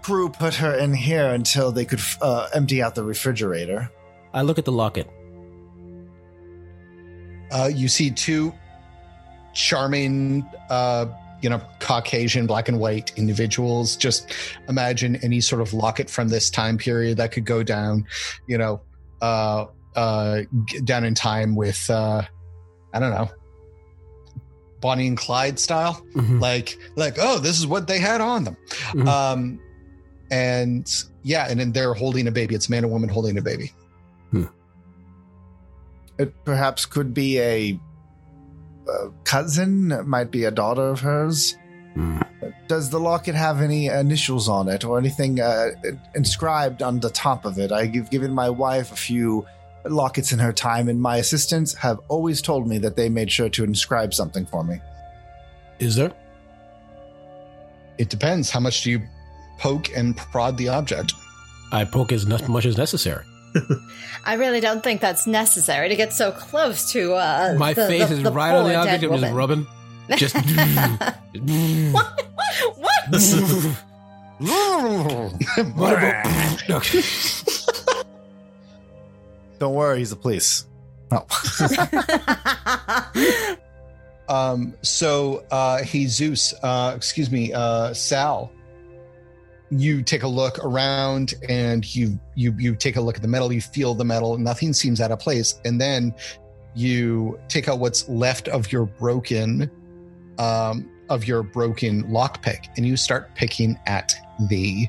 crew 0.03 0.29
put 0.29 0.55
her 0.55 0.75
in 0.75 0.95
here 0.95 1.29
until 1.29 1.73
they 1.73 1.85
could 1.85 2.01
uh, 2.21 2.49
empty 2.55 2.83
out 2.83 2.95
the 2.95 3.05
refrigerator. 3.05 3.91
I 4.33 4.43
look 4.43 4.59
at 4.59 4.65
the 4.65 4.73
locket. 4.73 5.09
Uh, 7.53 7.71
you 7.73 7.89
see 7.89 8.11
two 8.11 8.55
charming, 9.55 10.49
uh, 10.71 11.07
you 11.43 11.51
know, 11.51 11.61
Caucasian, 11.81 12.47
black 12.47 12.69
and 12.69 12.79
white 12.79 13.13
individuals. 13.17 13.97
Just 13.97 14.33
imagine 14.69 15.17
any 15.17 15.41
sort 15.41 15.61
of 15.61 15.73
locket 15.73 16.09
from 16.09 16.29
this 16.29 16.49
time 16.49 16.79
period 16.79 17.17
that 17.17 17.33
could 17.33 17.45
go 17.45 17.63
down, 17.63 18.07
you 18.47 18.57
know, 18.57 18.81
uh, 19.97 20.43
down 20.85 21.05
in 21.05 21.15
time 21.15 21.55
with, 21.57 21.89
uh, 21.91 22.23
I 22.93 22.99
don't 23.01 23.11
know, 23.11 23.29
Bonnie 24.81 25.07
and 25.09 25.17
Clyde 25.17 25.59
style. 25.59 26.05
Mhm. 26.15 26.41
Like, 26.41 26.79
like, 26.97 27.17
oh, 27.21 27.39
this 27.39 27.59
is 27.59 27.67
what 27.67 27.87
they 27.87 27.99
had 27.99 28.21
on 28.21 28.45
them. 28.45 28.57
Mhm. 28.93 29.07
Um, 29.07 29.61
and 30.31 30.91
yeah, 31.23 31.47
and 31.51 31.61
then 31.61 31.73
they're 31.73 31.93
holding 31.95 32.27
a 32.29 32.31
baby. 32.31 32.55
It's 32.55 32.69
a 32.69 32.71
man 32.71 32.85
and 32.85 32.93
woman 32.93 33.09
holding 33.09 33.37
a 33.37 33.43
baby. 33.43 33.73
It 36.19 36.35
perhaps 36.45 36.85
could 36.85 37.15
be 37.15 37.41
a, 37.41 37.81
a 38.87 39.11
cousin, 39.25 39.91
it 39.91 40.07
might 40.07 40.31
be 40.31 40.45
a 40.45 40.51
daughter 40.51 40.91
of 40.91 41.01
hers. 41.01 41.57
Hmm. 41.95 42.21
Does 42.69 42.91
the 42.91 43.01
locket 43.01 43.35
have 43.35 43.63
any 43.63 43.87
initials 43.87 44.47
on 44.47 44.69
it 44.69 44.85
or 44.85 44.99
anything 44.99 45.41
uh, 45.41 45.71
inscribed 46.15 46.83
on 46.83 47.01
the 47.01 47.09
top 47.09 47.47
of 47.47 47.59
it? 47.59 47.73
I've 47.73 48.11
given 48.11 48.35
my 48.35 48.51
wife 48.51 48.93
a 48.93 48.97
few 48.97 49.47
lockets 49.85 50.33
in 50.33 50.39
her 50.39 50.53
time, 50.53 50.89
and 50.89 51.01
my 51.01 51.17
assistants 51.17 51.75
have 51.75 51.99
always 52.09 52.41
told 52.43 52.67
me 52.69 52.79
that 52.79 52.97
they 52.97 53.09
made 53.09 53.31
sure 53.31 53.49
to 53.51 53.65
inscribe 53.65 54.13
something 54.15 54.47
for 54.47 54.63
me. 54.65 54.81
Is 55.79 55.95
there? 55.97 56.13
It 57.99 58.09
depends. 58.11 58.51
How 58.51 58.61
much 58.61 58.83
do 58.83 58.91
you 58.91 59.01
poke 59.59 59.91
and 59.97 60.17
prod 60.17 60.57
the 60.59 60.69
object? 60.69 61.13
I 61.73 61.85
poke 61.85 62.13
as 62.13 62.27
much 62.27 62.67
as 62.67 62.77
necessary. 62.77 63.25
I 64.25 64.35
really 64.35 64.61
don't 64.61 64.83
think 64.83 65.01
that's 65.01 65.27
necessary 65.27 65.89
to 65.89 65.97
get 65.97 66.13
so 66.13 66.31
close 66.33 66.93
to 66.93 67.15
uh 67.15 67.55
My 67.59 67.73
the- 67.75 67.87
face 67.89 68.09
the- 68.09 68.15
is 68.17 68.23
the 68.23 68.31
right 68.33 68.55
on 68.55 68.69
the 68.69 68.75
object. 68.77 69.03
dead 69.03 69.11
I'm 69.11 69.21
just 69.21 69.35
rubbing. 69.35 69.67
Just. 70.17 70.37
What? 74.41 75.77
What? 75.77 76.15
What? 76.69 77.60
Don't 79.61 79.75
worry, 79.75 79.99
he's 79.99 80.11
the 80.11 80.17
police. 80.17 80.67
Oh. 81.13 81.27
Um, 84.31 84.75
so, 84.83 85.45
uh, 85.51 85.83
Jesus, 85.83 86.55
uh, 86.63 86.93
excuse 86.95 87.33
me, 87.33 87.53
uh, 87.53 87.93
Sal, 87.93 88.53
you 89.71 90.03
take 90.03 90.23
a 90.23 90.29
look 90.29 90.65
around 90.65 91.35
and 91.49 91.97
you, 91.97 92.19
you, 92.37 92.55
you 92.57 92.77
take 92.77 92.95
a 92.95 93.01
look 93.01 93.17
at 93.17 93.23
the 93.23 93.29
metal, 93.29 93.53
you 93.53 93.61
feel 93.61 93.93
the 93.93 94.05
metal, 94.05 94.39
nothing 94.39 94.73
seems 94.73 95.01
out 95.01 95.11
of 95.11 95.19
place. 95.19 95.61
And 95.65 95.81
then 95.81 96.15
you 96.77 97.41
take 97.49 97.69
out 97.69 97.81
what's 97.81 98.09
left 98.09 98.47
of 98.47 98.71
your 98.71 98.87
broken, 98.87 99.69
um, 100.39 100.89
of 101.09 101.27
your 101.27 101.43
broken 101.43 102.05
lockpick 102.05 102.69
and 102.77 102.87
you 102.87 102.97
start 102.97 103.35
picking 103.35 103.77
at 103.87 104.15
the, 104.49 104.87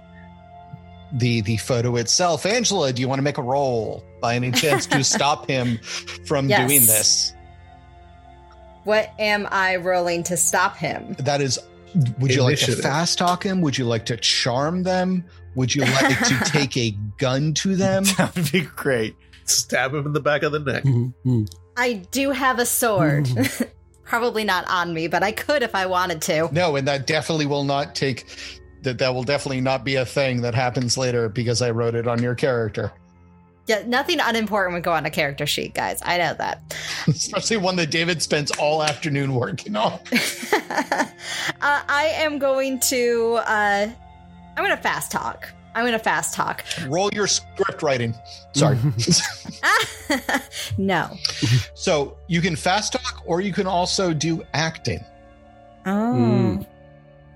the, 1.14 1.42
the 1.42 1.58
photo 1.58 1.96
itself. 1.96 2.46
Angela, 2.46 2.94
do 2.94 3.02
you 3.02 3.08
want 3.08 3.18
to 3.18 3.24
make 3.24 3.40
a 3.40 3.44
roll 3.44 4.04
by 4.22 4.36
any 4.36 4.52
chance 4.52 4.86
to 4.86 5.04
stop 5.04 5.50
him 5.50 5.78
from 6.26 6.48
Yes. 6.48 6.68
doing 6.68 6.82
this? 6.82 7.34
what 8.84 9.12
am 9.19 9.48
I 9.52 9.76
rolling 9.76 10.24
to 10.24 10.38
stop 10.38 10.76
him? 10.78 11.15
that 11.19 11.42
is 11.42 11.60
would 12.19 12.34
you 12.34 12.42
like 12.42 12.58
to 12.60 12.72
fast 12.76 13.17
talk 13.17 13.44
him 13.46 13.60
would 13.62 13.78
you 13.78 13.84
like 13.86 14.06
to 14.06 14.15
charm 14.17 14.84
them 14.84 15.26
would 15.56 15.76
you 15.76 15.82
like 15.84 16.17
to 16.19 16.40
take 16.46 16.78
a 16.78 16.92
gun 17.17 17.54
to 17.56 17.76
them 17.76 18.04
that 18.17 18.34
would 18.36 18.52
be 18.52 18.62
great. 18.62 19.15
Stab 19.46 19.94
him 19.94 20.06
in 20.06 20.13
the 20.13 20.22
back 20.22 20.44
of 20.44 20.54
the 20.54 20.60
neck. 20.60 20.84
Mhm. 20.84 21.52
I 21.76 21.94
do 22.12 22.32
have 22.32 22.60
a 22.60 22.65
sword. 22.65 23.28
Probably 24.04 24.44
not 24.46 24.65
on 24.69 24.94
me, 24.94 25.08
but 25.08 25.24
I 25.24 25.32
could 25.34 25.63
if 25.63 25.76
I 25.76 25.86
wanted 25.88 26.22
to. 26.24 26.48
no 26.54 26.76
and 26.78 26.88
that 26.88 27.06
definitely 27.08 27.46
will 27.48 27.63
not 27.65 27.94
take 27.96 28.26
that 28.84 28.98
that 29.00 29.13
will 29.13 29.24
definitely 29.24 29.62
not 29.62 29.84
be 29.84 29.96
a 29.96 30.06
thing 30.06 30.42
that 30.42 30.56
happens 30.56 30.98
later 30.98 31.30
because 31.30 31.62
i 31.62 31.69
wrote 31.69 31.94
it 31.94 32.08
on 32.08 32.19
your 32.24 32.34
character 32.34 32.92
Yeah, 33.68 33.84
nothing 33.86 34.20
unimportant 34.20 34.74
would 34.74 34.84
go 34.84 34.92
on 34.92 35.06
a 35.06 35.10
character 35.10 35.46
sheet, 35.46 35.74
guys. 35.74 36.00
I 36.04 36.18
know 36.18 36.34
that. 36.34 36.62
Especially 37.08 37.58
one 37.58 37.76
that 37.78 37.92
David 37.92 38.22
spends 38.22 38.52
all 38.52 38.84
afternoon 38.84 39.36
working 39.36 39.76
on. 39.76 39.94
uh, 40.12 41.08
I 41.62 42.12
am 42.16 42.40
going 42.40 42.80
to. 42.82 43.40
Uh, 43.46 43.88
I'm 44.58 44.64
going 44.64 44.76
to 44.76 44.82
fast 44.82 45.12
talk. 45.12 45.48
I'm 45.74 45.84
going 45.84 45.94
to 45.94 46.00
fast 46.00 46.34
talk. 46.34 46.66
Roll 46.88 47.10
your 47.14 47.28
script 47.28 47.82
writing. 47.82 48.14
Sorry. 48.54 48.78
no. 50.78 51.16
so 51.74 52.18
you 52.28 52.42
can 52.42 52.58
fast 52.58 52.94
talk 52.94 53.24
or 53.26 53.40
you 53.40 53.54
can 53.54 53.68
also 53.68 54.14
do 54.14 54.44
acting. 54.54 55.00
Oh. 55.86 55.90
Mm. 55.90 56.68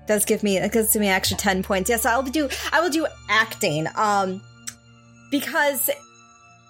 Does 0.06 0.24
give 0.24 0.42
me 0.42 0.58
it 0.58 0.70
gives 0.70 0.94
me 0.94 1.08
extra 1.08 1.36
ten 1.36 1.62
points. 1.62 1.88
Yes, 1.90 2.04
I'll 2.04 2.22
do 2.22 2.48
I 2.72 2.80
will 2.80 2.90
do 2.90 3.06
acting. 3.28 3.88
Um 3.96 4.42
because 5.30 5.90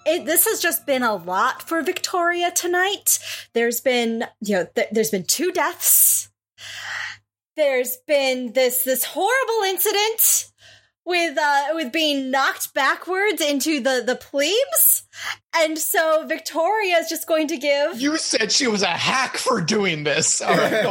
it, 0.07 0.25
this 0.25 0.45
has 0.45 0.59
just 0.61 0.85
been 0.85 1.03
a 1.03 1.15
lot 1.15 1.61
for 1.61 1.81
Victoria 1.81 2.51
tonight. 2.51 3.19
There's 3.53 3.81
been, 3.81 4.25
you 4.41 4.55
know, 4.55 4.67
th- 4.75 4.87
there's 4.91 5.11
been 5.11 5.25
two 5.25 5.51
deaths. 5.51 6.29
There's 7.55 7.97
been 8.07 8.53
this 8.53 8.83
this 8.83 9.03
horrible 9.03 9.63
incident 9.65 10.51
with 11.05 11.37
uh 11.37 11.67
with 11.73 11.91
being 11.91 12.29
knocked 12.29 12.73
backwards 12.73 13.41
into 13.41 13.79
the 13.79 14.03
the 14.05 14.15
plebes. 14.15 15.07
And 15.55 15.77
so 15.77 16.25
Victoria 16.27 16.97
is 16.97 17.09
just 17.09 17.27
going 17.27 17.47
to 17.47 17.57
give 17.57 17.99
You 17.99 18.17
said 18.17 18.51
she 18.51 18.67
was 18.67 18.83
a 18.83 18.87
hack 18.87 19.37
for 19.37 19.59
doing 19.59 20.03
this. 20.03 20.41
All 20.41 20.55
right, 20.55 20.83
go 20.83 20.89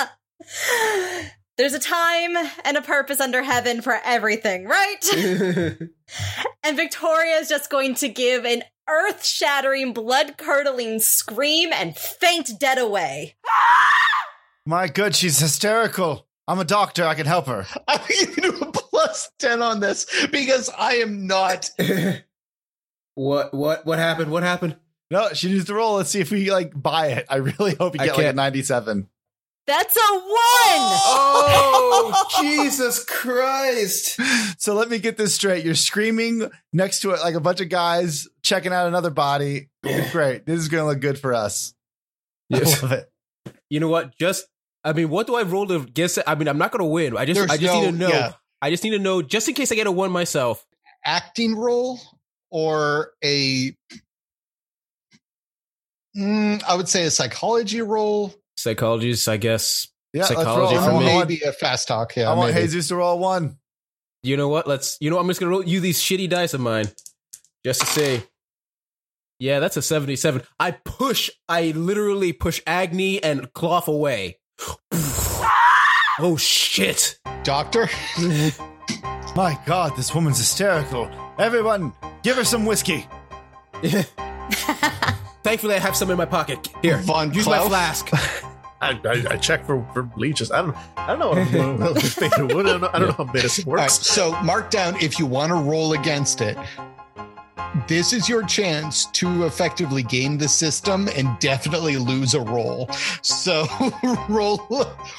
on. 0.00 1.28
There's 1.58 1.74
a 1.74 1.80
time 1.80 2.36
and 2.64 2.76
a 2.76 2.82
purpose 2.82 3.20
under 3.20 3.42
heaven 3.42 3.82
for 3.82 3.98
everything, 4.04 4.66
right? 4.66 5.04
and 6.62 6.76
Victoria 6.76 7.34
is 7.34 7.48
just 7.48 7.68
going 7.68 7.96
to 7.96 8.08
give 8.08 8.44
an 8.44 8.62
earth 8.88 9.24
shattering, 9.24 9.92
blood 9.92 10.38
curdling 10.38 11.00
scream 11.00 11.72
and 11.72 11.96
faint 11.96 12.50
dead 12.60 12.78
away. 12.78 13.34
My 14.66 14.86
good, 14.86 15.16
she's 15.16 15.40
hysterical. 15.40 16.28
I'm 16.46 16.60
a 16.60 16.64
doctor. 16.64 17.04
I 17.04 17.14
can 17.14 17.26
help 17.26 17.46
her. 17.46 17.66
I'm 17.88 17.98
going 17.98 18.34
to 18.34 18.40
do 18.40 18.58
a 18.60 18.70
plus 18.70 19.28
10 19.40 19.60
on 19.60 19.80
this 19.80 20.06
because 20.30 20.70
I 20.78 20.96
am 20.96 21.26
not. 21.26 21.70
what 23.14 23.52
what 23.52 23.84
what 23.84 23.98
happened? 23.98 24.30
What 24.30 24.44
happened? 24.44 24.76
No, 25.10 25.30
she 25.32 25.50
needs 25.50 25.64
to 25.64 25.74
roll. 25.74 25.96
Let's 25.96 26.10
see 26.10 26.20
if 26.20 26.30
we 26.30 26.52
like 26.52 26.80
buy 26.80 27.08
it. 27.08 27.26
I 27.28 27.36
really 27.36 27.74
hope 27.74 27.96
you 27.96 28.00
I 28.00 28.06
get 28.06 28.16
like 28.16 28.26
a 28.26 28.32
97. 28.32 29.08
That's 29.68 29.94
a 29.94 30.00
one! 30.00 30.30
Oh 30.30 31.37
Jesus 32.40 33.04
Christ! 33.04 34.20
So 34.58 34.74
let 34.74 34.88
me 34.88 34.98
get 34.98 35.16
this 35.16 35.34
straight. 35.34 35.64
You're 35.64 35.74
screaming 35.74 36.50
next 36.72 37.00
to 37.00 37.10
it 37.10 37.20
like 37.20 37.34
a 37.34 37.40
bunch 37.40 37.60
of 37.60 37.68
guys 37.68 38.28
checking 38.42 38.72
out 38.72 38.86
another 38.86 39.10
body. 39.10 39.68
Great. 40.12 40.46
This 40.46 40.58
is 40.60 40.68
going 40.68 40.82
to 40.82 40.86
look 40.88 41.00
good 41.00 41.18
for 41.18 41.34
us. 41.34 41.74
Yes. 42.48 42.78
I 42.82 42.86
love 42.86 42.92
it. 42.92 43.10
You 43.70 43.80
know 43.80 43.88
what? 43.88 44.16
Just 44.18 44.46
I 44.84 44.92
mean, 44.92 45.08
what 45.10 45.26
do 45.26 45.34
I 45.36 45.42
roll 45.42 45.66
to 45.66 45.84
guess? 45.84 46.18
I 46.26 46.34
mean, 46.34 46.48
I'm 46.48 46.58
not 46.58 46.72
gonna 46.72 46.86
win. 46.86 47.16
I 47.16 47.24
just 47.24 47.38
There's 47.38 47.50
I 47.50 47.56
just 47.56 47.74
need 47.74 47.86
to 47.86 47.92
know. 47.92 48.08
yeah. 48.08 48.32
I 48.62 48.70
just 48.70 48.84
need 48.84 48.90
to 48.90 48.98
know 48.98 49.20
just 49.22 49.48
in 49.48 49.54
case 49.54 49.70
I 49.70 49.74
get 49.74 49.86
a 49.86 49.92
one 49.92 50.10
myself. 50.10 50.64
acting 51.04 51.56
role 51.56 52.00
or 52.50 53.12
a 53.22 53.74
Mm, 56.16 56.62
I 56.64 56.74
would 56.74 56.88
say 56.88 57.04
a 57.04 57.10
psychology 57.10 57.82
role, 57.82 58.34
Psychologies, 58.58 59.28
I 59.28 59.36
guess. 59.36 59.88
Yeah, 60.12 60.22
let's 60.22 60.28
Psychology 60.34 60.74
roll. 60.76 60.84
for 60.84 60.90
I 60.90 60.92
want, 60.94 61.04
me. 61.04 61.10
I 61.10 61.14
want- 61.16 61.28
maybe 61.28 61.42
a 61.44 61.52
fast 61.52 61.88
talk. 61.88 62.16
Yeah, 62.16 62.30
I 62.30 62.34
want 62.34 62.54
maybe. 62.54 62.66
Jesus 62.66 62.88
to 62.88 62.96
roll 62.96 63.18
one. 63.18 63.58
You 64.22 64.36
know 64.36 64.48
what? 64.48 64.66
Let's. 64.66 64.96
You 65.00 65.10
know, 65.10 65.16
what? 65.16 65.22
I'm 65.22 65.28
just 65.28 65.40
gonna 65.40 65.50
roll 65.50 65.64
you 65.64 65.80
these 65.80 65.98
shitty 66.00 66.28
dice 66.28 66.54
of 66.54 66.60
mine, 66.60 66.86
just 67.64 67.80
to 67.80 67.86
say. 67.86 68.22
Yeah, 69.40 69.60
that's 69.60 69.76
a 69.76 69.82
77. 69.82 70.42
I 70.58 70.72
push. 70.72 71.30
I 71.48 71.70
literally 71.70 72.32
push 72.32 72.60
Agni 72.66 73.22
and 73.22 73.52
Klauf 73.52 73.86
away. 73.86 74.38
oh 76.18 76.36
shit! 76.38 77.18
Doctor. 77.44 77.88
My 79.36 79.56
God, 79.66 79.94
this 79.96 80.12
woman's 80.12 80.38
hysterical. 80.38 81.08
Everyone, 81.38 81.92
give 82.24 82.36
her 82.36 82.44
some 82.44 82.66
whiskey. 82.66 83.06
Thankfully, 85.44 85.76
I 85.76 85.78
have 85.78 85.94
some 85.94 86.10
in 86.10 86.16
my 86.16 86.24
pocket. 86.24 86.68
Here, 86.82 86.96
Von 86.98 87.32
use 87.32 87.46
my 87.46 87.60
flask. 87.60 88.10
I, 88.80 88.90
I, 89.04 89.24
I 89.30 89.36
check 89.36 89.64
for, 89.66 89.84
for 89.92 90.08
leeches. 90.16 90.50
I 90.52 90.62
don't 90.62 90.76
I 90.96 91.08
don't 91.08 91.18
know 91.18 91.28
what 91.30 91.38
I'm 91.38 91.50
doing 91.50 91.78
with 91.78 92.12
fatal 92.14 92.46
wound. 92.48 92.68
I 92.68 92.72
don't 92.72 92.80
know, 92.82 92.90
I 92.92 92.98
don't 92.98 93.08
know 93.08 93.24
how 93.24 93.32
medicine 93.32 93.64
All 93.66 93.74
right, 93.74 93.82
works. 93.82 94.06
so 94.06 94.40
mark 94.42 94.70
down 94.70 94.96
if 95.00 95.18
you 95.18 95.26
want 95.26 95.50
to 95.50 95.56
roll 95.56 95.92
against 95.94 96.40
it. 96.40 96.56
This 97.86 98.12
is 98.12 98.28
your 98.28 98.42
chance 98.44 99.06
to 99.06 99.44
effectively 99.44 100.02
game 100.02 100.38
the 100.38 100.48
system 100.48 101.08
and 101.16 101.38
definitely 101.38 101.96
lose 101.96 102.34
a 102.34 102.40
roll. 102.40 102.88
So 103.22 103.66
roll 104.28 104.66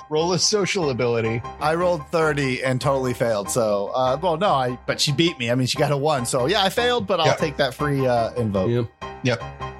roll 0.10 0.34
a 0.34 0.39
social 0.39 0.89
ability. 0.89 1.41
I 1.60 1.76
rolled 1.76 2.08
30 2.08 2.64
and 2.64 2.82
totally 2.82 3.14
failed. 3.14 3.50
So, 3.50 3.88
uh, 3.93 4.18
well, 4.22 4.38
no, 4.38 4.50
I, 4.50 4.78
but 4.88 5.00
she 5.00 5.12
beat 5.12 5.38
me. 5.39 5.52
I 5.52 5.56
mean, 5.56 5.68
she 5.68 5.78
got 5.78 5.91
a 5.91 5.97
one. 5.97 6.26
So, 6.26 6.47
yeah, 6.47 6.64
I 6.64 6.70
failed, 6.70 7.06
but 7.08 7.20
I'll 7.20 7.28
Yeah. 7.28 7.34
take 7.36 7.58
that 7.58 7.74
free 7.74 8.06
uh, 8.08 8.32
invoke. 8.34 8.88
Yeah. 9.24 9.36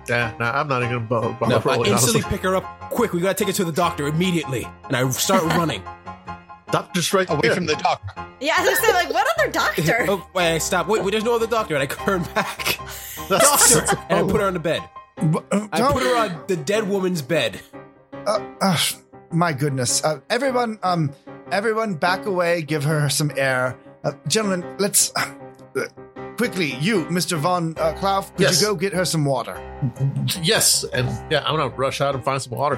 Yeah, 0.08 0.34
no, 0.40 0.46
I'm 0.46 0.68
not 0.68 0.82
even 0.82 0.96
gonna 0.96 1.06
bother, 1.06 1.30
bother 1.40 1.52
No, 1.52 1.72
I 1.72 1.76
instantly 1.88 1.92
honestly. 1.92 2.22
pick 2.24 2.42
her 2.42 2.56
up. 2.56 2.90
Quick, 2.90 3.14
we 3.14 3.22
gotta 3.22 3.36
take 3.36 3.48
her 3.48 3.54
to 3.54 3.66
the 3.66 3.72
doctor 3.72 4.08
immediately. 4.08 4.68
And 4.86 4.96
I 4.98 5.08
start 5.12 5.44
running. 5.56 5.84
Doctor's 6.72 7.14
right 7.14 7.30
Away 7.30 7.40
there. 7.44 7.56
from 7.56 7.66
the 7.66 7.76
doctor. 7.76 8.26
Yeah, 8.40 8.54
I 8.58 8.62
was 8.62 8.70
gonna 8.80 8.88
say, 8.88 8.94
like, 8.94 9.14
what 9.14 9.28
other 9.40 9.52
doctor? 9.52 10.06
oh, 10.10 10.28
wait, 10.34 10.62
stop. 10.62 10.88
Wait, 10.88 11.04
wait, 11.04 11.12
there's 11.12 11.24
no 11.24 11.36
other 11.36 11.48
doctor. 11.48 11.76
And 11.76 11.84
I 11.84 11.88
turn 11.88 12.24
back. 12.36 12.80
Doctor! 13.30 13.86
and 14.10 14.28
I 14.28 14.32
put 14.32 14.42
her 14.42 14.48
on 14.48 14.54
the 14.54 14.60
bed. 14.60 14.82
But, 15.22 15.46
uh, 15.52 15.68
I 15.72 15.92
put 15.92 16.02
her 16.02 16.16
on 16.18 16.44
the 16.48 16.56
dead 16.56 16.88
woman's 16.90 17.22
bed. 17.22 17.60
uh, 18.26 18.40
uh, 18.62 18.78
my 19.32 19.54
goodness. 19.54 20.04
Uh, 20.04 20.22
everyone, 20.32 20.80
um, 20.82 21.12
everyone 21.52 21.94
back 21.94 22.26
away. 22.26 22.64
Give 22.64 22.84
her 22.86 23.08
some 23.10 23.32
air. 23.38 23.78
Uh, 24.04 24.14
gentlemen, 24.28 24.66
let's 24.80 25.12
uh, 25.16 25.32
quickly, 26.38 26.74
you, 26.80 27.06
Mr. 27.06 27.38
Von 27.38 27.76
uh, 27.78 27.94
Klauf, 28.00 28.32
could 28.32 28.42
Yes. 28.42 28.62
you 28.62 28.68
go 28.70 28.76
get 28.76 28.94
her 28.94 29.06
some 29.06 29.26
water? 29.26 29.56
Yes, 30.42 30.84
and 30.94 31.08
yeah, 31.32 31.44
I'm 31.46 31.56
gonna 31.56 31.70
rush 31.76 32.02
out 32.02 32.16
and 32.16 32.24
find 32.24 32.42
some 32.42 32.58
water. 32.58 32.78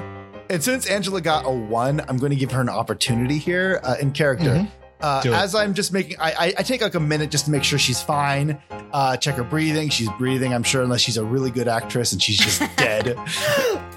And 0.52 0.62
since 0.62 0.86
Angela 0.86 1.22
got 1.22 1.46
a 1.46 1.50
one, 1.50 2.02
I'm 2.10 2.18
going 2.18 2.32
to 2.32 2.36
give 2.36 2.52
her 2.52 2.60
an 2.60 2.68
opportunity 2.68 3.38
here 3.38 3.80
uh, 3.84 3.96
in 4.02 4.12
character. 4.12 4.50
Mhm. 4.50 4.68
Uh, 5.00 5.22
as 5.34 5.56
I'm 5.56 5.74
just 5.74 5.94
making, 5.94 6.18
I, 6.20 6.32
I, 6.32 6.54
I 6.60 6.64
take 6.64 6.82
like 6.82 6.94
a 6.94 7.00
minute 7.00 7.32
just 7.32 7.46
to 7.46 7.52
make 7.52 7.64
sure 7.64 7.80
she's 7.80 8.02
fine. 8.02 8.62
Uh, 8.92 9.16
check 9.16 9.36
her 9.36 9.44
breathing. 9.44 9.88
She's 9.90 10.10
breathing, 10.18 10.54
I'm 10.54 10.62
sure, 10.62 10.84
unless 10.84 11.00
she's 11.02 11.16
a 11.16 11.24
really 11.24 11.52
good 11.52 11.70
actress 11.70 12.12
and 12.12 12.22
she's 12.22 12.38
just 12.38 12.60
dead. 12.76 13.18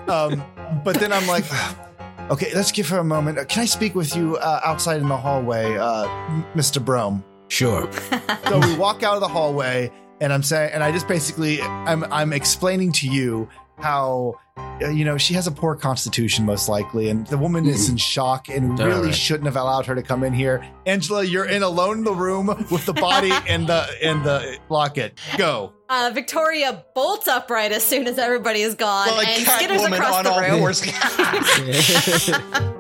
Um, 0.09 0.45
but 0.85 0.95
then 1.01 1.13
I'm 1.13 1.27
like, 1.27 1.45
okay, 2.31 2.55
let's 2.55 2.71
give 2.71 2.89
her 2.89 2.99
a 2.99 3.05
moment. 3.05 3.49
Can 3.49 3.63
I 3.63 3.67
speak 3.67 3.97
with 3.97 4.15
you 4.15 4.37
uh, 4.37 4.61
outside 4.65 5.01
in 5.01 5.09
the 5.09 5.17
hallway, 5.17 5.77
uh, 5.77 6.07
Mr. 6.55 6.83
Brom? 6.83 7.25
Sure. 7.49 7.91
So 8.49 8.61
we 8.61 8.77
walk 8.77 9.03
out 9.03 9.15
of 9.15 9.21
the 9.21 9.29
hallway, 9.29 9.91
and 10.21 10.33
I'm 10.33 10.43
saying, 10.45 10.71
and 10.75 10.85
I 10.85 10.93
just 10.93 11.09
basically, 11.09 11.61
I'm, 11.63 12.05
I'm 12.13 12.33
explaining 12.33 12.93
to 12.93 13.09
you 13.09 13.49
how, 13.79 14.35
you 14.81 15.05
know, 15.05 15.19
she 15.19 15.35
has 15.35 15.47
a 15.47 15.53
poor 15.53 15.75
constitution, 15.75 16.45
most 16.45 16.69
likely, 16.69 17.09
and 17.09 17.27
the 17.29 17.39
woman 17.39 17.67
is 17.67 17.89
in 17.89 17.97
shock, 17.97 18.49
and 18.49 18.79
All 18.81 18.87
really 18.87 19.07
right. 19.07 19.15
shouldn't 19.15 19.47
have 19.47 19.57
allowed 19.57 19.87
her 19.87 19.95
to 19.95 20.03
come 20.03 20.25
in 20.25 20.33
here. 20.33 20.67
Angela, 20.87 21.25
you're 21.25 21.47
in 21.47 21.63
alone 21.63 21.99
in 21.99 22.05
the 22.05 22.15
room 22.15 22.47
with 22.71 22.85
the 22.87 22.93
body 22.93 23.33
and 23.49 23.67
the 23.67 23.87
and 24.03 24.25
the 24.25 24.59
locket. 24.69 25.19
Go. 25.37 25.73
Uh, 25.89 26.11
Victoria 26.15 26.85
bolts 26.95 27.29
upright 27.29 27.71
as 27.71 27.85
soon 27.85 28.07
as 28.07 28.19
everybody 28.19 28.63
is 28.63 28.75
gone 28.75 29.07
Well, 29.07 29.17
like 29.17 29.29
and 29.29 29.47
skitters 29.47 29.93
across 29.93 30.17
on 30.17 30.25
the 30.25 30.31
all 30.31 30.41
room. 30.41 32.65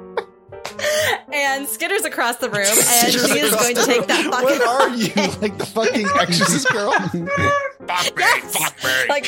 fours. 0.94 1.28
and 1.32 1.66
skitters 1.66 2.04
across 2.04 2.36
the 2.36 2.48
room, 2.50 2.66
and 2.66 3.12
she 3.12 3.38
is 3.40 3.50
going 3.54 3.74
to 3.74 3.84
take 3.84 4.06
that 4.06 4.26
What 4.30 4.44
bucket. 4.44 4.66
are 4.66 4.88
you, 4.96 5.30
like 5.40 5.58
the 5.58 5.66
fucking 5.66 6.06
exorcist 6.18 6.68
girl? 6.70 6.94
Yes! 8.16 8.56
Like 9.10 9.26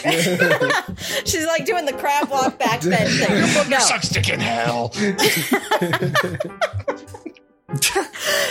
she's 1.26 1.44
like 1.46 1.66
doing 1.66 1.84
the 1.84 1.92
crab 1.92 2.30
walk 2.30 2.58
back 2.58 2.80
bend 2.80 3.10
thing. 3.10 3.70
No. 3.70 3.78
Suck 3.80 4.02
stick 4.02 4.30
in 4.30 4.40
hell. 4.40 4.92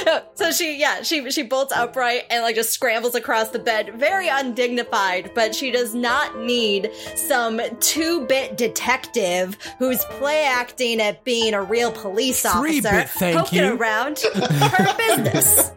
No, 0.05 0.21
so 0.36 0.51
she 0.51 0.78
yeah 0.80 1.01
she 1.01 1.30
she 1.32 1.43
bolts 1.43 1.73
upright 1.73 2.23
and 2.30 2.43
like 2.43 2.55
just 2.55 2.71
scrambles 2.71 3.15
across 3.15 3.49
the 3.49 3.59
bed 3.59 3.93
very 3.95 4.28
undignified 4.28 5.32
but 5.34 5.55
she 5.55 5.71
does 5.71 5.95
not 5.95 6.38
need 6.39 6.91
some 7.15 7.61
two-bit 7.80 8.57
detective 8.57 9.57
who's 9.80 10.03
play 10.05 10.43
acting 10.45 11.01
at 11.01 11.23
being 11.23 11.53
a 11.53 11.61
real 11.61 11.91
police 11.91 12.45
officer 12.45 12.89
Three-bit, 12.89 13.09
thank 13.09 13.38
poking 13.38 13.63
you. 13.63 13.76
around 13.76 14.19
her 14.19 14.97
business 14.97 15.71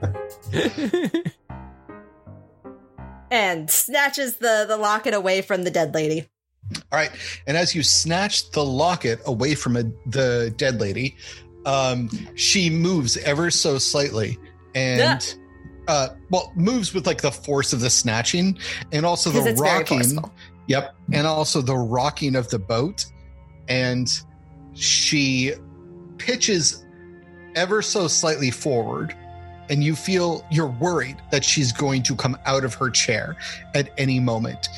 and 3.31 3.71
snatches 3.71 4.37
the 4.37 4.65
the 4.69 4.77
locket 4.77 5.15
away 5.15 5.43
from 5.43 5.65
the 5.65 5.71
dead 5.71 5.95
lady 5.95 6.27
All 6.93 6.99
right. 6.99 7.11
And 7.47 7.57
as 7.57 7.75
you 7.75 7.83
snatch 7.83 8.51
the 8.51 8.63
locket 8.63 9.21
away 9.25 9.55
from 9.55 9.77
a, 9.77 9.85
the 10.07 10.53
dead 10.57 10.81
lady, 10.81 11.17
um, 11.65 12.09
she 12.35 12.71
moves 12.71 13.17
ever 13.19 13.51
so 13.51 13.79
slightly. 13.79 14.39
And 14.75 15.37
uh, 15.89 16.09
well, 16.31 16.53
moves 16.55 16.93
with 16.93 17.07
like 17.07 17.23
the 17.23 17.33
force 17.33 17.73
of 17.73 17.81
the 17.81 17.91
snatching 17.91 18.59
and 18.93 19.05
also 19.07 19.31
the 19.31 19.41
Because 19.41 19.53
it's 19.53 19.61
very 19.61 19.79
rocking. 19.79 20.19
Yep. 20.67 20.95
And 21.13 21.27
also 21.27 21.63
the 21.63 21.77
rocking 21.77 22.37
of 22.37 22.51
the 22.51 22.59
boat. 22.59 23.07
And 23.69 24.11
she 24.75 25.55
pitches 26.19 26.85
ever 27.55 27.83
so 27.83 28.07
slightly 28.07 28.51
forward. 28.51 29.17
And 29.71 29.83
you 29.83 29.97
feel 29.97 30.47
you're 30.51 30.67
worried 30.67 31.17
that 31.31 31.45
she's 31.45 31.73
going 31.73 32.03
to 32.05 32.17
come 32.17 32.39
out 32.47 32.65
of 32.65 32.75
her 32.75 32.91
chair 32.91 33.37
at 33.75 33.91
any 33.99 34.21
moment. 34.21 34.69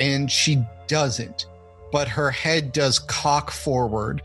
And 0.00 0.30
she 0.30 0.64
doesn't. 0.88 1.46
But 1.92 2.08
her 2.08 2.30
head 2.30 2.72
does 2.72 2.98
cock 2.98 3.50
forward, 3.50 4.22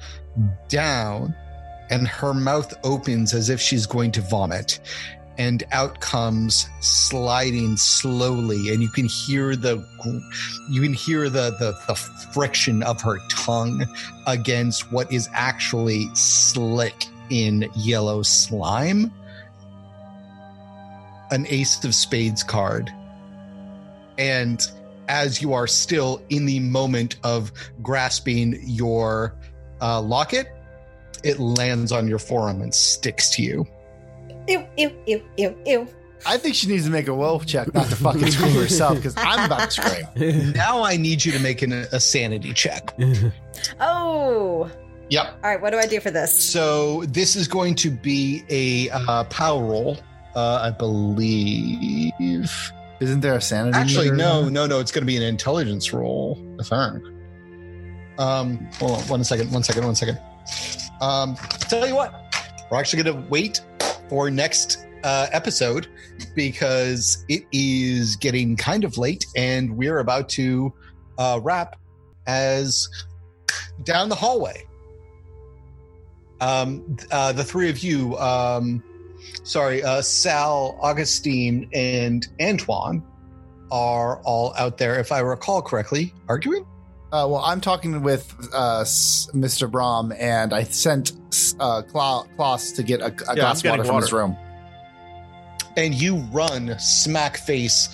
down, 0.67 1.35
and 1.91 2.07
her 2.07 2.33
mouth 2.33 2.73
opens 2.83 3.33
as 3.33 3.49
if 3.49 3.59
she's 3.59 3.85
going 3.85 4.11
to 4.13 4.21
vomit. 4.21 4.79
And 5.37 5.63
out 5.71 5.99
comes 5.99 6.69
sliding 6.79 7.75
slowly 7.77 8.69
and 8.69 8.81
you 8.81 8.89
can 8.89 9.05
hear 9.05 9.55
the 9.55 9.85
you 10.69 10.81
can 10.81 10.93
hear 10.93 11.29
the, 11.29 11.51
the 11.57 11.73
the 11.87 11.95
friction 11.95 12.83
of 12.83 13.01
her 13.01 13.17
tongue 13.29 13.85
against 14.27 14.91
what 14.91 15.11
is 15.11 15.29
actually 15.33 16.13
slick 16.15 17.05
in 17.29 17.69
yellow 17.75 18.21
slime. 18.23 19.11
An 21.31 21.45
ace 21.49 21.83
of 21.85 21.95
spades 21.95 22.43
card. 22.43 22.91
And 24.17 24.65
as 25.07 25.41
you 25.41 25.53
are 25.53 25.67
still 25.67 26.21
in 26.29 26.45
the 26.45 26.59
moment 26.59 27.15
of 27.23 27.51
grasping 27.81 28.59
your 28.63 29.35
uh, 29.81 30.01
locket 30.01 30.47
it 31.23 31.39
lands 31.39 31.91
on 31.91 32.07
your 32.07 32.19
forearm 32.19 32.61
and 32.61 32.73
sticks 32.73 33.29
to 33.31 33.43
you 33.43 33.67
Ew, 34.47 34.65
ew, 34.77 34.91
ew, 35.05 35.23
ew, 35.37 35.57
ew. 35.65 35.87
I 36.25 36.37
think 36.37 36.55
she 36.55 36.67
needs 36.67 36.85
to 36.85 36.91
make 36.91 37.07
a 37.07 37.15
woe 37.15 37.39
check 37.39 37.73
not 37.73 37.87
to 37.87 37.95
fucking 37.95 38.29
scream 38.31 38.53
herself 38.53 38.95
because 38.95 39.15
I'm 39.17 39.45
about 39.45 39.71
to 39.71 39.81
scream. 39.81 40.51
now 40.53 40.83
I 40.83 40.97
need 40.97 41.23
you 41.23 41.31
to 41.31 41.39
make 41.39 41.61
an, 41.61 41.73
a 41.73 41.99
sanity 41.99 42.53
check. 42.53 42.93
Oh. 43.79 44.71
Yep. 45.09 45.39
All 45.43 45.49
right, 45.51 45.61
what 45.61 45.71
do 45.71 45.77
I 45.77 45.85
do 45.85 45.99
for 45.99 46.09
this? 46.09 46.33
So 46.33 47.03
this 47.03 47.35
is 47.35 47.47
going 47.47 47.75
to 47.75 47.91
be 47.91 48.43
a 48.49 48.89
uh, 48.89 49.25
power 49.25 49.61
roll, 49.61 49.97
uh, 50.35 50.61
I 50.63 50.71
believe. 50.71 52.51
Isn't 53.01 53.19
there 53.19 53.35
a 53.35 53.41
sanity? 53.41 53.77
Actually, 53.77 54.05
meter? 54.05 54.15
no, 54.15 54.49
no, 54.49 54.65
no. 54.65 54.79
It's 54.79 54.91
going 54.91 55.03
to 55.03 55.05
be 55.05 55.17
an 55.17 55.23
intelligence 55.23 55.91
roll. 55.91 56.39
I 56.59 56.63
think. 56.63 57.03
Um, 58.17 58.69
hold 58.79 58.91
on, 58.91 59.01
one 59.09 59.23
second, 59.25 59.51
one 59.51 59.63
second, 59.63 59.85
one 59.85 59.95
second. 59.95 60.17
Um, 61.01 61.35
tell 61.67 61.87
you 61.87 61.95
what, 61.95 62.13
we're 62.69 62.79
actually 62.79 63.03
going 63.03 63.23
to 63.23 63.29
wait 63.29 63.61
for 64.07 64.29
next 64.29 64.85
uh, 65.03 65.27
episode 65.31 65.87
because 66.35 67.25
it 67.27 67.43
is 67.51 68.15
getting 68.15 68.55
kind 68.55 68.83
of 68.83 68.97
late, 68.97 69.25
and 69.35 69.75
we're 69.75 69.99
about 69.99 70.29
to 70.29 70.71
uh, 71.17 71.39
wrap 71.41 71.77
as 72.27 72.87
down 73.83 74.09
the 74.09 74.15
hallway. 74.15 74.63
Um, 76.39 76.97
uh, 77.11 77.31
the 77.33 77.43
three 77.43 77.69
of 77.69 77.79
you, 77.79 78.17
um, 78.17 78.83
sorry, 79.43 79.83
uh, 79.83 80.01
Sal, 80.01 80.77
Augustine, 80.81 81.69
and 81.73 82.27
Antoine 82.41 83.03
are 83.71 84.21
all 84.23 84.53
out 84.57 84.77
there, 84.77 84.99
if 84.99 85.11
I 85.11 85.19
recall 85.19 85.61
correctly, 85.61 86.13
arguing. 86.27 86.65
Uh, 87.11 87.27
well, 87.29 87.41
I'm 87.43 87.59
talking 87.59 88.01
with 88.03 88.33
uh, 88.53 88.83
Mr. 88.83 89.69
Brom, 89.69 90.13
and 90.17 90.53
I 90.53 90.63
sent 90.63 91.11
uh, 91.59 91.81
Kla- 91.81 92.25
Klaus 92.37 92.71
to 92.73 92.83
get 92.83 93.01
a, 93.01 93.05
a 93.07 93.07
I'm 93.29 93.35
glass 93.35 93.63
of 93.63 93.69
water 93.69 93.83
from 93.83 93.97
his 94.01 94.13
room. 94.13 94.37
and 95.75 95.93
you 95.93 96.17
run 96.31 96.77
smack 96.79 97.37
face 97.37 97.89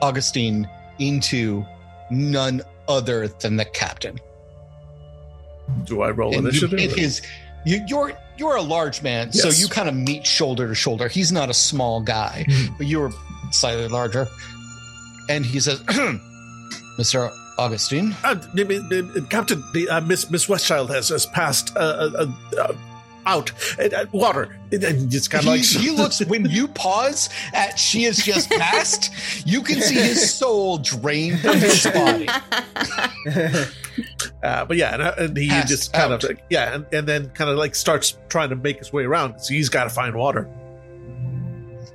Augustine 0.00 0.68
into 1.00 1.64
none 2.10 2.62
other 2.88 3.26
than 3.28 3.56
the 3.56 3.64
captain. 3.64 4.18
Do 5.84 6.02
I 6.02 6.10
roll 6.10 6.32
And 6.34 6.42
you 6.42 6.48
initiative? 6.48 6.78
hit 6.78 6.92
his. 6.92 7.22
You, 7.64 7.80
you're 7.88 8.12
you're 8.36 8.56
a 8.56 8.62
large 8.62 9.02
man, 9.02 9.32
so 9.32 9.48
you 9.48 9.66
kind 9.68 9.88
of 9.88 9.94
meet 9.96 10.26
shoulder 10.26 10.68
to 10.68 10.74
shoulder. 10.74 11.08
He's 11.08 11.32
not 11.32 11.48
a 11.50 11.54
small 11.54 12.00
guy, 12.00 12.44
Mhm. 12.48 12.78
but 12.78 12.86
you're 12.86 13.12
slightly 13.50 13.88
larger. 13.88 14.26
And 15.28 15.44
he 15.46 15.60
says, 15.60 15.80
"Mr. 16.98 17.32
Augustine, 17.58 18.14
Uh, 18.24 18.34
Captain, 19.30 19.62
the, 19.72 19.88
uh, 19.90 20.00
Miss 20.00 20.30
Miss 20.30 20.46
Westchild 20.46 20.88
has 20.90 21.08
has 21.10 21.26
passed 21.26 21.76
uh, 21.76 21.80
uh, 21.80 22.26
uh, 22.58 22.72
out 23.24 23.52
uh, 23.78 24.04
water, 24.10 24.56
it's 24.72 25.28
kind 25.28 25.44
of 25.44 25.48
like 25.48 25.60
he 25.62 25.90
looks 25.90 26.24
when 26.26 26.44
you 26.46 26.66
pause 26.68 27.28
at 27.52 27.78
she 27.78 28.02
has 28.04 28.16
just 28.16 28.50
passed. 28.58 29.12
You 29.46 29.62
can 29.62 29.80
see 29.80 29.94
his 29.94 30.32
soul 30.34 30.78
drain 30.78 31.36
from 31.36 31.58
his 31.58 31.84
body. 31.94 32.28
Uh, 34.42 34.64
but 34.64 34.76
yeah, 34.76 34.94
and, 34.94 35.02
and 35.02 35.36
he 35.36 35.48
Passed 35.48 35.68
just 35.68 35.92
kind 35.92 36.12
out. 36.12 36.24
of 36.24 36.38
yeah, 36.50 36.74
and, 36.74 36.86
and 36.92 37.06
then 37.06 37.28
kind 37.30 37.48
of 37.50 37.56
like 37.58 37.74
starts 37.74 38.16
trying 38.28 38.48
to 38.48 38.56
make 38.56 38.78
his 38.78 38.92
way 38.92 39.04
around. 39.04 39.38
So 39.40 39.54
he's 39.54 39.68
got 39.68 39.84
to 39.84 39.90
find 39.90 40.16
water. 40.16 40.48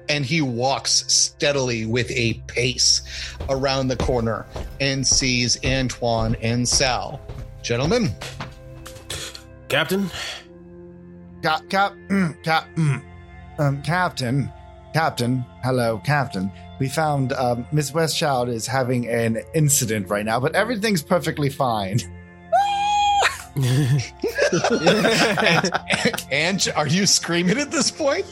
And 0.09 0.25
he 0.25 0.41
walks 0.41 1.05
steadily 1.07 1.85
with 1.85 2.09
a 2.11 2.33
pace 2.47 3.01
around 3.49 3.87
the 3.87 3.97
corner 3.97 4.45
and 4.79 5.05
sees 5.05 5.63
Antoine 5.65 6.35
and 6.41 6.67
Sal. 6.67 7.21
Gentlemen, 7.61 8.09
Captain, 9.69 10.09
Cap, 11.43 11.69
cap, 11.69 11.93
mm, 12.09 12.43
cap, 12.43 12.67
mm. 12.75 13.01
um, 13.59 13.81
Captain, 13.83 14.51
Captain, 14.93 15.45
hello, 15.63 16.01
Captain. 16.03 16.51
We 16.79 16.89
found 16.89 17.33
um, 17.33 17.67
Miss 17.71 17.91
Westchild 17.91 18.49
is 18.49 18.65
having 18.65 19.07
an 19.07 19.39
incident 19.53 20.09
right 20.09 20.25
now, 20.25 20.39
but 20.39 20.55
everything's 20.55 21.03
perfectly 21.03 21.49
fine. 21.49 21.99
and 26.31 26.67
are 26.75 26.87
you 26.87 27.05
screaming 27.05 27.57
at 27.57 27.71
this 27.71 27.91
point? 27.91 28.25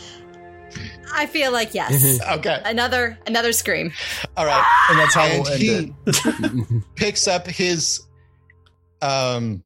I 1.15 1.25
feel 1.25 1.51
like 1.51 1.73
yes. 1.73 2.19
Okay, 2.21 2.61
another 2.65 3.17
another 3.25 3.51
scream. 3.53 3.91
all 4.35 4.45
right. 4.45 4.87
And 4.89 4.99
that's 4.99 5.13
how 5.13 5.23
And 5.23 5.43
we'll 5.43 5.51
end 5.51 5.61
he 5.61 5.93
it. 6.05 6.83
picks 6.95 7.27
up 7.27 7.47
his, 7.47 8.01
um, 9.01 9.63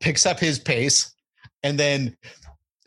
picks 0.00 0.26
up 0.26 0.40
his 0.40 0.58
pace, 0.58 1.14
and 1.62 1.78
then 1.78 2.16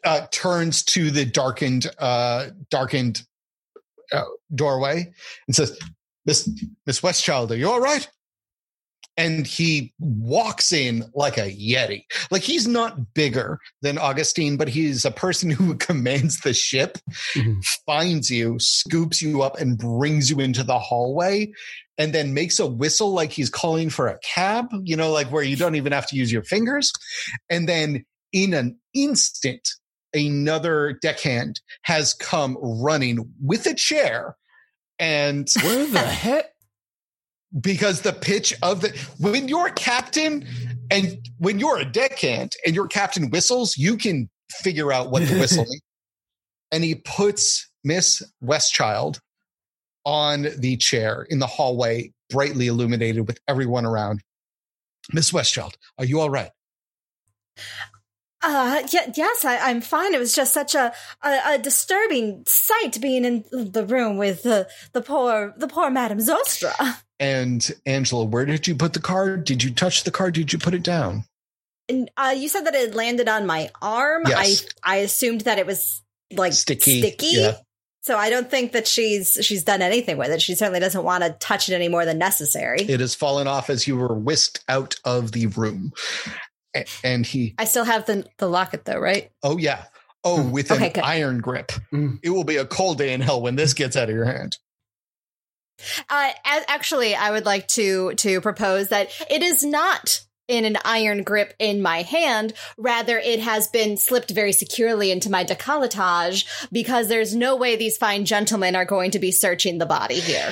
uh, 0.04 0.28
turns 0.32 0.84
to 0.84 1.12
the 1.12 1.26
darkened, 1.26 1.88
uh, 1.98 2.48
darkened 2.70 3.24
uh, 4.12 4.24
doorway 4.54 5.12
and 5.48 5.56
says, 5.56 5.78
"Miss 6.26 6.50
Miss 6.86 7.02
Westchild, 7.02 7.52
are 7.52 7.56
you 7.56 7.70
all 7.70 7.80
right?" 7.82 8.08
And 9.20 9.46
he 9.46 9.94
walks 10.00 10.72
in 10.72 11.04
like 11.14 11.38
a 11.38 11.52
yeti. 11.54 12.06
Like 12.32 12.42
he's 12.42 12.68
not 12.68 13.14
bigger 13.14 13.60
than 13.82 13.98
Augustine, 13.98 14.56
but 14.58 14.70
he's 14.70 15.04
a 15.04 15.12
person 15.12 15.50
who 15.50 15.76
commands 15.90 16.40
the 16.40 16.54
ship, 16.54 16.98
Mhm. 17.36 17.64
finds 17.86 18.30
you, 18.32 18.58
scoops 18.60 19.22
you 19.22 19.42
up, 19.42 19.60
and 19.60 19.78
brings 19.78 20.30
you 20.30 20.40
into 20.40 20.64
the 20.64 20.80
hallway, 20.80 21.52
and 21.98 22.14
then 22.14 22.34
makes 22.34 22.60
a 22.60 22.66
whistle 22.66 23.12
like 23.12 23.32
he's 23.32 23.50
calling 23.50 23.90
for 23.90 24.08
a 24.08 24.18
cab, 24.20 24.68
you 24.84 24.96
know, 24.96 25.12
like 25.12 25.32
where 25.32 25.44
you 25.44 25.58
don't 25.58 25.76
even 25.76 25.92
have 25.92 26.08
to 26.08 26.16
use 26.16 26.32
your 26.32 26.44
fingers. 26.44 26.92
And 27.50 27.68
then 27.68 28.06
in 28.32 28.54
an 28.54 28.80
instant, 28.94 29.68
another 30.14 30.98
deckhand 31.02 31.60
has 31.84 32.14
come 32.14 32.58
running 32.62 33.32
with 33.44 33.66
a 33.66 33.74
chair. 33.74 34.38
And 34.98 35.48
where 35.62 35.86
the 35.86 36.00
heck? 36.24 36.46
Because 37.62 38.02
the 38.02 38.14
pitch 38.14 38.54
of 38.62 38.82
the 38.82 38.90
when 39.20 39.48
you're 39.48 39.70
captain 39.70 40.46
and 40.92 41.18
when 41.38 41.60
you're 41.60 41.80
a 41.80 41.86
deckhand 41.86 42.56
and 42.66 42.76
your 42.76 42.88
captain 42.88 43.30
whistles, 43.30 43.78
you 43.78 43.98
can 43.98 44.30
figure 44.62 44.92
out 44.92 45.12
what 45.12 45.28
the 45.28 45.40
whistle 45.40 45.64
means. 45.70 45.82
And 46.72 46.84
he 46.84 46.96
puts 46.96 47.70
Miss 47.84 48.22
Westchild 48.44 49.20
on 50.06 50.48
the 50.58 50.78
chair 50.78 51.26
in 51.30 51.40
the 51.40 51.48
hallway, 51.48 52.14
brightly 52.30 52.68
illuminated 52.68 53.28
with 53.28 53.40
everyone 53.48 53.86
around. 53.86 54.22
Miss 55.12 55.32
Westchild, 55.32 55.74
are 55.98 56.06
you 56.06 56.20
all 56.20 56.30
right? 56.30 56.52
Uh, 58.42 58.82
yeah, 58.92 59.12
yes, 59.16 59.44
I, 59.44 59.58
I'm 59.58 59.82
fine. 59.82 60.14
It 60.14 60.20
was 60.20 60.34
just 60.34 60.54
such 60.54 60.74
a, 60.74 60.94
a, 61.22 61.40
a 61.54 61.58
disturbing 61.58 62.44
sight 62.46 63.00
being 63.02 63.26
in 63.26 63.44
the 63.52 63.86
room 63.86 64.18
with 64.18 64.44
the 64.44 64.70
the 64.94 65.02
poor 65.02 65.54
the 65.58 65.68
poor 65.68 65.90
Madame 65.90 66.20
Zostra. 66.20 67.02
And 67.20 67.70
Angela, 67.86 68.24
where 68.24 68.46
did 68.46 68.66
you 68.66 68.76
put 68.76 68.94
the 68.94 69.02
card? 69.02 69.44
Did 69.44 69.62
you 69.62 69.72
touch 69.72 70.06
the 70.06 70.12
card? 70.12 70.36
Did 70.36 70.54
you 70.54 70.60
put 70.60 70.74
it 70.74 70.84
down? 70.84 71.26
And 71.90 72.10
uh, 72.16 72.34
you 72.38 72.48
said 72.48 72.66
that 72.66 72.76
it 72.76 72.96
landed 72.96 73.28
on 73.28 73.46
my 73.46 73.72
arm. 73.82 74.24
Yes. 74.26 74.66
I 74.84 74.94
I 74.94 74.96
assumed 74.98 75.42
that 75.42 75.58
it 75.58 75.66
was 75.66 76.02
like 76.32 76.54
Sticky, 76.54 77.02
Sticky. 77.02 77.32
yeah. 77.32 77.58
So 78.02 78.18
I 78.18 78.30
don't 78.30 78.50
think 78.50 78.72
that 78.72 78.88
she's 78.88 79.38
she's 79.42 79.66
done 79.66 79.82
anything 79.82 80.18
with 80.18 80.32
it. 80.32 80.42
She 80.42 80.56
certainly 80.56 80.80
doesn't 80.80 81.04
want 81.04 81.24
to 81.24 81.32
touch 81.32 81.68
it 81.68 81.76
any 81.76 81.90
more 81.90 82.06
than 82.06 82.18
necessary. 82.18 82.82
It 82.82 83.02
has 83.02 83.16
fallen 83.16 83.48
off 83.48 83.70
as 83.70 83.88
you 83.88 83.98
were 83.98 84.14
whisked 84.14 84.64
out 84.70 84.96
of 85.04 85.34
the 85.34 85.48
room. 85.48 85.92
A- 86.76 86.86
And 87.04 87.26
he 87.26 87.56
I 87.58 87.66
still 87.66 87.86
have 87.86 88.06
the 88.06 88.26
the 88.38 88.48
locket 88.48 88.86
though, 88.86 89.00
right? 89.00 89.32
Oh 89.44 89.58
yeah. 89.58 89.86
Oh, 90.24 90.48
with 90.48 90.70
an 90.70 90.80
good. 90.80 90.98
iron 91.00 91.40
grip. 91.40 91.72
Mm. 91.94 92.20
It 92.22 92.32
will 92.32 92.44
be 92.44 92.58
a 92.58 92.66
cold 92.66 92.98
day 92.98 93.14
in 93.14 93.22
hell 93.22 93.42
when 93.42 93.56
this 93.56 93.74
gets 93.74 93.96
out 93.96 94.10
of 94.10 94.16
your 94.16 94.26
hand. 94.26 94.58
Uh, 96.10 96.32
a- 96.46 96.70
actually, 96.70 97.16
I 97.16 97.32
would 97.32 97.46
like 97.46 97.68
to 97.70 98.14
to 98.16 98.42
propose 98.42 98.90
that 98.90 99.10
it 99.30 99.42
is 99.42 99.64
not 99.64 100.22
in 100.50 100.66
an 100.66 100.78
iron 100.84 101.24
grip 101.24 101.54
in 101.60 101.82
my 101.82 102.02
hand. 102.02 102.54
Rather, 102.78 103.18
it 103.18 103.40
has 103.40 103.68
been 103.68 103.96
slipped 103.98 104.32
very 104.32 104.52
securely 104.52 105.12
into 105.12 105.30
my 105.30 105.46
decolletage 105.46 106.46
because 106.72 107.08
there's 107.08 107.36
no 107.36 107.56
way 107.56 107.76
these 107.76 107.98
fine 107.98 108.26
gentlemen 108.26 108.76
are 108.76 108.84
going 108.86 109.12
to 109.12 109.20
be 109.20 109.32
searching 109.32 109.78
the 109.78 109.86
body 109.86 110.20
here. 110.20 110.52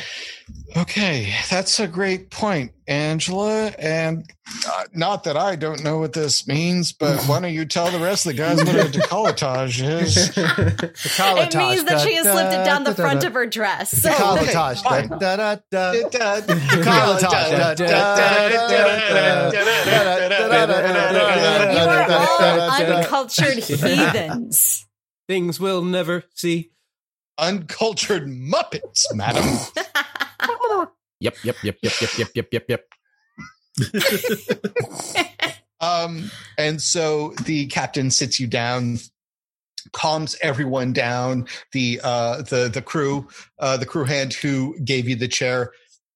Okay, 0.76 1.34
that's 1.50 1.80
a 1.80 1.88
great 1.88 2.30
point, 2.30 2.72
Angela. 2.88 3.68
And 3.80 4.30
uh, 4.68 4.84
not 4.94 5.24
that 5.24 5.36
I 5.36 5.56
don't 5.56 5.84
know 5.84 5.98
what 5.98 6.14
this 6.14 6.48
means, 6.48 6.92
but 6.94 7.22
why 7.26 7.40
don't 7.40 7.54
you 7.54 7.66
tell 7.66 7.90
the 7.90 8.00
rest 8.00 8.26
of 8.26 8.34
the 8.34 8.38
guys 8.38 8.58
what 8.58 8.76
a 8.76 8.90
decolletage 8.90 9.82
is? 9.82 10.38
It 11.40 11.56
means 11.56 11.84
that 11.86 12.02
she 12.02 12.16
has 12.16 12.26
slipped 12.26 12.54
it 12.54 12.66
down 12.66 12.84
the 12.84 12.94
front 12.96 13.24
of 13.24 13.34
her 13.34 13.46
dress. 13.46 13.94
Decolletage. 14.04 14.84
fine. 14.84 15.08
Da, 15.10 15.36
da, 15.36 15.56
da, 15.72 15.92
da. 15.94 16.42
you 21.74 21.80
are 21.80 22.12
all 22.12 22.98
uncultured 22.98 23.64
heathens. 23.64 24.86
Things 25.28 25.60
we'll 25.60 25.84
never 25.84 26.24
see. 26.36 26.72
Uncultured 27.38 28.28
Muppets, 28.28 29.04
madam. 29.14 29.46
Yep, 31.20 31.36
yep, 31.44 31.56
yep, 31.64 31.78
yep, 31.82 31.94
yep, 32.02 32.12
yep, 32.18 32.30
yep, 32.36 32.48
yep, 32.52 32.66
yep. 32.70 32.84
Um, 35.80 36.32
and 36.58 36.82
so 36.82 37.34
the 37.46 37.68
captain 37.68 38.10
sits 38.10 38.40
you 38.40 38.48
down, 38.48 38.98
calms 39.94 40.36
everyone 40.42 40.94
down. 40.94 41.48
The 41.72 42.02
uh, 42.04 42.42
the 42.42 42.70
the 42.74 42.82
crew, 42.82 43.28
uh, 43.60 43.78
the 43.78 43.86
crew 43.86 44.06
hand 44.06 44.34
who 44.34 44.78
gave 44.80 45.08
you 45.08 45.16
the 45.16 45.28
chair, 45.28 45.72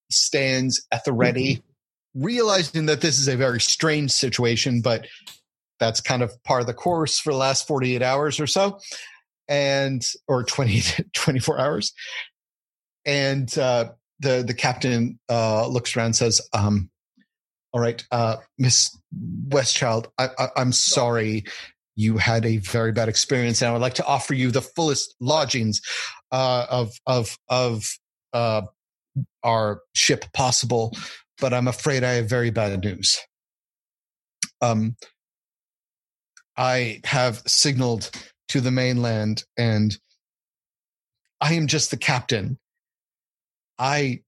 stands 0.10 0.86
at 0.92 1.06
the 1.06 1.14
ready, 1.14 1.62
realizing 2.16 2.88
that 2.88 3.02
this 3.02 3.20
is 3.20 3.28
a 3.28 3.38
very 3.38 3.62
strange 3.62 4.12
situation, 4.12 4.82
but 4.82 5.06
that's 5.80 6.02
kind 6.02 6.22
of 6.22 6.32
part 6.44 6.62
of 6.62 6.68
the 6.68 6.74
course 6.74 7.20
for 7.20 7.32
the 7.32 7.38
last 7.38 7.68
48 7.68 8.02
hours 8.02 8.40
or 8.40 8.48
so 8.48 8.80
and 9.48 10.08
or 10.28 10.44
20 10.44 10.84
24 11.16 11.60
hours 11.60 11.94
and 13.04 13.58
uh 13.58 13.90
the 14.22 14.44
the 14.46 14.54
captain 14.54 15.20
uh 15.30 15.68
looks 15.68 15.96
around 15.96 16.08
and 16.08 16.16
says 16.16 16.42
um 16.54 16.90
all 17.74 17.82
right 17.82 18.06
uh 18.12 18.38
miss 18.58 18.98
westchild 19.48 20.08
I, 20.18 20.30
I 20.38 20.48
i'm 20.56 20.72
sorry 20.72 21.44
you 21.96 22.18
had 22.18 22.46
a 22.46 22.58
very 22.58 22.92
bad 22.92 23.10
experience 23.10 23.62
and 23.62 23.70
i 23.70 23.74
would 23.74 23.82
like 23.82 23.96
to 23.96 24.06
offer 24.06 24.34
you 24.34 24.52
the 24.52 24.62
fullest 24.62 25.16
lodgings 25.20 25.82
uh 26.32 26.66
of 26.70 26.94
of 27.06 27.38
of 27.50 27.86
uh 28.34 28.62
our 29.44 29.82
ship 29.94 30.26
possible 30.34 30.96
but 31.40 31.54
i'm 31.54 31.68
afraid 31.68 32.04
i 32.04 32.14
have 32.14 32.30
very 32.30 32.50
bad 32.50 32.84
news 32.84 33.20
um 34.62 34.96
i 36.58 37.02
have 37.04 37.42
signaled 37.46 38.10
to 38.48 38.62
the 38.62 38.72
mainland 38.72 39.44
and 39.58 39.98
I 41.42 41.54
am 41.54 41.68
just 41.68 41.90
the 41.90 41.98
captain. 41.98 42.60
I 43.82 44.22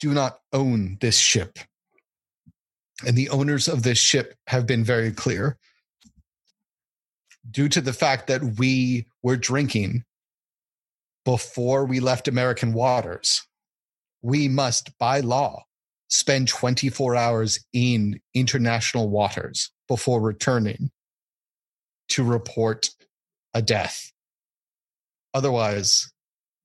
do 0.00 0.12
not 0.12 0.40
own 0.52 0.98
this 1.00 1.16
ship. 1.16 1.60
And 3.06 3.16
the 3.16 3.28
owners 3.28 3.68
of 3.68 3.84
this 3.84 3.98
ship 3.98 4.34
have 4.48 4.66
been 4.66 4.82
very 4.82 5.12
clear. 5.12 5.56
Due 7.48 7.68
to 7.68 7.80
the 7.80 7.92
fact 7.92 8.26
that 8.26 8.58
we 8.58 9.06
were 9.22 9.36
drinking 9.36 10.04
before 11.24 11.84
we 11.84 12.00
left 12.00 12.26
American 12.26 12.72
waters, 12.72 13.46
we 14.22 14.48
must, 14.48 14.98
by 14.98 15.20
law, 15.20 15.62
spend 16.08 16.48
24 16.48 17.14
hours 17.14 17.64
in 17.72 18.20
international 18.34 19.08
waters 19.08 19.70
before 19.86 20.20
returning 20.20 20.90
to 22.08 22.24
report 22.24 22.90
a 23.54 23.62
death. 23.62 24.12
Otherwise, 25.32 26.12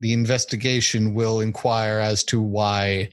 the 0.01 0.13
investigation 0.13 1.13
will 1.13 1.39
inquire 1.39 1.99
as 1.99 2.23
to 2.25 2.41
why 2.41 3.09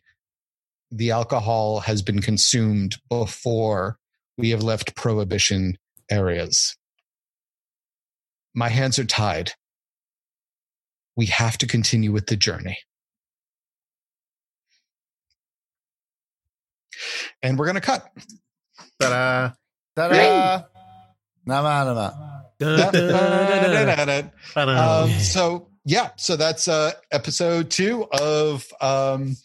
the 0.90 1.10
alcohol 1.10 1.80
has 1.80 2.02
been 2.02 2.20
consumed 2.20 2.96
before 3.08 3.98
we 4.36 4.50
have 4.50 4.62
left 4.62 4.94
prohibition 4.94 5.78
areas. 6.10 6.76
My 8.54 8.68
hands 8.68 8.98
are 8.98 9.04
tied. 9.04 9.52
We 11.16 11.26
have 11.26 11.56
to 11.58 11.66
continue 11.66 12.12
with 12.12 12.26
the 12.26 12.36
journey. 12.36 12.78
And 17.42 17.58
we're 17.58 17.66
going 17.66 17.74
to 17.76 17.80
cut. 17.80 18.06
Ta-da. 19.00 19.52
Ta-da. 19.96 20.62
Nama, 21.44 21.84
nama. 21.84 22.34
Um, 24.56 25.10
so 25.18 25.71
yeah, 25.84 26.10
so 26.16 26.36
that's 26.36 26.68
uh, 26.68 26.92
episode 27.10 27.70
two 27.70 28.06
of 28.12 28.66
um, 28.80 29.36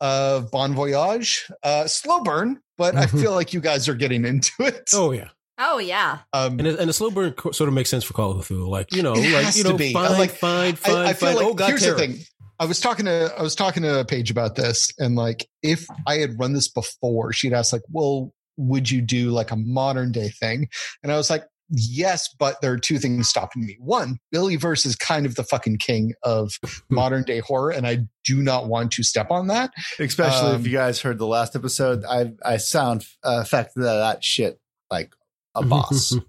of 0.00 0.50
Bon 0.50 0.74
Voyage. 0.74 1.50
Uh, 1.62 1.86
slow 1.86 2.20
burn, 2.22 2.60
but 2.78 2.94
I 2.96 3.06
feel 3.06 3.32
like 3.32 3.52
you 3.52 3.60
guys 3.60 3.88
are 3.88 3.94
getting 3.94 4.24
into 4.24 4.52
it. 4.60 4.90
Oh 4.92 5.12
yeah, 5.12 5.28
Oh 5.58 5.78
yeah. 5.78 6.18
Um, 6.32 6.58
and 6.58 6.66
it- 6.66 6.78
and 6.80 6.88
the 6.88 6.92
slow 6.92 7.10
burn 7.10 7.32
co- 7.32 7.52
sort 7.52 7.68
of 7.68 7.74
makes 7.74 7.90
sense 7.90 8.04
for 8.04 8.12
Call 8.14 8.32
of 8.32 8.46
Cthulhu. 8.46 8.68
Like 8.68 8.94
you 8.94 9.02
know, 9.02 9.12
like 9.14 9.56
you 9.56 9.62
to 9.64 9.70
know, 9.70 9.76
be. 9.76 9.92
fine, 9.92 10.12
Like, 10.12 10.30
fine, 10.30 10.74
fine, 10.76 10.96
I, 10.96 11.04
I 11.10 11.12
feel 11.12 11.28
fine. 11.28 11.36
like 11.36 11.46
oh 11.46 11.54
god, 11.54 11.68
here's 11.68 11.82
terror. 11.82 11.94
the 11.96 12.06
thing. 12.06 12.18
I 12.60 12.66
was 12.66 12.80
talking 12.80 13.06
to 13.06 13.32
I 13.36 13.42
was 13.42 13.54
talking 13.56 13.82
to 13.82 14.00
a 14.00 14.04
Paige 14.04 14.30
about 14.30 14.54
this, 14.54 14.92
and 14.98 15.16
like 15.16 15.46
if 15.62 15.86
I 16.06 16.16
had 16.18 16.38
run 16.38 16.52
this 16.52 16.68
before, 16.68 17.32
she'd 17.32 17.52
ask 17.52 17.72
like, 17.72 17.82
"Well, 17.90 18.32
would 18.56 18.88
you 18.90 19.00
do 19.02 19.30
like 19.30 19.50
a 19.50 19.56
modern 19.56 20.12
day 20.12 20.28
thing?" 20.28 20.68
And 21.02 21.10
I 21.10 21.16
was 21.16 21.30
like, 21.30 21.44
"Yes, 21.68 22.28
but 22.38 22.60
there 22.60 22.72
are 22.72 22.78
two 22.78 22.98
things 22.98 23.28
stopping 23.28 23.64
me. 23.66 23.76
One, 23.80 24.18
Billy 24.30 24.56
Verse 24.56 24.84
is 24.86 24.96
kind 24.96 25.26
of 25.26 25.34
the 25.34 25.44
fucking 25.44 25.78
king 25.78 26.14
of 26.22 26.52
modern 26.90 27.24
day 27.24 27.40
horror, 27.40 27.70
and 27.70 27.86
I 27.86 28.06
do 28.24 28.42
not 28.42 28.66
want 28.68 28.92
to 28.92 29.02
step 29.02 29.30
on 29.30 29.46
that. 29.48 29.72
Especially 29.98 30.50
Um, 30.50 30.60
if 30.60 30.66
you 30.66 30.72
guys 30.72 31.00
heard 31.00 31.18
the 31.18 31.26
last 31.26 31.54
episode, 31.56 32.04
I 32.04 32.32
I 32.44 32.56
sound 32.58 33.06
uh, 33.22 33.38
affected 33.42 33.82
that, 33.82 33.96
that 33.96 34.24
shit 34.24 34.60
like 34.90 35.12
a 35.54 35.64
boss. 35.64 36.16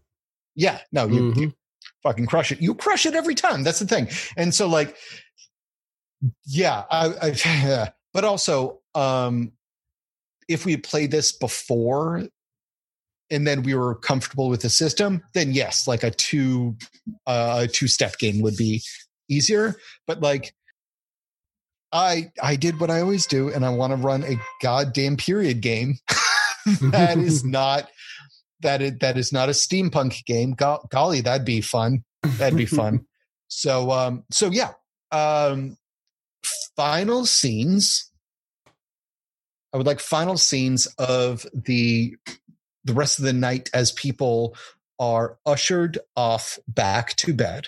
Yeah, 0.58 0.80
no, 0.94 1.06
you, 1.06 1.22
Mhm. 1.22 1.38
you 1.38 1.54
fucking 2.02 2.28
crush 2.28 2.50
it. 2.54 2.62
You 2.62 2.76
crush 2.76 3.06
it 3.06 3.14
every 3.14 3.36
time. 3.36 3.64
That's 3.64 3.80
the 3.80 3.86
thing. 3.86 4.08
And 4.38 4.56
so, 4.56 4.68
like, 4.70 4.96
yeah, 6.46 6.84
I, 6.90 7.14
I 7.22 7.90
but 8.14 8.24
also, 8.24 8.80
um, 8.94 9.52
if 10.48 10.66
we 10.66 10.72
had 10.72 10.84
played 10.84 11.12
this 11.12 11.34
before 11.34 12.24
and 13.36 13.46
then 13.46 13.64
we 13.64 13.76
were 13.76 13.96
comfortable 13.96 14.48
with 14.48 14.62
the 14.62 14.70
system, 14.70 15.22
then 15.34 15.52
yes, 15.52 15.88
like 15.88 16.04
a 16.04 16.12
two, 16.12 16.78
uh, 17.28 17.64
a 17.64 17.68
two 17.68 17.88
step 17.88 18.18
game 18.18 18.42
would 18.42 18.56
be 18.56 18.82
easier. 19.30 19.76
But 20.08 20.22
like, 20.22 20.56
I 21.92 22.32
I 22.42 22.56
did 22.56 22.80
what 22.80 22.90
I 22.90 23.02
always 23.02 23.28
do, 23.28 23.50
and 23.50 23.66
I 23.66 23.70
want 23.70 23.92
to 23.92 23.98
run 23.98 24.24
a 24.24 24.40
goddamn 24.62 25.18
period 25.18 25.62
game 25.62 25.96
that 26.82 27.18
is 27.18 27.44
not 27.46 27.90
that 28.62 28.82
is 28.82 28.98
that 29.00 29.18
is 29.18 29.34
not 29.34 29.50
a 29.50 29.52
steampunk 29.52 30.24
game. 30.26 30.54
Go- 30.54 30.86
golly, 30.90 31.22
that'd 31.22 31.46
be 31.46 31.62
fun. 31.62 32.04
That'd 32.24 32.58
be 32.58 32.66
fun. 32.66 33.06
so 33.48 33.92
um 33.92 34.24
so 34.32 34.50
yeah. 34.50 34.72
Um 35.12 35.78
final 36.76 37.26
scenes. 37.26 38.12
I 39.74 39.78
would 39.78 39.88
like 39.88 40.00
final 40.00 40.38
scenes 40.38 40.88
of 40.98 41.46
the 41.54 42.16
the 42.86 42.94
rest 42.94 43.20
of 43.20 43.26
the 43.26 43.34
night 43.34 43.70
as 43.74 43.92
people 43.92 44.56
are 45.00 45.38
ushered 45.46 45.98
off 46.16 46.58
back 46.68 47.16
to 47.18 47.34
bed. 47.34 47.68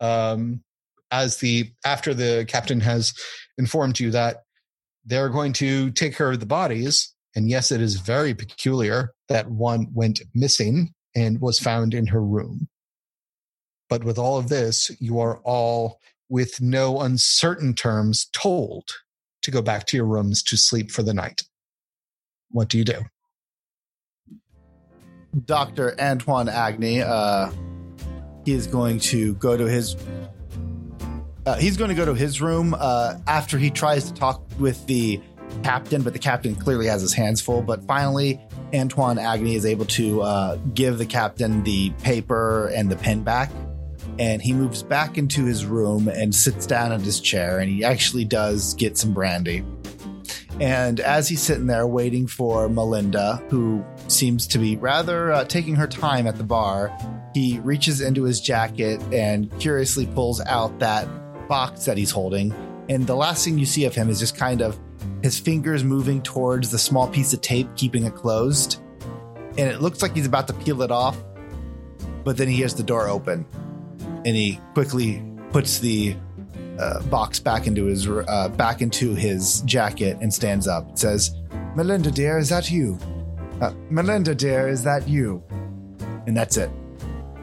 Um 0.00 0.62
as 1.10 1.38
the 1.38 1.70
after 1.86 2.12
the 2.12 2.44
captain 2.48 2.80
has 2.80 3.14
informed 3.56 3.98
you 3.98 4.10
that 4.10 4.42
they're 5.06 5.30
going 5.30 5.54
to 5.54 5.90
take 5.92 6.14
care 6.14 6.32
of 6.32 6.40
the 6.40 6.46
bodies 6.46 7.14
and 7.38 7.48
yes, 7.48 7.70
it 7.70 7.80
is 7.80 8.00
very 8.00 8.34
peculiar 8.34 9.12
that 9.28 9.48
one 9.48 9.86
went 9.92 10.22
missing 10.34 10.92
and 11.14 11.40
was 11.40 11.58
found 11.58 11.94
in 11.94 12.08
her 12.08 12.20
room. 12.20 12.68
But 13.88 14.02
with 14.02 14.18
all 14.18 14.38
of 14.38 14.48
this, 14.48 14.90
you 15.00 15.20
are 15.20 15.38
all, 15.44 16.00
with 16.28 16.60
no 16.60 17.00
uncertain 17.00 17.74
terms, 17.74 18.28
told 18.32 18.90
to 19.42 19.50
go 19.50 19.62
back 19.62 19.86
to 19.86 19.96
your 19.96 20.06
rooms 20.06 20.42
to 20.42 20.56
sleep 20.56 20.90
for 20.90 21.02
the 21.02 21.14
night. 21.14 21.42
What 22.50 22.68
do 22.68 22.76
you 22.76 22.84
do? 22.84 23.02
Dr. 25.44 25.94
Antoine 26.00 26.48
Agni, 26.48 27.02
uh, 27.02 27.50
he 28.44 28.52
is 28.52 28.66
going 28.66 28.98
to 29.00 29.34
go 29.34 29.56
to 29.56 29.64
his. 29.64 29.96
Uh, 31.46 31.56
he's 31.56 31.76
going 31.76 31.88
to 31.88 31.94
go 31.96 32.04
to 32.04 32.14
his 32.14 32.40
room 32.40 32.74
uh, 32.78 33.14
after 33.26 33.58
he 33.58 33.70
tries 33.70 34.04
to 34.10 34.14
talk 34.14 34.42
with 34.58 34.86
the 34.86 35.20
captain, 35.62 36.02
but 36.02 36.12
the 36.12 36.18
captain 36.18 36.54
clearly 36.54 36.86
has 36.86 37.00
his 37.00 37.14
hands 37.14 37.40
full. 37.40 37.62
But 37.62 37.84
finally, 37.84 38.38
Antoine 38.74 39.18
Agni 39.18 39.54
is 39.54 39.64
able 39.64 39.86
to 39.86 40.20
uh, 40.22 40.56
give 40.74 40.98
the 40.98 41.06
captain 41.06 41.62
the 41.64 41.90
paper 42.02 42.68
and 42.74 42.90
the 42.90 42.96
pen 42.96 43.22
back. 43.22 43.50
and 44.18 44.42
he 44.42 44.52
moves 44.52 44.82
back 44.82 45.16
into 45.16 45.44
his 45.44 45.64
room 45.64 46.08
and 46.08 46.34
sits 46.34 46.66
down 46.66 46.92
in 46.92 47.00
his 47.00 47.20
chair 47.20 47.58
and 47.60 47.70
he 47.70 47.84
actually 47.84 48.24
does 48.24 48.74
get 48.74 48.98
some 48.98 49.12
brandy. 49.12 49.64
And 50.60 50.98
as 50.98 51.28
he's 51.28 51.40
sitting 51.40 51.66
there 51.66 51.86
waiting 51.86 52.26
for 52.26 52.68
Melinda, 52.68 53.42
who 53.48 53.84
seems 54.10 54.46
to 54.48 54.58
be 54.58 54.76
rather 54.76 55.32
uh, 55.32 55.44
taking 55.44 55.74
her 55.76 55.86
time 55.86 56.26
at 56.26 56.36
the 56.36 56.44
bar, 56.44 56.96
he 57.34 57.58
reaches 57.60 58.00
into 58.00 58.24
his 58.24 58.40
jacket 58.40 59.00
and 59.12 59.50
curiously 59.60 60.06
pulls 60.06 60.40
out 60.42 60.78
that 60.78 61.06
box 61.48 61.84
that 61.84 61.96
he's 61.96 62.10
holding. 62.10 62.52
And 62.88 63.06
the 63.06 63.16
last 63.16 63.44
thing 63.44 63.58
you 63.58 63.66
see 63.66 63.84
of 63.84 63.94
him 63.94 64.08
is 64.08 64.18
just 64.18 64.36
kind 64.36 64.62
of 64.62 64.78
his 65.22 65.38
fingers 65.38 65.84
moving 65.84 66.22
towards 66.22 66.70
the 66.70 66.78
small 66.78 67.08
piece 67.08 67.32
of 67.32 67.40
tape, 67.40 67.68
keeping 67.76 68.04
it 68.04 68.14
closed. 68.14 68.80
And 69.56 69.68
it 69.68 69.80
looks 69.80 70.02
like 70.02 70.14
he's 70.14 70.26
about 70.26 70.46
to 70.48 70.54
peel 70.54 70.82
it 70.82 70.90
off, 70.90 71.16
but 72.24 72.36
then 72.36 72.48
he 72.48 72.56
hears 72.56 72.74
the 72.74 72.82
door 72.82 73.08
open 73.08 73.46
and 74.24 74.36
he 74.36 74.60
quickly 74.74 75.22
puts 75.52 75.78
the 75.78 76.16
uh, 76.78 77.02
box 77.04 77.40
back 77.40 77.66
into 77.66 77.86
his 77.86 78.06
uh, 78.08 78.48
back 78.56 78.80
into 78.80 79.14
his 79.14 79.62
jacket 79.62 80.16
and 80.20 80.32
stands 80.32 80.68
up. 80.68 80.90
It 80.90 80.98
says, 80.98 81.34
"Melinda, 81.74 82.10
dear, 82.10 82.38
is 82.38 82.48
that 82.50 82.70
you? 82.70 82.98
Uh, 83.60 83.72
Melinda, 83.90 84.34
dear, 84.34 84.68
is 84.68 84.84
that 84.84 85.08
you?" 85.08 85.42
And 86.26 86.36
that's 86.36 86.56
it. 86.56 86.70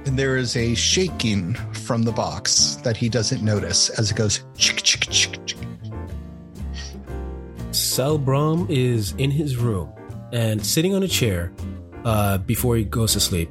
And 0.05 0.19
there 0.19 0.37
is 0.37 0.55
a 0.55 0.75
shaking 0.75 1.55
from 1.73 2.03
the 2.03 2.11
box 2.11 2.75
that 2.83 2.95
he 2.95 3.09
doesn't 3.09 3.41
notice 3.43 3.89
as 3.89 4.11
it 4.11 4.15
goes 4.15 4.43
chick 4.55 4.83
chick 4.83 5.07
chick 5.09 5.45
chick. 5.45 5.57
Sal 7.71 8.17
Brom 8.17 8.67
is 8.69 9.13
in 9.17 9.31
his 9.31 9.57
room 9.57 9.91
and 10.31 10.63
sitting 10.65 10.93
on 10.93 11.03
a 11.03 11.07
chair 11.07 11.51
uh, 12.03 12.37
before 12.39 12.75
he 12.75 12.83
goes 12.83 13.13
to 13.13 13.19
sleep, 13.19 13.49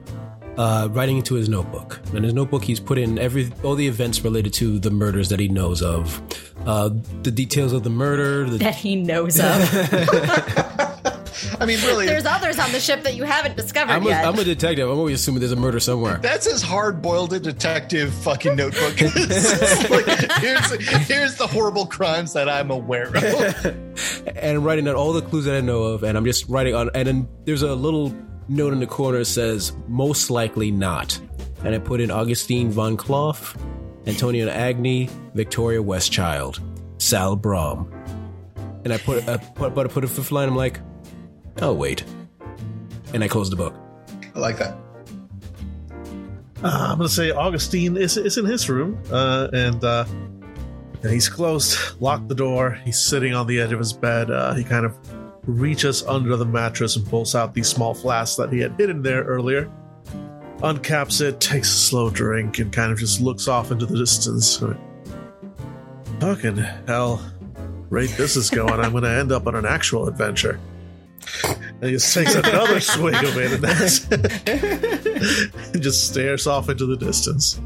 uh, 0.57 0.89
writing 0.93 1.17
into 1.17 1.35
his 1.35 1.49
notebook. 1.49 2.01
In 2.13 2.23
his 2.23 2.35
notebook, 2.35 2.63
he's 2.63 2.79
put 2.79 2.99
in 2.99 3.19
every 3.19 3.51
all 3.63 3.75
the 3.75 3.89
events 3.89 4.23
related 4.23 4.53
to 4.55 4.79
the 4.79 4.91
murders 4.91 5.29
that 5.31 5.41
he 5.41 5.49
knows 5.49 5.83
of, 5.83 6.23
uh, 6.67 6.91
the 7.23 7.31
details 7.31 7.73
of 7.73 7.83
the 7.83 7.91
murder. 7.91 8.49
The, 8.49 8.59
that 8.59 8.77
he 8.77 8.97
knows 8.97 9.41
of. 9.41 10.81
I 11.61 11.67
mean, 11.67 11.81
really, 11.81 12.07
There's 12.07 12.27
others 12.27 12.59
on 12.59 12.73
the 12.73 12.81
ship 12.81 13.03
that 13.03 13.15
you 13.15 13.25
haven't 13.25 13.57
discovered 13.57 13.93
I'm, 13.93 14.05
a, 14.05 14.09
yet. 14.09 14.25
I'm 14.25 14.39
a 14.39 14.45
detective. 14.45 14.89
I'm 14.89 14.99
always 14.99 15.21
assuming 15.21 15.41
there's 15.41 15.53
a 15.53 15.57
murder 15.57 15.81
somewhere. 15.81 16.19
that's 16.19 16.47
as 16.47 16.63
hard 16.63 17.03
boiled 17.03 17.33
a 17.33 17.41
detective 17.41 18.13
fucking 18.13 18.57
notebook. 18.57 18.95
is. 19.01 19.91
like, 19.91 20.07
here's, 20.41 20.71
here's 21.07 21.37
the 21.37 21.47
horrible 21.47 21.87
crimes 21.87 22.33
that 22.33 22.49
I'm 22.49 22.71
aware 22.71 23.09
of. 23.09 23.65
and 24.27 24.57
I'm 24.57 24.65
writing 24.65 24.85
down 24.85 24.97
all 24.97 25.13
the 25.13 25.23
clues 25.23 25.45
that 25.45 25.57
I 25.57 25.61
know 25.61 25.85
of, 25.85 26.03
and 26.03 26.17
I'm 26.17 26.25
just 26.25 26.49
writing 26.49 26.75
on. 26.75 26.91
And 26.95 27.07
then 27.07 27.29
there's 27.45 27.63
a 27.63 27.75
little 27.75 28.15
note 28.49 28.73
in 28.73 28.81
the 28.81 28.87
corner 28.87 29.19
that 29.19 29.25
says 29.27 29.73
"most 29.89 30.31
likely 30.31 30.71
not," 30.71 31.19
and 31.65 31.75
I 31.75 31.79
put 31.79 32.01
in 32.01 32.11
Augustine 32.11 32.71
von 32.71 32.97
Klauf, 32.97 33.57
Antonio 34.07 34.49
Agni, 34.49 35.09
Victoria 35.35 35.83
Westchild, 35.83 36.61
Sal 37.01 37.37
Brom, 37.37 37.91
and 38.85 38.93
I 38.93 38.99
put, 38.99 39.27
I 39.29 39.37
put 39.37 39.75
but 39.75 39.87
I 39.87 39.89
put 39.89 40.05
a 40.05 40.09
fifth 40.09 40.33
line. 40.33 40.49
I'm 40.49 40.57
like, 40.57 40.81
oh 41.63 41.73
wait, 41.73 42.05
and 43.13 43.23
I 43.23 43.29
close 43.29 43.51
the 43.51 43.57
book. 43.57 43.75
I 44.35 44.39
like 44.39 44.59
that. 44.59 44.77
Uh, 46.63 46.89
I'm 46.91 46.97
going 46.97 47.09
to 47.09 47.15
say 47.15 47.31
Augustine 47.31 47.97
is, 47.99 48.17
is 48.17 48.39
in 48.39 48.47
his 48.47 48.71
room, 48.71 48.99
uh, 49.13 49.49
and 49.53 49.85
uh, 49.85 50.07
and 51.03 51.13
he's 51.13 51.29
closed, 51.29 51.79
locked 52.01 52.29
the 52.29 52.35
door. 52.35 52.81
He's 52.85 52.99
sitting 52.99 53.35
on 53.35 53.47
the 53.47 53.61
edge 53.61 53.73
of 53.73 53.79
his 53.79 53.93
bed. 53.93 54.31
Uh, 54.31 54.55
he 54.55 54.65
kind 54.65 54.87
of 54.87 54.97
reaches 55.47 56.03
under 56.05 56.37
the 56.37 56.47
mattress 56.47 56.97
and 56.97 57.07
pulls 57.07 57.35
out 57.35 57.53
the 57.53 57.63
small 57.63 57.93
flask 57.93 58.39
that 58.39 58.51
he 58.51 58.61
had 58.61 58.73
hidden 58.79 59.03
there 59.03 59.25
earlier. 59.25 59.71
Uncaps 60.61 61.21
it, 61.21 61.41
takes 61.41 61.69
a 61.69 61.77
slow 61.77 62.09
drink, 62.09 62.59
and 62.59 62.73
kind 62.73 62.91
of 62.91 62.99
just 62.99 63.21
looks 63.21 63.47
off 63.47 63.71
into 63.71 63.85
the 63.85 63.99
distance. 63.99 64.63
Fucking 66.21 66.57
hell, 66.87 67.23
rate 67.91 68.15
this 68.17 68.37
is 68.37 68.49
going. 68.49 68.81
I'm 68.81 68.93
going 68.93 69.05
to 69.05 69.11
end 69.11 69.33
up 69.33 69.47
on 69.47 69.55
an 69.55 69.67
actual 69.67 70.09
adventure. 70.09 70.59
And 71.85 71.91
he 71.91 71.97
just 71.97 72.15
takes 72.15 72.35
another 72.35 72.81
swig 72.95 73.13
of 73.13 73.37
it, 73.37 73.53
and 73.53 73.63
that's 73.63 74.09
and 75.75 75.83
just 75.83 76.09
stares 76.09 76.47
off 76.47 76.71
into 76.71 76.87
the 76.87 76.97
distance. 76.97 77.61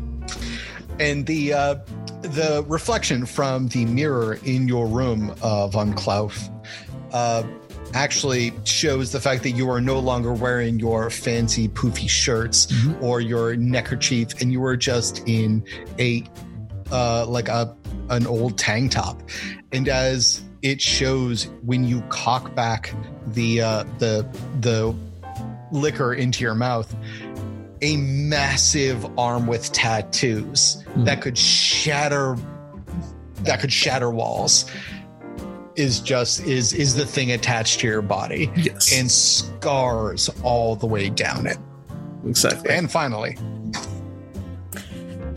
and 0.99 1.25
the 1.25 1.53
uh, 1.53 1.75
the 2.23 2.65
reflection 2.67 3.27
from 3.27 3.69
the 3.69 3.85
mirror 3.85 4.41
in 4.45 4.67
your 4.67 4.89
room, 4.89 5.33
uh, 5.41 5.69
von 5.69 5.95
Klauf, 5.95 6.51
uh, 7.13 7.45
actually 7.95 8.53
shows 8.65 9.13
the 9.13 9.21
fact 9.21 9.45
that 9.45 9.53
you 9.53 9.71
are 9.71 9.81
no 9.81 10.01
longer 10.01 10.33
wearing 10.33 10.81
your 10.81 11.11
fancy 11.11 11.69
poofy 11.69 12.11
shirts 12.11 12.67
or 13.01 13.21
your 13.21 13.55
neckerchief, 13.55 14.41
and 14.41 14.51
you 14.51 14.65
are 14.65 14.77
just 14.77 15.23
in 15.29 15.65
a 16.01 16.25
uh, 16.91 17.25
like 17.25 17.47
a 17.47 17.73
an 18.11 18.27
old 18.27 18.59
tank 18.59 18.91
top. 18.91 19.23
And 19.71 19.89
as 19.89 20.43
it 20.63 20.81
shows 20.81 21.45
when 21.65 21.85
you 21.85 22.01
cock 22.09 22.55
back 22.55 22.93
the 23.29 23.61
uh, 23.61 23.85
the 23.99 24.27
the 24.61 24.95
liquor 25.71 26.15
into 26.15 26.43
your 26.43 26.55
mouth, 26.55 26.95
a 27.83 27.97
massive 27.99 29.07
arm 29.19 29.47
with 29.47 29.71
tattoos 29.73 30.83
that 30.97 31.21
could 31.23 31.39
shatter 31.39 32.37
that 33.43 33.61
could 33.61 33.73
shatter 33.73 34.11
walls 34.11 34.69
is 35.77 36.01
just 36.01 36.41
is 36.41 36.73
is 36.73 36.97
the 36.97 37.07
thing 37.07 37.31
attached 37.31 37.79
to 37.81 37.87
your 37.87 38.03
body 38.03 38.51
Yes. 38.57 38.93
and 38.99 39.09
scars 39.11 40.29
all 40.43 40.75
the 40.75 40.87
way 40.87 41.09
down 41.09 41.47
it 41.47 41.57
exactly. 42.27 42.69
and 42.71 42.91
finally 42.91 43.37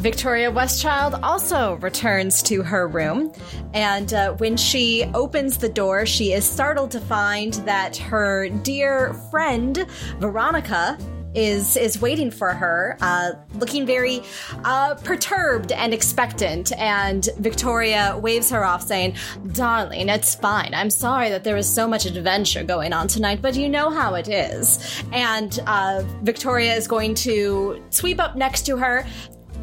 Victoria 0.01 0.51
Westchild 0.51 1.19
also 1.21 1.75
returns 1.75 2.41
to 2.41 2.63
her 2.63 2.87
room, 2.87 3.31
and 3.75 4.11
uh, 4.15 4.33
when 4.33 4.57
she 4.57 5.05
opens 5.13 5.59
the 5.59 5.69
door, 5.69 6.07
she 6.07 6.33
is 6.33 6.43
startled 6.43 6.89
to 6.89 6.99
find 6.99 7.53
that 7.65 7.97
her 7.97 8.49
dear 8.49 9.13
friend 9.29 9.85
Veronica 10.17 10.97
is 11.35 11.77
is 11.77 12.01
waiting 12.01 12.31
for 12.31 12.51
her, 12.51 12.97
uh, 12.99 13.33
looking 13.53 13.85
very 13.85 14.23
uh, 14.63 14.95
perturbed 14.95 15.71
and 15.71 15.93
expectant. 15.93 16.71
And 16.79 17.29
Victoria 17.37 18.17
waves 18.19 18.49
her 18.49 18.65
off, 18.65 18.81
saying, 18.81 19.17
"Darling, 19.53 20.09
it's 20.09 20.33
fine. 20.33 20.73
I'm 20.73 20.89
sorry 20.89 21.29
that 21.29 21.43
there 21.43 21.57
is 21.57 21.69
so 21.69 21.87
much 21.87 22.07
adventure 22.07 22.63
going 22.63 22.91
on 22.91 23.07
tonight, 23.07 23.39
but 23.39 23.55
you 23.55 23.69
know 23.69 23.91
how 23.91 24.15
it 24.15 24.27
is." 24.27 25.03
And 25.13 25.59
uh, 25.67 26.01
Victoria 26.23 26.73
is 26.73 26.87
going 26.87 27.13
to 27.15 27.83
sweep 27.91 28.19
up 28.19 28.35
next 28.35 28.65
to 28.65 28.77
her, 28.77 29.05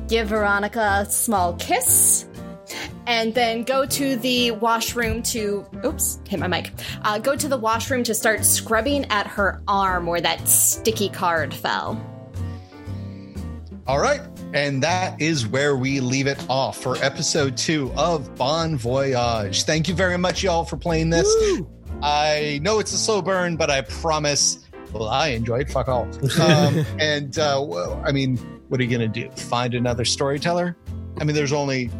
give 0.09 0.29
Veronica 0.29 1.05
a 1.07 1.11
small 1.11 1.55
kiss, 1.55 2.27
and 3.07 3.35
then 3.35 3.63
go 3.63 3.87
to 3.87 4.17
the 4.17 4.51
washroom 4.53 5.23
to 5.25 5.67
oops, 5.85 6.19
hit 6.29 6.39
my 6.41 6.47
mic. 6.47 6.71
Uh, 7.03 7.19
go 7.19 7.37
to 7.37 7.49
the 7.49 7.57
washroom 7.57 8.03
to 8.05 8.15
start 8.15 8.45
scrubbing 8.45 9.05
at 9.11 9.27
her 9.27 9.63
arm 9.69 10.07
where 10.07 10.21
that 10.21 10.47
sticky 10.49 11.09
card 11.09 11.55
fell. 11.55 12.01
all 13.87 13.99
right 14.01 14.21
and 14.55 14.83
that 14.83 15.21
is 15.21 15.47
where 15.47 15.77
we 15.77 16.01
leave 16.01 16.27
it 16.27 16.43
off 16.49 16.79
for 16.83 16.97
episode 17.05 17.55
two 17.57 17.93
of 17.97 18.35
bon 18.37 18.77
voyage. 18.77 19.65
Thank 19.65 19.89
you 19.89 19.95
very 19.95 20.17
much 20.17 20.43
y'all 20.43 20.65
for 20.65 20.79
playing 20.79 21.11
this. 21.11 21.29
I 22.03 22.59
know 22.63 22.79
it's 22.79 22.93
a 22.95 22.99
slow 22.99 23.21
burn 23.23 23.57
but 23.57 23.71
i 23.71 23.81
promise 23.83 24.59
well 24.93 25.09
i 25.09 25.29
enjoyed 25.29 25.69
fuck 25.71 25.89
all. 25.89 26.09
Um, 26.41 26.85
and 26.99 27.39
uh, 27.39 27.63
well, 27.67 28.03
i 28.07 28.13
mean 28.13 28.39
what 28.69 28.81
are 28.81 28.83
you 28.85 28.91
gonna 28.91 29.09
do? 29.09 29.31
Find 29.31 29.75
another 29.75 30.05
storyteller? 30.05 30.77
I 31.21 31.25
mean 31.25 31.35
there's 31.35 31.53
only 31.53 31.91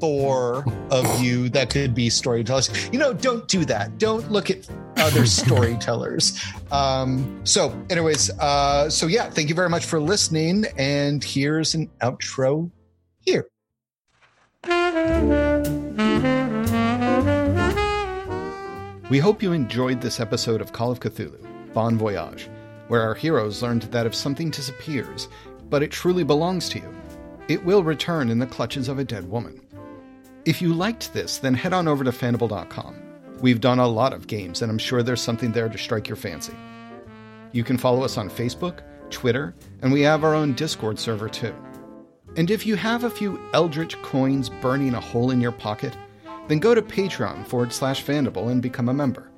four 0.00 0.64
of 0.90 1.22
you 1.22 1.48
that 1.50 1.68
could 1.70 1.94
be 1.94 2.08
storytellers. 2.08 2.70
You 2.92 2.98
know 2.98 3.12
don't 3.12 3.46
do 3.48 3.64
that. 3.66 3.98
Don't 3.98 4.30
look 4.30 4.50
at 4.50 4.68
other 4.96 5.26
storytellers. 5.40 6.42
Um 6.72 7.40
so 7.44 7.76
anyways 7.90 8.30
uh 8.38 8.88
so 8.88 9.06
yeah 9.06 9.28
thank 9.30 9.48
you 9.48 9.54
very 9.54 9.68
much 9.68 9.84
for 9.84 10.00
listening 10.00 10.64
and 10.76 11.22
here's 11.22 11.74
an 11.74 11.90
outro 12.00 12.70
here. 13.20 13.46
We 19.10 19.18
hope 19.18 19.42
you 19.42 19.52
enjoyed 19.52 20.00
this 20.00 20.20
episode 20.20 20.60
of 20.60 20.72
Call 20.72 20.92
of 20.92 21.00
Cthulhu, 21.00 21.44
Bon 21.74 21.98
Voyage, 21.98 22.48
where 22.90 23.02
our 23.02 23.14
heroes 23.14 23.62
learned 23.62 23.82
that 23.82 24.04
if 24.04 24.12
something 24.12 24.50
disappears, 24.50 25.28
but 25.68 25.80
it 25.80 25.92
truly 25.92 26.24
belongs 26.24 26.68
to 26.68 26.80
you, 26.80 26.92
it 27.46 27.64
will 27.64 27.84
return 27.84 28.28
in 28.28 28.40
the 28.40 28.46
clutches 28.46 28.88
of 28.88 28.98
a 28.98 29.04
dead 29.04 29.30
woman. 29.30 29.64
If 30.44 30.60
you 30.60 30.74
liked 30.74 31.12
this, 31.12 31.38
then 31.38 31.54
head 31.54 31.72
on 31.72 31.86
over 31.86 32.02
to 32.02 32.10
Fandible.com. 32.10 33.00
We've 33.40 33.60
done 33.60 33.78
a 33.78 33.86
lot 33.86 34.12
of 34.12 34.26
games, 34.26 34.60
and 34.60 34.72
I'm 34.72 34.78
sure 34.78 35.04
there's 35.04 35.20
something 35.20 35.52
there 35.52 35.68
to 35.68 35.78
strike 35.78 36.08
your 36.08 36.16
fancy. 36.16 36.52
You 37.52 37.62
can 37.62 37.78
follow 37.78 38.02
us 38.02 38.18
on 38.18 38.28
Facebook, 38.28 38.80
Twitter, 39.08 39.54
and 39.82 39.92
we 39.92 40.00
have 40.00 40.24
our 40.24 40.34
own 40.34 40.54
Discord 40.54 40.98
server 40.98 41.28
too. 41.28 41.54
And 42.36 42.50
if 42.50 42.66
you 42.66 42.74
have 42.74 43.04
a 43.04 43.10
few 43.10 43.40
Eldritch 43.54 44.02
coins 44.02 44.48
burning 44.48 44.94
a 44.94 45.00
hole 45.00 45.30
in 45.30 45.40
your 45.40 45.52
pocket, 45.52 45.96
then 46.48 46.58
go 46.58 46.74
to 46.74 46.82
Patreon 46.82 47.46
forward 47.46 47.72
slash 47.72 48.04
Fandible 48.04 48.50
and 48.50 48.60
become 48.60 48.88
a 48.88 48.94
member. 48.94 49.29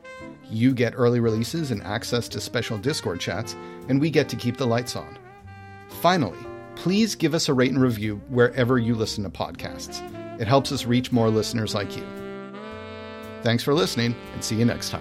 You 0.53 0.75
get 0.75 0.93
early 0.95 1.19
releases 1.19 1.71
and 1.71 1.83
access 1.83 2.29
to 2.29 2.39
special 2.39 2.77
Discord 2.77 3.21
chats, 3.21 3.57
and 3.89 3.99
we 3.99 4.11
get 4.11 4.29
to 4.29 4.37
keep 4.37 4.59
the 4.59 4.67
lights 4.67 4.97
on. 4.97 5.19
Finally, 5.89 6.39
please 6.77 7.15
give 7.15 7.33
us 7.33 7.49
a 7.49 7.55
rate 7.55 7.71
and 7.71 7.81
review 7.81 8.21
wherever 8.29 8.79
you 8.79 8.95
listen 8.95 9.25
to 9.25 9.31
podcasts. 9.31 10.03
It 10.39 10.47
helps 10.47 10.71
us 10.71 10.85
reach 10.85 11.11
more 11.11 11.31
listeners 11.31 11.75
like 11.75 11.97
you. 11.97 12.05
Thanks 13.43 13.63
for 13.65 13.73
listening, 13.73 14.15
and 14.35 14.45
see 14.45 14.57
you 14.57 14.67
next 14.67 14.91
time. 14.91 15.01